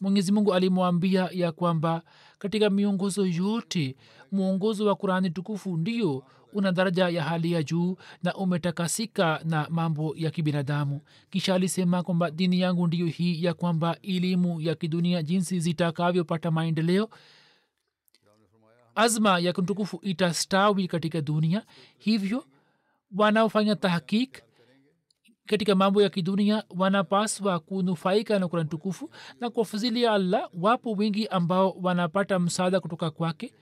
mwenyezi 0.01 0.31
mungu 0.31 0.53
alimwambia 0.53 1.29
ya 1.31 1.51
kwamba 1.51 2.01
katika 2.39 2.69
miongozo 2.69 3.25
yote 3.25 3.95
mwongozo 4.31 4.85
wa 4.87 4.95
kurani 4.95 5.29
tukufu 5.29 5.77
ndio 5.77 6.23
una 6.53 6.71
daraja 6.71 7.09
ya 7.09 7.23
hali 7.23 7.51
ya 7.51 7.63
juu 7.63 7.97
na 8.23 8.35
umetakasika 8.35 9.41
na 9.43 9.67
mambo 9.69 10.13
ya 10.17 10.31
kibinadamu. 10.31 11.01
Kisha 11.29 11.55
alisema 11.55 12.03
kwamba 12.03 12.31
dini 12.31 12.59
yangu 12.59 12.87
ndiyo 12.87 13.05
hii 13.07 13.43
ya 13.43 13.53
kwamba 13.53 13.97
elimu 14.01 14.61
ya 14.61 14.75
kidunia 14.75 15.23
jinsi 15.23 15.59
zitakavyopata 15.59 16.51
maendeleo 16.51 17.09
azma 18.95 19.39
ya 19.39 19.53
mtukufu 19.57 19.99
itastawi 20.03 20.87
katika 20.87 21.21
dunia. 21.21 21.65
Hivyo 21.97 22.45
wanaofanya 23.17 23.75
tahkik 23.75 24.43
katika 25.45 25.75
mambo 25.75 26.01
ya 26.01 26.09
kidunia 26.09 26.63
wanapaswa 26.69 27.59
kunufaika 27.59 28.39
na 28.39 28.47
kurani 28.47 28.69
tukufu 28.69 29.09
na 29.39 29.49
kwa 29.49 29.65
fadhili 29.65 30.03
ya 30.03 30.11
allah. 30.13 30.49
Wapo 30.53 30.91
wengi 30.91 31.27
ambao 31.27 31.71
wanapata 31.81 32.39
msaada 32.39 32.79
kutoka 32.79 33.11
kwake 33.11 33.53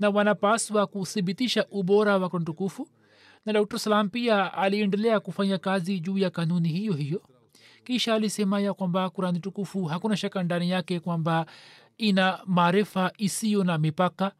na 0.00 0.10
wanapaswa 0.10 0.86
kuthibitisha 0.86 1.66
ubora 1.70 2.18
wa 2.18 2.28
kurani 2.28 2.46
tukufu 2.46 2.88
na 3.46 3.52
dr. 3.52 3.78
Salam 3.78 4.08
pia 4.08 4.52
aliendelea 4.54 5.20
kufanya 5.20 5.58
kazi 5.58 6.00
juu 6.00 6.18
ya 6.18 6.30
kanuni 6.30 6.68
hiyo 6.68 6.92
hiyo. 6.92 7.22
Kisha 7.84 8.14
alisema 8.14 8.60
ya 8.60 8.74
kwamba 8.74 9.10
kurani 9.10 9.40
tukufu 9.40 9.84
hakuna 9.84 10.16
shaka 10.16 10.42
ndani 10.42 10.70
yake 10.70 11.00
kwamba 11.00 11.46
ina 11.98 12.40
maarifa 12.46 13.12
isiyo 13.18 13.64
na 13.64 13.78
mipaka 13.78 14.32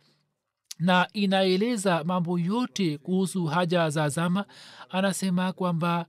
na 0.79 1.09
inaeleza 1.13 2.05
mambo 2.05 2.39
yote 2.39 2.99
kuhusu 2.99 3.45
haja 3.47 3.91
za 3.91 4.09
zama. 4.09 4.45
Anasema 4.91 5.53
kwamba 5.53 6.07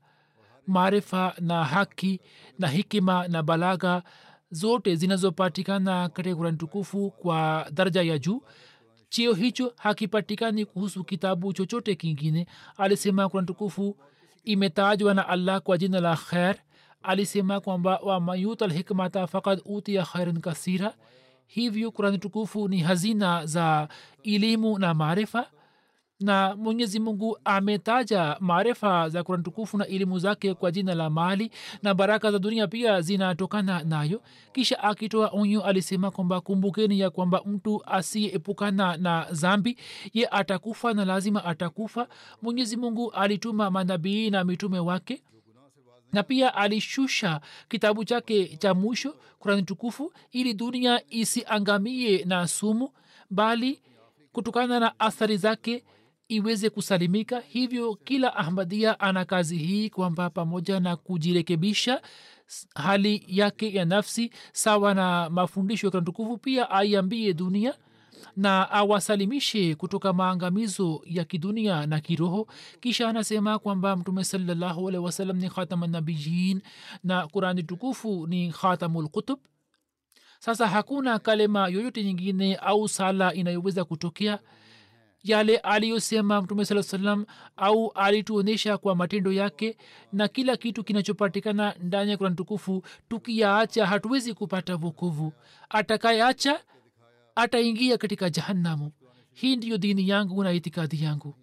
maarifa 0.68 1.34
na 1.40 1.64
haki 1.66 2.20
na 2.60 2.68
hikima 2.68 3.28
na 3.28 3.44
balagha 3.44 4.04
zote 4.52 4.96
zinazopatikana 4.96 6.10
katika 6.10 6.36
kurani 6.36 6.58
tukufu 6.58 7.12
kwa 7.12 7.68
daraja 7.74 8.02
ya 8.02 8.18
juu 8.20 8.42
chio 9.10 9.34
hicho 9.34 9.74
hakipatikani 9.78 10.66
kuhusu 10.66 11.04
kitabu 11.04 11.54
chochote 11.54 11.96
kingine 11.96 12.48
alisema 12.78 13.30
kurani 13.30 13.48
tukufu 13.48 13.98
imetajwa 14.44 15.14
na 15.14 15.28
allah 15.28 15.62
kwa 15.62 15.78
jina 15.78 16.00
la 16.00 16.16
kher 16.16 16.56
alisema 17.04 17.60
kwamba 17.60 18.00
wamayut 18.04 18.62
alhikmata 18.62 19.28
fakad 19.28 19.62
utia 19.66 20.04
khairan 20.06 20.40
kasira 20.42 20.94
hivyo 21.48 21.92
kurani 21.92 22.18
tukufu 22.18 22.68
ni 22.68 22.80
hazina 22.80 23.46
za 23.46 23.88
elimu 24.24 24.80
na 24.80 24.94
maarifa 24.94 25.50
na 26.20 26.56
mwenyezi 26.56 27.00
mungu 27.00 27.38
ametaja 27.46 28.38
maarifa 28.40 29.10
za 29.10 29.24
kurani 29.24 29.44
tukufu 29.44 29.78
na 29.78 29.88
elimu 29.88 30.20
zake 30.20 30.54
kwa 30.54 30.72
jina 30.72 30.96
la 30.96 31.10
mali 31.10 31.52
na 31.84 31.94
baraka 31.94 32.32
za 32.32 32.40
dunia 32.40 32.68
pia 32.68 33.02
zinatokana 33.02 33.84
nayo. 33.84 34.22
Kisha 34.54 34.84
akitoa 34.84 35.30
onyo 35.34 35.64
alisema 35.64 36.12
kwamba 36.12 36.42
kumbukeni 36.42 37.00
ya 37.00 37.10
kwamba 37.10 37.42
mtu 37.46 37.84
asiyeepukana 37.86 38.98
na 38.98 39.28
zambi 39.32 39.78
ye 40.14 40.28
atakufa 40.28 40.94
na 40.94 41.06
lazima 41.06 41.46
atakufa. 41.46 42.08
Mwenyezi 42.42 42.78
mungu 42.78 43.12
alituma 43.12 43.72
manabii 43.72 44.30
na 44.30 44.44
mitume 44.44 44.80
wake 44.80 45.22
na 46.14 46.24
pia 46.24 46.56
alishusha 46.56 47.42
kitabu 47.70 48.06
chake 48.06 48.58
cha 48.58 48.74
mwisho 48.74 49.16
kurani 49.40 49.64
tukufu 49.64 50.14
ili 50.32 50.54
dunia 50.54 51.02
isiangamie 51.10 52.26
na 52.26 52.48
sumu 52.48 52.90
bali 53.30 53.82
kutokana 54.32 54.80
na 54.80 55.00
athari 55.00 55.38
zake 55.38 55.84
iweze 56.28 56.70
kusalimika. 56.70 57.40
Hivyo 57.40 57.96
kila 57.96 58.36
ahmadia 58.36 59.00
ana 59.00 59.26
kazi 59.26 59.58
hii 59.58 59.90
kwamba 59.90 60.30
pamoja 60.30 60.80
na 60.80 60.96
kujirekebisha 60.96 62.02
hali 62.76 63.24
yake 63.28 63.74
ya 63.74 63.86
nafsi 63.86 64.32
sawa 64.54 64.94
na 64.94 65.30
mafundisho 65.30 65.88
ya 65.88 65.92
kurani 65.92 66.38
pia 66.38 66.70
aiambie 66.70 67.34
dunia 67.34 67.74
na 68.38 68.72
awasalimishe 68.72 69.76
kutoka 69.76 70.14
maangamizo 70.14 71.02
ya 71.06 71.24
kidunia 71.26 71.86
na 71.88 72.00
kiroho. 72.00 72.48
Kisha 72.80 73.10
anasema 73.10 73.60
kwamba 73.60 73.96
mtume 73.96 74.24
salallahu 74.24 74.88
alehi 74.88 75.04
wasalam 75.04 75.38
ni 75.38 75.50
khatamanabiyin 75.50 76.62
na 77.04 77.28
qurani 77.28 77.64
tukufu 77.64 78.28
ni 78.28 78.52
khatamulkutub 78.52 79.40
sasa 80.40 80.68
hakuna 80.68 81.20
kalema 81.20 81.68
yoyote 81.68 82.04
nyingine 82.04 82.56
au 82.56 82.88
sala 82.90 83.34
inayoweza 83.34 83.86
kutokea 83.86 84.40
yale 85.24 85.58
aliyosema 85.58 86.42
mtume 86.42 86.66
saa 86.66 86.84
salam 86.84 87.26
au 87.56 87.92
alituonyesha 87.92 88.78
kwa 88.78 88.96
matendo 88.96 89.32
yake 89.32 89.78
na 90.14 90.28
kila 90.28 90.58
kitu 90.58 90.84
kinachopatikana 90.84 91.76
ndani 91.80 92.12
ya 92.12 92.18
kurani 92.18 92.36
tukufu 92.36 92.84
tukiyaacha 93.10 93.86
hatuwezi 93.86 94.34
kupata 94.34 94.76
vukuvu 94.76 95.34
atakayeacha 95.70 96.64
ataingia 97.36 97.98
katika 97.98 98.30
jahannamu. 98.30 98.92
Hii 99.34 99.56
ndiyo 99.56 99.78
dini 99.78 100.10
yangu 100.10 100.44
na 100.44 100.52
itikadi 100.52 101.04
yangu. 101.04 101.36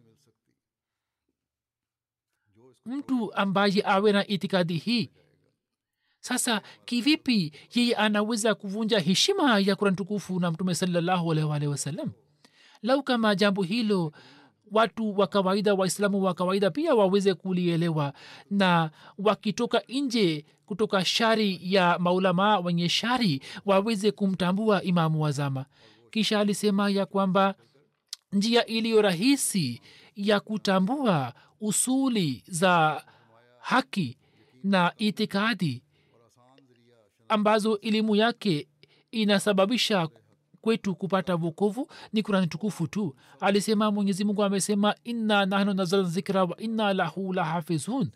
Mtu 2.87 3.35
ambaye 3.35 3.83
awe 3.87 4.12
na 4.12 4.27
itikadi 4.27 4.77
hii 4.77 5.11
sasa 6.20 6.62
kivipi 6.85 7.53
yeye 7.75 7.95
anaweza 7.95 8.55
kuvunja 8.55 8.99
heshima 9.01 9.59
ya 9.61 9.77
kurani 9.77 9.97
tukufu 9.97 10.41
na 10.41 10.51
mtume 10.51 10.75
salallahu 10.75 11.33
alaihi 11.33 11.66
wasallam 11.66 12.12
lau 12.85 13.03
kama 13.03 13.35
jambo 13.35 13.62
hilo 13.62 14.12
watu 14.72 15.18
wa 15.18 15.26
kawaida 15.26 15.74
waislamu 15.74 16.22
wa 16.22 16.35
kawaida 16.35 16.70
pia 16.70 16.95
waweze 16.95 17.35
kulielewa. 17.35 18.12
Na 18.51 18.91
wakitoka 19.18 19.82
nje 19.89 20.45
kutoka 20.66 21.05
shari 21.05 21.61
ya 21.62 21.99
maulamaa 21.99 22.59
wenye 22.59 22.89
shari 22.89 23.41
waweze 23.66 24.11
kumtambua 24.11 24.82
imamu 24.82 25.22
wazama 25.22 25.66
kisha 26.11 26.41
alisema 26.41 26.91
ya 26.91 27.07
kwamba 27.07 27.55
njia 28.32 28.66
iliyo 28.66 29.03
rahisi 29.03 29.80
ya 30.16 30.41
kutambua 30.41 31.35
usuli 31.61 32.43
za 32.49 33.05
haki 33.59 34.16
na 34.64 34.93
itikadi 34.97 35.82
ambazo 37.28 37.76
elimu 37.78 38.16
yake 38.16 38.68
inasababisha 39.11 40.09
kwetu 40.65 40.95
kupata 40.95 41.37
vokovu 41.37 41.89
ni 42.12 42.23
kurani 42.23 42.47
tukufu 42.47 42.87
tu. 42.87 43.15
Alisema 43.41 43.91
mwenyezi 43.91 44.25
mungu 44.25 44.43
amesema 44.45 44.95
inna 45.05 45.47
nahnu 45.47 45.75
nazalna 45.75 46.09
zikra 46.09 46.45
wa 46.45 46.57
inna 46.61 46.93
lahu 46.93 47.33
lahafizun. 47.33 48.11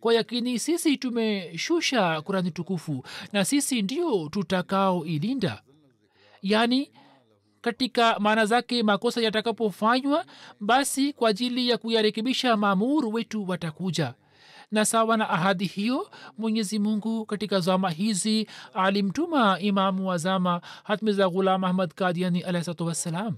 Kwa 0.00 0.14
yakini 0.14 0.58
sisi 0.58 0.96
tumeshusha 0.96 2.20
kurani 2.20 2.50
tukufu 2.50 3.04
na 3.32 3.44
sisi 3.44 3.82
ndio 3.82 4.28
tutakao 4.28 5.04
ilinda 5.04 5.62
yaani 6.42 6.90
katika 7.60 8.18
maana 8.18 8.46
zake 8.46 8.82
makosa 8.82 9.20
yatakapofanywa 9.20 10.24
basi 10.60 11.12
kwa 11.12 11.28
ajili 11.30 11.68
ya 11.68 11.78
kuyarekebisha 11.78 12.56
maamuru 12.56 13.12
wetu 13.12 13.48
watakuja 13.48 14.14
na 14.70 14.84
sawa 14.84 15.16
na 15.16 15.30
ahadi 15.30 15.64
hiyo 15.66 16.10
mwenyezi 16.38 16.78
mungu 16.78 17.26
katika 17.26 17.60
zama 17.60 17.90
hizi 17.90 18.48
alimtuma 18.74 19.60
imamu 19.60 20.08
wa 20.08 20.18
zama 20.18 20.60
hatmiza 20.84 21.28
ghulam 21.28 21.64
ahmad 21.64 21.94
kadiani 21.94 22.40
alahsatu 22.42 22.86
wassalam. 22.86 23.36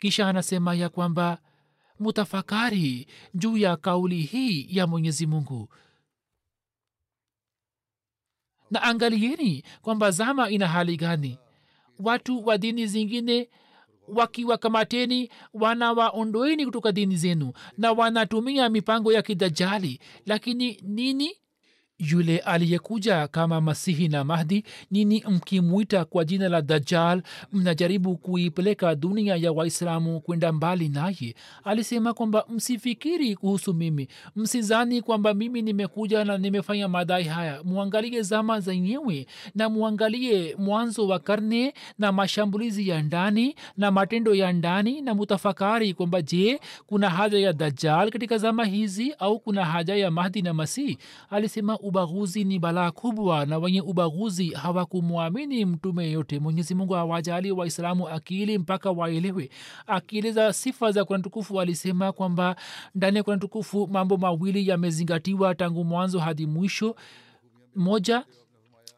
Kisha 0.00 0.28
anasema 0.28 0.74
ya 0.74 0.88
kwamba 0.88 1.38
mutafakari 1.98 3.06
juu 3.34 3.56
ya 3.56 3.76
kauli 3.76 4.22
hii 4.22 4.66
ya 4.76 4.86
mwenyezi 4.86 5.26
mungu. 5.26 5.68
Na 8.70 8.82
angalieni 8.82 9.64
kwamba 9.82 10.10
zama 10.10 10.50
ina 10.50 10.68
hali 10.68 10.96
gani. 10.96 11.38
Watu 11.98 12.46
wa 12.46 12.58
dini 12.58 12.86
zingine 12.86 13.50
wakiwakamateni 14.14 15.30
wanawaondoeni 15.54 16.64
kutoka 16.64 16.92
dini 16.92 17.16
zenu 17.16 17.52
na 17.78 17.92
wanatumia 17.92 18.68
mipango 18.68 19.12
ya 19.12 19.22
kidajali 19.22 20.00
lakini 20.26 20.80
nini 20.82 21.36
yule 22.00 22.38
aliyekuja 22.38 23.28
kama 23.28 23.60
masihi 23.60 24.08
na 24.08 24.24
mahdi 24.24 24.64
nini 24.90 25.24
mkimwita 25.28 26.04
kwa 26.04 26.24
jina 26.24 26.48
la 26.48 26.62
dajal 26.62 27.22
mnajaribu 27.52 28.16
kuipeleka 28.16 28.94
dunia 28.94 29.36
ya 29.36 29.52
waislamu 29.52 30.20
kwenda 30.20 30.52
mbali 30.52 30.88
naye. 30.88 31.34
Alisema 31.64 32.14
kwamba 32.14 32.44
msifikiri 32.48 33.36
kuhusu 33.36 33.74
mimi. 33.74 34.08
Msizani 34.36 35.02
kwamba 35.02 35.34
mimi 35.34 35.62
nimekuja 35.62 36.24
na 36.24 36.38
nimefanya 36.38 36.88
madai 36.88 37.24
haya. 37.24 37.62
Mwangalie 37.64 38.22
zama 38.22 38.60
zenyewe 38.60 39.26
na 39.54 39.68
mwangalie 39.68 40.54
mwanzo 40.58 41.08
wa 41.08 41.18
karne 41.18 41.74
na 41.98 42.12
mashambulizi 42.12 42.88
ya 42.88 43.02
ndani 43.02 43.54
na 43.76 43.90
matendo 43.90 44.34
ya 44.34 44.52
ndani 44.52 45.00
na 45.00 45.14
mutafakari 45.14 45.94
kwamba 45.94 46.22
je 46.22 46.60
kuna 46.86 47.10
haja 47.10 47.38
ya 47.38 47.52
dajal 47.52 48.10
katika 48.10 48.38
zama 48.38 48.64
hizi 48.64 49.12
au 49.18 49.38
kuna 49.40 49.64
haja 49.64 49.94
ya 49.96 50.10
mahdi 50.10 50.42
na 50.42 50.54
masihi? 50.54 50.98
Alisema 51.30 51.78
ubaguzi 51.90 52.44
ni 52.44 52.58
balaa 52.58 52.90
kubwa 52.90 53.46
na 53.46 53.58
wenye 53.58 53.80
ubaguzi 53.80 54.48
hawakumwamini 54.50 55.64
mtume 55.64 56.04
yeyote. 56.04 56.38
Mwenyezi 56.38 56.74
mungu 56.74 56.96
awajali 56.96 57.52
waislamu 57.52 58.08
akili 58.08 58.58
mpaka 58.58 58.90
waelewe. 58.90 59.50
Akieleza 59.86 60.52
sifa 60.52 60.92
za 60.92 61.04
kurani 61.04 61.22
tukufu 61.24 61.60
alisema 61.60 62.12
kwamba 62.12 62.56
ndani 62.94 63.16
ya 63.16 63.22
kurani 63.22 63.40
tukufu 63.40 63.86
mambo 63.88 64.16
mawili 64.16 64.68
yamezingatiwa 64.68 65.54
tangu 65.54 65.84
mwanzo 65.84 66.18
hadi 66.18 66.46
mwisho. 66.46 66.96
Moja 67.76 68.24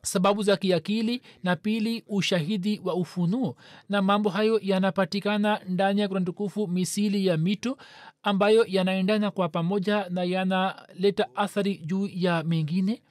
sababu 0.03 0.43
za 0.43 0.57
kiakili 0.57 1.23
na 1.43 1.57
pili 1.57 2.05
ushahidi 2.09 2.81
wa 2.85 2.95
ufunuo. 2.95 3.57
Na 3.89 4.03
mambo 4.03 4.31
hayo 4.31 4.59
yanapatikana 4.63 5.61
ndani 5.69 6.01
ya 6.01 6.09
kurani 6.09 6.27
tukufu 6.27 6.67
misili 6.69 7.27
ya 7.27 7.37
mito 7.37 7.77
ambayo 8.23 8.65
yanaendana 8.69 9.31
kwa 9.31 9.49
pamoja 9.49 10.07
na 10.11 10.25
yanaleta 10.25 11.29
athari 11.37 11.77
juu 11.79 12.09
ya 12.15 12.43
mengine. 12.45 13.03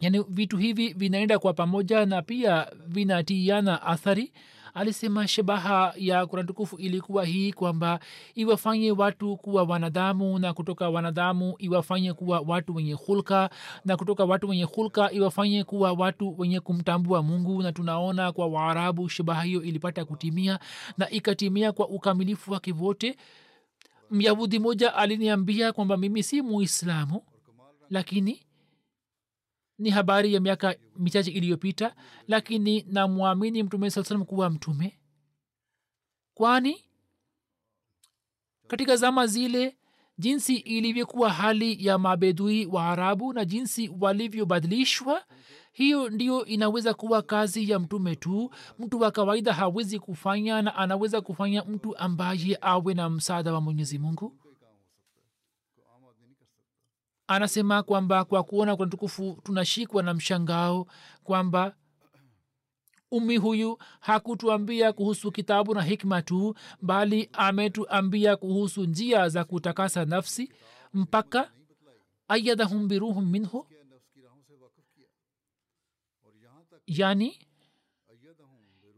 Yaani 0.00 0.24
vitu 0.28 0.56
hivi 0.56 0.92
vinaenda 0.92 1.38
kwa 1.38 1.52
pamoja 1.52 2.06
na 2.06 2.22
pia 2.22 2.66
vinatiana 2.86 3.82
athari. 3.82 4.32
Alisema 4.74 5.28
shabaha 5.28 5.94
ya 5.96 6.26
kurani 6.26 6.46
tukufu 6.48 6.76
ilikuwa 6.76 7.24
hii 7.24 7.52
kwamba 7.52 8.00
iwafanye 8.34 8.92
watu 8.92 9.36
kuwa 9.36 9.62
wanadamu 9.62 10.38
na 10.38 10.54
kutoka 10.54 10.88
wanadamu 10.88 11.54
iwafanye 11.58 12.12
kuwa 12.12 12.40
watu 12.46 12.74
wenye 12.74 12.92
hulka 12.92 13.50
na 13.84 13.96
kutoka 13.96 14.24
watu 14.24 14.48
wenye 14.48 14.64
hulka 14.64 15.12
iwafanye 15.12 15.64
kuwa 15.64 15.92
watu 15.92 16.34
wenye 16.38 16.60
kumtambua 16.60 17.22
mungu. 17.22 17.62
Na 17.62 17.72
tunaona 17.72 18.32
kwa 18.32 18.46
waarabu 18.46 19.08
shabaha 19.08 19.42
hiyo 19.42 19.62
ilipata 19.62 20.04
kutimia 20.04 20.58
na 20.98 21.10
ikatimia 21.10 21.72
kwa 21.72 21.88
ukamilifu 21.88 22.52
wake 22.52 22.72
wote 22.72 23.16
myahudi 24.10 24.58
moja 24.58 24.94
aliniambia 24.94 25.72
kwamba 25.72 25.96
mimi 25.96 26.22
si 26.22 26.42
muislamu 26.42 27.22
lakini 27.90 28.46
ni 29.78 29.90
habari 29.90 30.34
ya 30.34 30.40
miaka 30.40 30.76
michache 30.96 31.30
iliyopita 31.30 31.94
lakini 32.28 32.82
namwamini 32.88 33.62
mtume 33.62 33.90
saa 33.90 34.04
salam 34.04 34.24
kuwa 34.24 34.50
mtume. 34.50 34.98
Kwani 36.34 36.84
katika 38.68 38.96
zama 38.96 39.26
zile 39.26 39.76
jinsi 40.18 40.56
ilivyokuwa 40.56 41.30
hali 41.30 41.86
ya 41.86 41.98
mabedui 41.98 42.66
wa 42.66 42.88
arabu 42.88 43.32
na 43.32 43.44
jinsi 43.44 43.90
walivyobadilishwa 44.00 45.24
hiyo 45.72 46.08
ndio 46.10 46.44
inaweza 46.44 46.94
kuwa 46.94 47.22
kazi 47.22 47.70
ya 47.70 47.78
mtume 47.78 48.16
tu. 48.16 48.50
Mtu 48.78 49.00
wa 49.00 49.10
kawaida 49.10 49.52
hawezi 49.52 49.98
kufanya 49.98 50.62
na 50.62 50.74
anaweza 50.74 51.20
kufanya 51.20 51.64
mtu 51.64 51.96
ambaye 51.98 52.58
awe 52.60 52.94
na 52.94 53.10
msaada 53.10 53.52
wa 53.52 53.60
mwenyezi 53.60 53.98
mungu. 53.98 54.36
Anasema 57.26 57.82
kwamba 57.82 58.24
kwa 58.24 58.42
kuona 58.42 58.76
kuna 58.76 58.90
tukufu 58.90 59.38
tunashikwa 59.42 60.02
na 60.02 60.14
mshangao 60.14 60.86
kwamba 61.24 61.74
umi 63.10 63.36
huyu 63.36 63.78
hakutuambia 64.00 64.92
kuhusu 64.92 65.32
kitabu 65.32 65.74
na 65.74 65.82
hikma 65.82 66.22
tu 66.22 66.54
bali 66.82 67.28
ametuambia 67.32 68.36
kuhusu 68.36 68.84
njia 68.84 69.28
za 69.28 69.44
kutakasa 69.44 70.04
nafsi 70.04 70.52
mpaka 70.94 71.50
ayadahum 72.28 72.88
biruhum 72.88 73.30
minhu 73.30 73.66
yani 76.98 77.38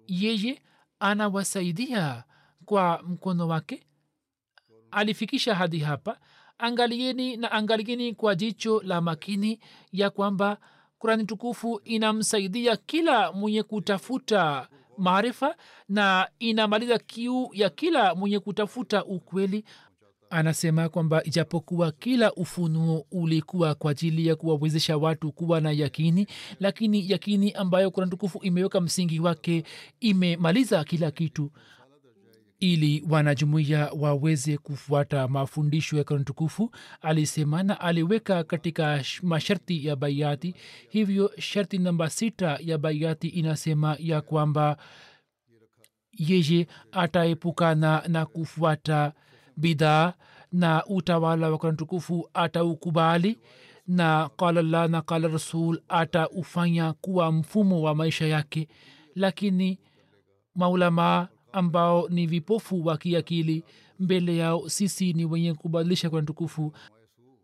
yeye 0.06 0.62
anawasaidia 1.00 2.24
kwa 2.64 3.02
mkono 3.02 3.48
wake. 3.48 3.86
Alifikisha 4.90 5.54
hadi 5.54 5.78
hapa. 5.78 6.18
Angalieni 6.58 7.36
na 7.36 7.52
angalieni 7.52 8.14
kwa 8.14 8.34
jicho 8.34 8.82
la 8.82 9.00
makini 9.00 9.60
ya 9.92 10.10
kwamba 10.10 10.58
kurani 10.98 11.24
tukufu 11.24 11.80
inamsaidia 11.84 12.76
kila 12.76 13.32
mwenye 13.32 13.62
kutafuta 13.62 14.68
maarifa 14.98 15.56
na 15.88 16.28
inamaliza 16.38 16.98
kiu 16.98 17.50
ya 17.52 17.70
kila 17.70 18.14
mwenye 18.14 18.38
kutafuta 18.38 19.04
ukweli 19.04 19.64
anasema 20.32 20.88
kwamba 20.88 21.24
ijapokuwa 21.24 21.92
kila 21.92 22.32
ufunuo 22.34 23.06
ulikuwa 23.10 23.74
kwa 23.74 23.90
ajili 23.90 24.26
ya 24.26 24.36
kuwawezesha 24.36 24.96
watu 24.96 25.32
kuwa 25.32 25.60
na 25.60 25.70
yakini 25.72 26.26
lakini 26.60 27.10
yakini 27.10 27.52
ambayo 27.52 27.90
kuna 27.90 28.06
tukufu 28.06 28.38
imeweka 28.42 28.80
msingi 28.80 29.20
wake 29.20 29.64
imemaliza 30.00 30.84
kila 30.84 31.10
kitu. 31.10 31.50
Ili 32.60 33.04
wanajumuiya 33.10 33.90
waweze 33.98 34.58
kufuata 34.58 35.28
mafundisho 35.28 35.96
ya 35.96 36.04
kanuni 36.04 36.24
tukufu 36.24 36.70
alisema 37.00 37.62
na 37.62 37.80
aliweka 37.80 38.44
katika 38.44 39.04
masharti 39.22 39.86
ya 39.86 39.96
baiati 39.96 40.54
hivyo 40.88 41.30
sharti 41.38 41.78
namba 41.78 42.10
sita 42.10 42.58
ya 42.60 42.78
baiati 42.78 43.28
inasema 43.28 43.96
ya 44.00 44.20
kwamba 44.20 44.76
yeye 46.12 46.66
ataepukana 46.92 48.02
na 48.08 48.26
kufuata 48.26 49.12
bidhaa 49.56 50.12
na 50.52 50.84
utawala 50.86 51.50
wa 51.50 51.58
kurani 51.58 51.76
tukufu 51.78 52.28
ataukubali 52.34 53.38
na 53.86 54.30
qala 54.36 54.62
llah 54.62 54.88
na 54.90 55.02
qala 55.02 55.28
rasul 55.28 55.80
ataufanya 55.88 56.92
kuwa 56.92 57.32
mfumo 57.32 57.82
wa 57.82 57.94
maisha 57.94 58.26
yake. 58.26 58.68
Lakini 59.14 59.78
maulamaa 60.54 61.28
ambao 61.52 62.08
ni 62.08 62.26
vipofu 62.26 62.86
wa 62.86 62.96
kiakili 62.98 63.64
mbele 63.98 64.36
yao 64.36 64.68
sisi 64.68 65.12
ni 65.12 65.24
wenye 65.24 65.54
kubadilisha 65.54 66.10
kurani 66.10 66.26
tukufu 66.26 66.72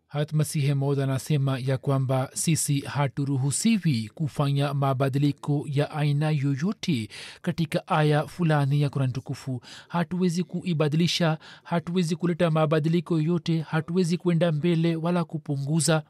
hat 0.09 0.33
masihe 0.33 0.73
maud 0.73 0.99
anasema 0.99 1.59
ya 1.59 1.77
kwamba 1.77 2.29
sisi 2.33 2.79
haturuhusiwi 2.79 4.09
kufanya 4.13 4.73
mabadiliko 4.73 5.65
ya 5.69 5.91
aina 5.91 6.29
yoyote 6.31 7.09
katika 7.41 7.87
aya 7.87 8.27
fulani 8.27 8.81
ya 8.81 8.89
kurani 8.89 9.13
tukufu. 9.13 9.61
Hatuwezi 9.87 10.43
kuibadilisha 10.43 11.37
hatuwezi 11.63 12.15
kuleta 12.15 12.51
mabadiliko 12.51 13.15
yoyote 13.17 13.61
hatuwezi 13.61 14.17
kwenda 14.17 14.51
mbele 14.51 14.95
wala 14.95 15.23
kupunguza. 15.23 16.03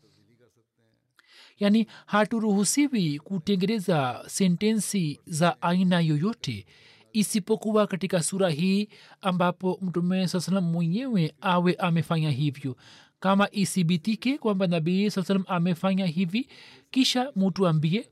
Yaani 1.57 1.87
haturuhusiwi 2.05 3.19
kutengeneza 3.19 4.23
sentensi 4.27 5.19
za 5.25 5.61
aina 5.61 5.99
yoyote 5.99 6.65
isipokuwa 7.13 7.87
katika 7.87 8.23
sura 8.23 8.49
hii 8.49 8.89
ambapo 9.21 9.79
mtume 9.81 10.27
saa 10.27 10.39
salam 10.39 10.63
mwenyewe 10.71 11.33
awe 11.41 11.73
amefanya 11.73 12.31
hivyo 12.31 12.75
kama 13.19 13.47
isibitike 13.51 14.37
kwamba 14.37 14.67
nabii 14.67 15.09
saa 15.09 15.23
salam 15.23 15.43
amefanya 15.47 16.05
hivi 16.05 16.47
kisha 16.91 17.31
mutuambie 17.35 18.09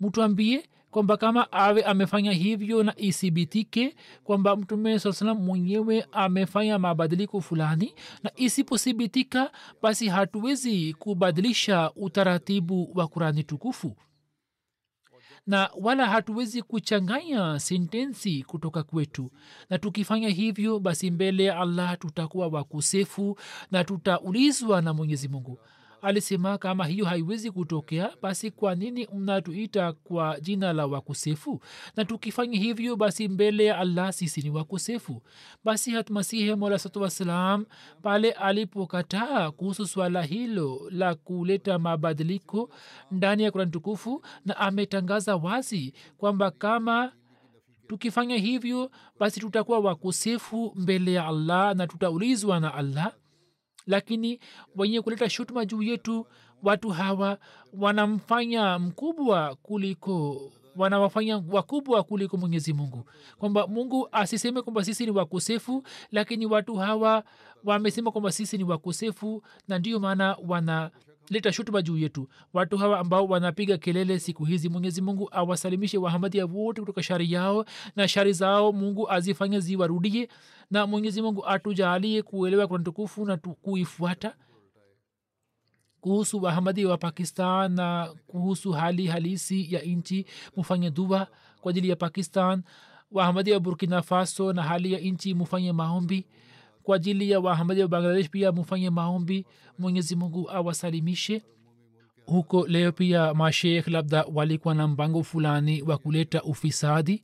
mutuambie 0.00 0.62
kwamba 0.90 1.16
kama 1.16 1.52
awe 1.52 1.82
amefanya 1.82 2.32
hivyo 2.32 2.82
na 2.82 2.94
isibitike 2.96 3.94
kwamba 4.24 4.56
mtume 4.56 4.98
saa 4.98 5.12
salam 5.12 5.38
mwenyewe 5.38 6.06
amefanya 6.12 6.78
mabadiliko 6.78 7.40
fulani 7.40 7.94
na 8.22 8.30
isiposibitika 8.36 9.50
basi 9.82 10.08
hatuwezi 10.08 10.92
kubadilisha 10.94 11.90
utaratibu 11.96 12.90
wa 12.94 13.08
kurani 13.08 13.44
tukufu 13.44 13.96
na 15.46 15.70
wala 15.80 16.06
hatuwezi 16.06 16.62
kuchanganya 16.62 17.60
sentensi 17.60 18.42
kutoka 18.42 18.82
kwetu. 18.82 19.30
Na 19.70 19.78
tukifanya 19.78 20.28
hivyo 20.28 20.78
basi 20.78 21.10
mbele 21.10 21.44
ya 21.44 21.58
allah 21.58 21.98
tutakuwa 21.98 22.48
wakosefu 22.48 23.38
na 23.70 23.84
tutaulizwa 23.84 24.82
na 24.82 24.94
mwenyezi 24.94 25.28
mungu 25.28 25.58
alisema 26.02 26.58
kama 26.58 26.86
hiyo 26.86 27.04
haiwezi 27.04 27.50
kutokea 27.50 28.10
basi 28.22 28.50
kwa 28.50 28.74
nini 28.74 29.08
mnatuita 29.14 29.92
kwa 29.92 30.40
jina 30.40 30.72
la 30.72 30.86
wakosefu? 30.86 31.60
Na 31.96 32.04
tukifanya 32.04 32.58
hivyo 32.58 32.96
basi 32.96 33.28
mbele 33.28 33.64
ya 33.64 33.78
allah 33.78 34.12
sisi 34.12 34.42
ni 34.42 34.50
wakosefu. 34.50 35.22
Basi 35.64 35.90
hatmasihi 35.90 36.54
molasatu 36.54 37.02
wassalam 37.02 37.66
pale 38.02 38.32
alipokataa 38.32 39.50
kuhusu 39.50 39.86
swala 39.86 40.22
hilo 40.22 40.80
la 40.90 41.14
kuleta 41.14 41.78
mabadiliko 41.78 42.70
ndani 43.10 43.42
ya 43.42 43.50
kurani 43.50 43.70
tukufu 43.70 44.24
na 44.44 44.56
ametangaza 44.56 45.36
wazi 45.36 45.94
kwamba 46.18 46.50
kama 46.50 47.12
tukifanya 47.88 48.36
hivyo 48.36 48.90
basi 49.18 49.40
tutakuwa 49.40 49.78
wakosefu 49.80 50.72
mbele 50.76 51.12
ya 51.12 51.26
allah 51.26 51.74
na 51.76 51.86
tutaulizwa 51.86 52.60
na 52.60 52.74
allah 52.74 53.12
lakini 53.86 54.38
wenye 54.76 55.00
kuleta 55.02 55.30
shutuma 55.30 55.64
juu 55.64 55.82
yetu 55.82 56.26
watu 56.62 56.90
hawa 56.90 57.38
wanamfanya 57.72 58.78
mkubwa 58.78 59.54
kuliko 59.62 60.40
wanawafanya 60.76 61.42
wakubwa 61.50 62.02
kuliko 62.02 62.36
mwenyezi 62.36 62.72
mungu. 62.72 63.04
Kwamba 63.38 63.66
mungu 63.66 64.08
asiseme 64.12 64.62
kwamba 64.62 64.84
sisi 64.84 65.04
ni 65.06 65.10
wakosefu 65.10 65.82
lakini 66.10 66.46
watu 66.46 66.74
hawa 66.76 67.24
wamesema 67.64 68.10
kwamba 68.10 68.32
sisi 68.32 68.58
ni 68.58 68.64
wakosefu 68.64 69.42
na 69.68 69.78
ndiyo 69.78 70.00
maana 70.00 70.36
wana 70.48 70.90
leta 71.32 71.52
shutuma 71.52 71.82
juu 71.82 71.96
yetu. 71.98 72.28
Watu 72.52 72.76
hawa 72.78 72.98
ambao 72.98 73.26
wanapiga 73.26 73.78
kelele 73.78 74.18
siku 74.18 74.44
hizi 74.44 74.68
mwenyezi 74.68 75.02
mungu 75.02 75.28
awasalimishe 75.32 75.98
wahamadia 75.98 76.46
wote 76.46 76.80
kutoka 76.80 77.02
shari 77.02 77.32
yao 77.32 77.64
na 77.96 78.08
shari 78.08 78.32
zao. 78.32 78.72
Mungu 78.72 79.10
azifanye 79.10 79.60
ziwarudie 79.60 80.28
na 80.70 80.86
mwenyezi 80.86 81.22
mungu 81.22 81.46
atujaalie 81.46 82.22
kuelewa 82.22 82.66
kurani 82.66 82.84
tukufu 82.84 83.24
na 83.24 83.36
kuifuata. 83.36 84.34
Kuhusu 86.00 86.42
wahamadi 86.42 86.84
wa 86.86 86.98
pakistan 86.98 87.72
na 87.72 88.14
kuhusu 88.26 88.72
hali 88.72 89.06
halisi 89.06 89.74
ya 89.74 89.80
nchi 89.82 90.26
mufanye 90.56 90.90
dua 90.90 91.26
kwa 91.60 91.70
ajili 91.70 91.88
ya 91.88 91.96
pakistan. 91.96 92.62
Wahamadi 93.10 93.52
wa 93.52 93.60
burkina 93.60 94.02
faso 94.02 94.52
na 94.52 94.62
hali 94.62 94.92
ya 94.92 94.98
nchi 95.00 95.34
mufanye 95.34 95.72
maombi 95.72 96.26
kwa 96.82 96.96
ajili 96.96 97.30
ya 97.30 97.40
wahamadi 97.40 97.80
wa 97.82 97.88
bangladesh 97.88 98.30
pia 98.30 98.52
mufanye 98.52 98.90
maombi. 98.90 99.46
Mwenyezi 99.78 100.16
mungu 100.16 100.50
awasalimishe. 100.50 101.42
Huko 102.26 102.66
leo 102.66 102.92
pia 102.92 103.34
mashekh 103.34 103.88
labda 103.88 104.24
walikuwa 104.34 104.74
na 104.74 104.88
mpango 104.88 105.22
fulani 105.22 105.82
wa 105.82 105.98
kuleta 105.98 106.42
ufisadi 106.42 107.22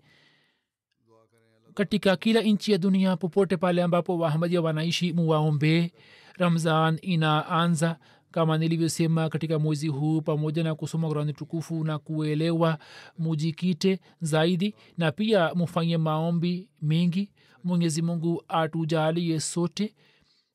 katika 1.74 2.16
kila 2.16 2.40
nchi 2.40 2.72
ya 2.72 2.78
dunia 2.78 3.16
popote 3.16 3.56
pale 3.56 3.82
ambapo 3.82 4.18
wahamadia 4.18 4.61
wanaishi 4.61 5.12
muwaombee 5.12 5.90
ramzan 6.34 6.98
inaanza 7.02 7.98
kama 8.30 8.59
nilivyosema 8.59 9.28
katika 9.28 9.59
mwezi 9.59 9.88
huu 9.88 10.20
pamoja 10.20 10.64
na 10.64 10.74
kusoma 10.74 11.09
kurani 11.09 11.32
tukufu 11.32 11.84
na 11.84 11.98
kuelewa 11.98 12.78
mujikite 13.18 14.00
zaidi 14.20 14.74
na 14.96 15.12
pia 15.12 15.54
mufanye 15.54 15.98
maombi 15.98 16.68
mengi 16.82 17.30
mwenyezi 17.64 18.02
mungu 18.02 18.42
atujalie 18.48 19.40
sote 19.40 19.94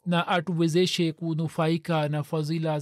na 0.05 0.27
atuwezeshe 0.27 1.13
kunufaika 1.13 2.09
na 2.09 2.23
fadhila 2.23 2.81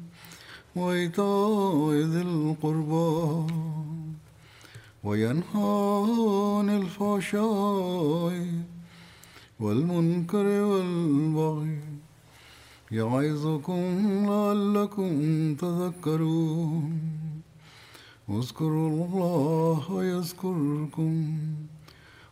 وإيتاء 0.75 1.91
ذي 1.91 2.21
القربى 2.21 3.53
وينهى 5.03 5.71
عن 6.57 6.69
الفحشاء 6.69 8.47
والمنكر 9.59 10.45
والبغي 10.45 11.79
يعظكم 12.91 13.81
لعلكم 14.29 15.11
تذكرون. 15.55 16.99
اذكروا 18.29 18.89
الله 19.05 19.85
يذكركم 20.03 21.37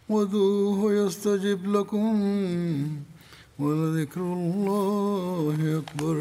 ودوه 0.10 0.94
يستجب 0.94 1.66
لكم 1.76 2.14
ولذكر 3.60 4.22
الله 4.22 5.58
أكبر. 5.80 6.18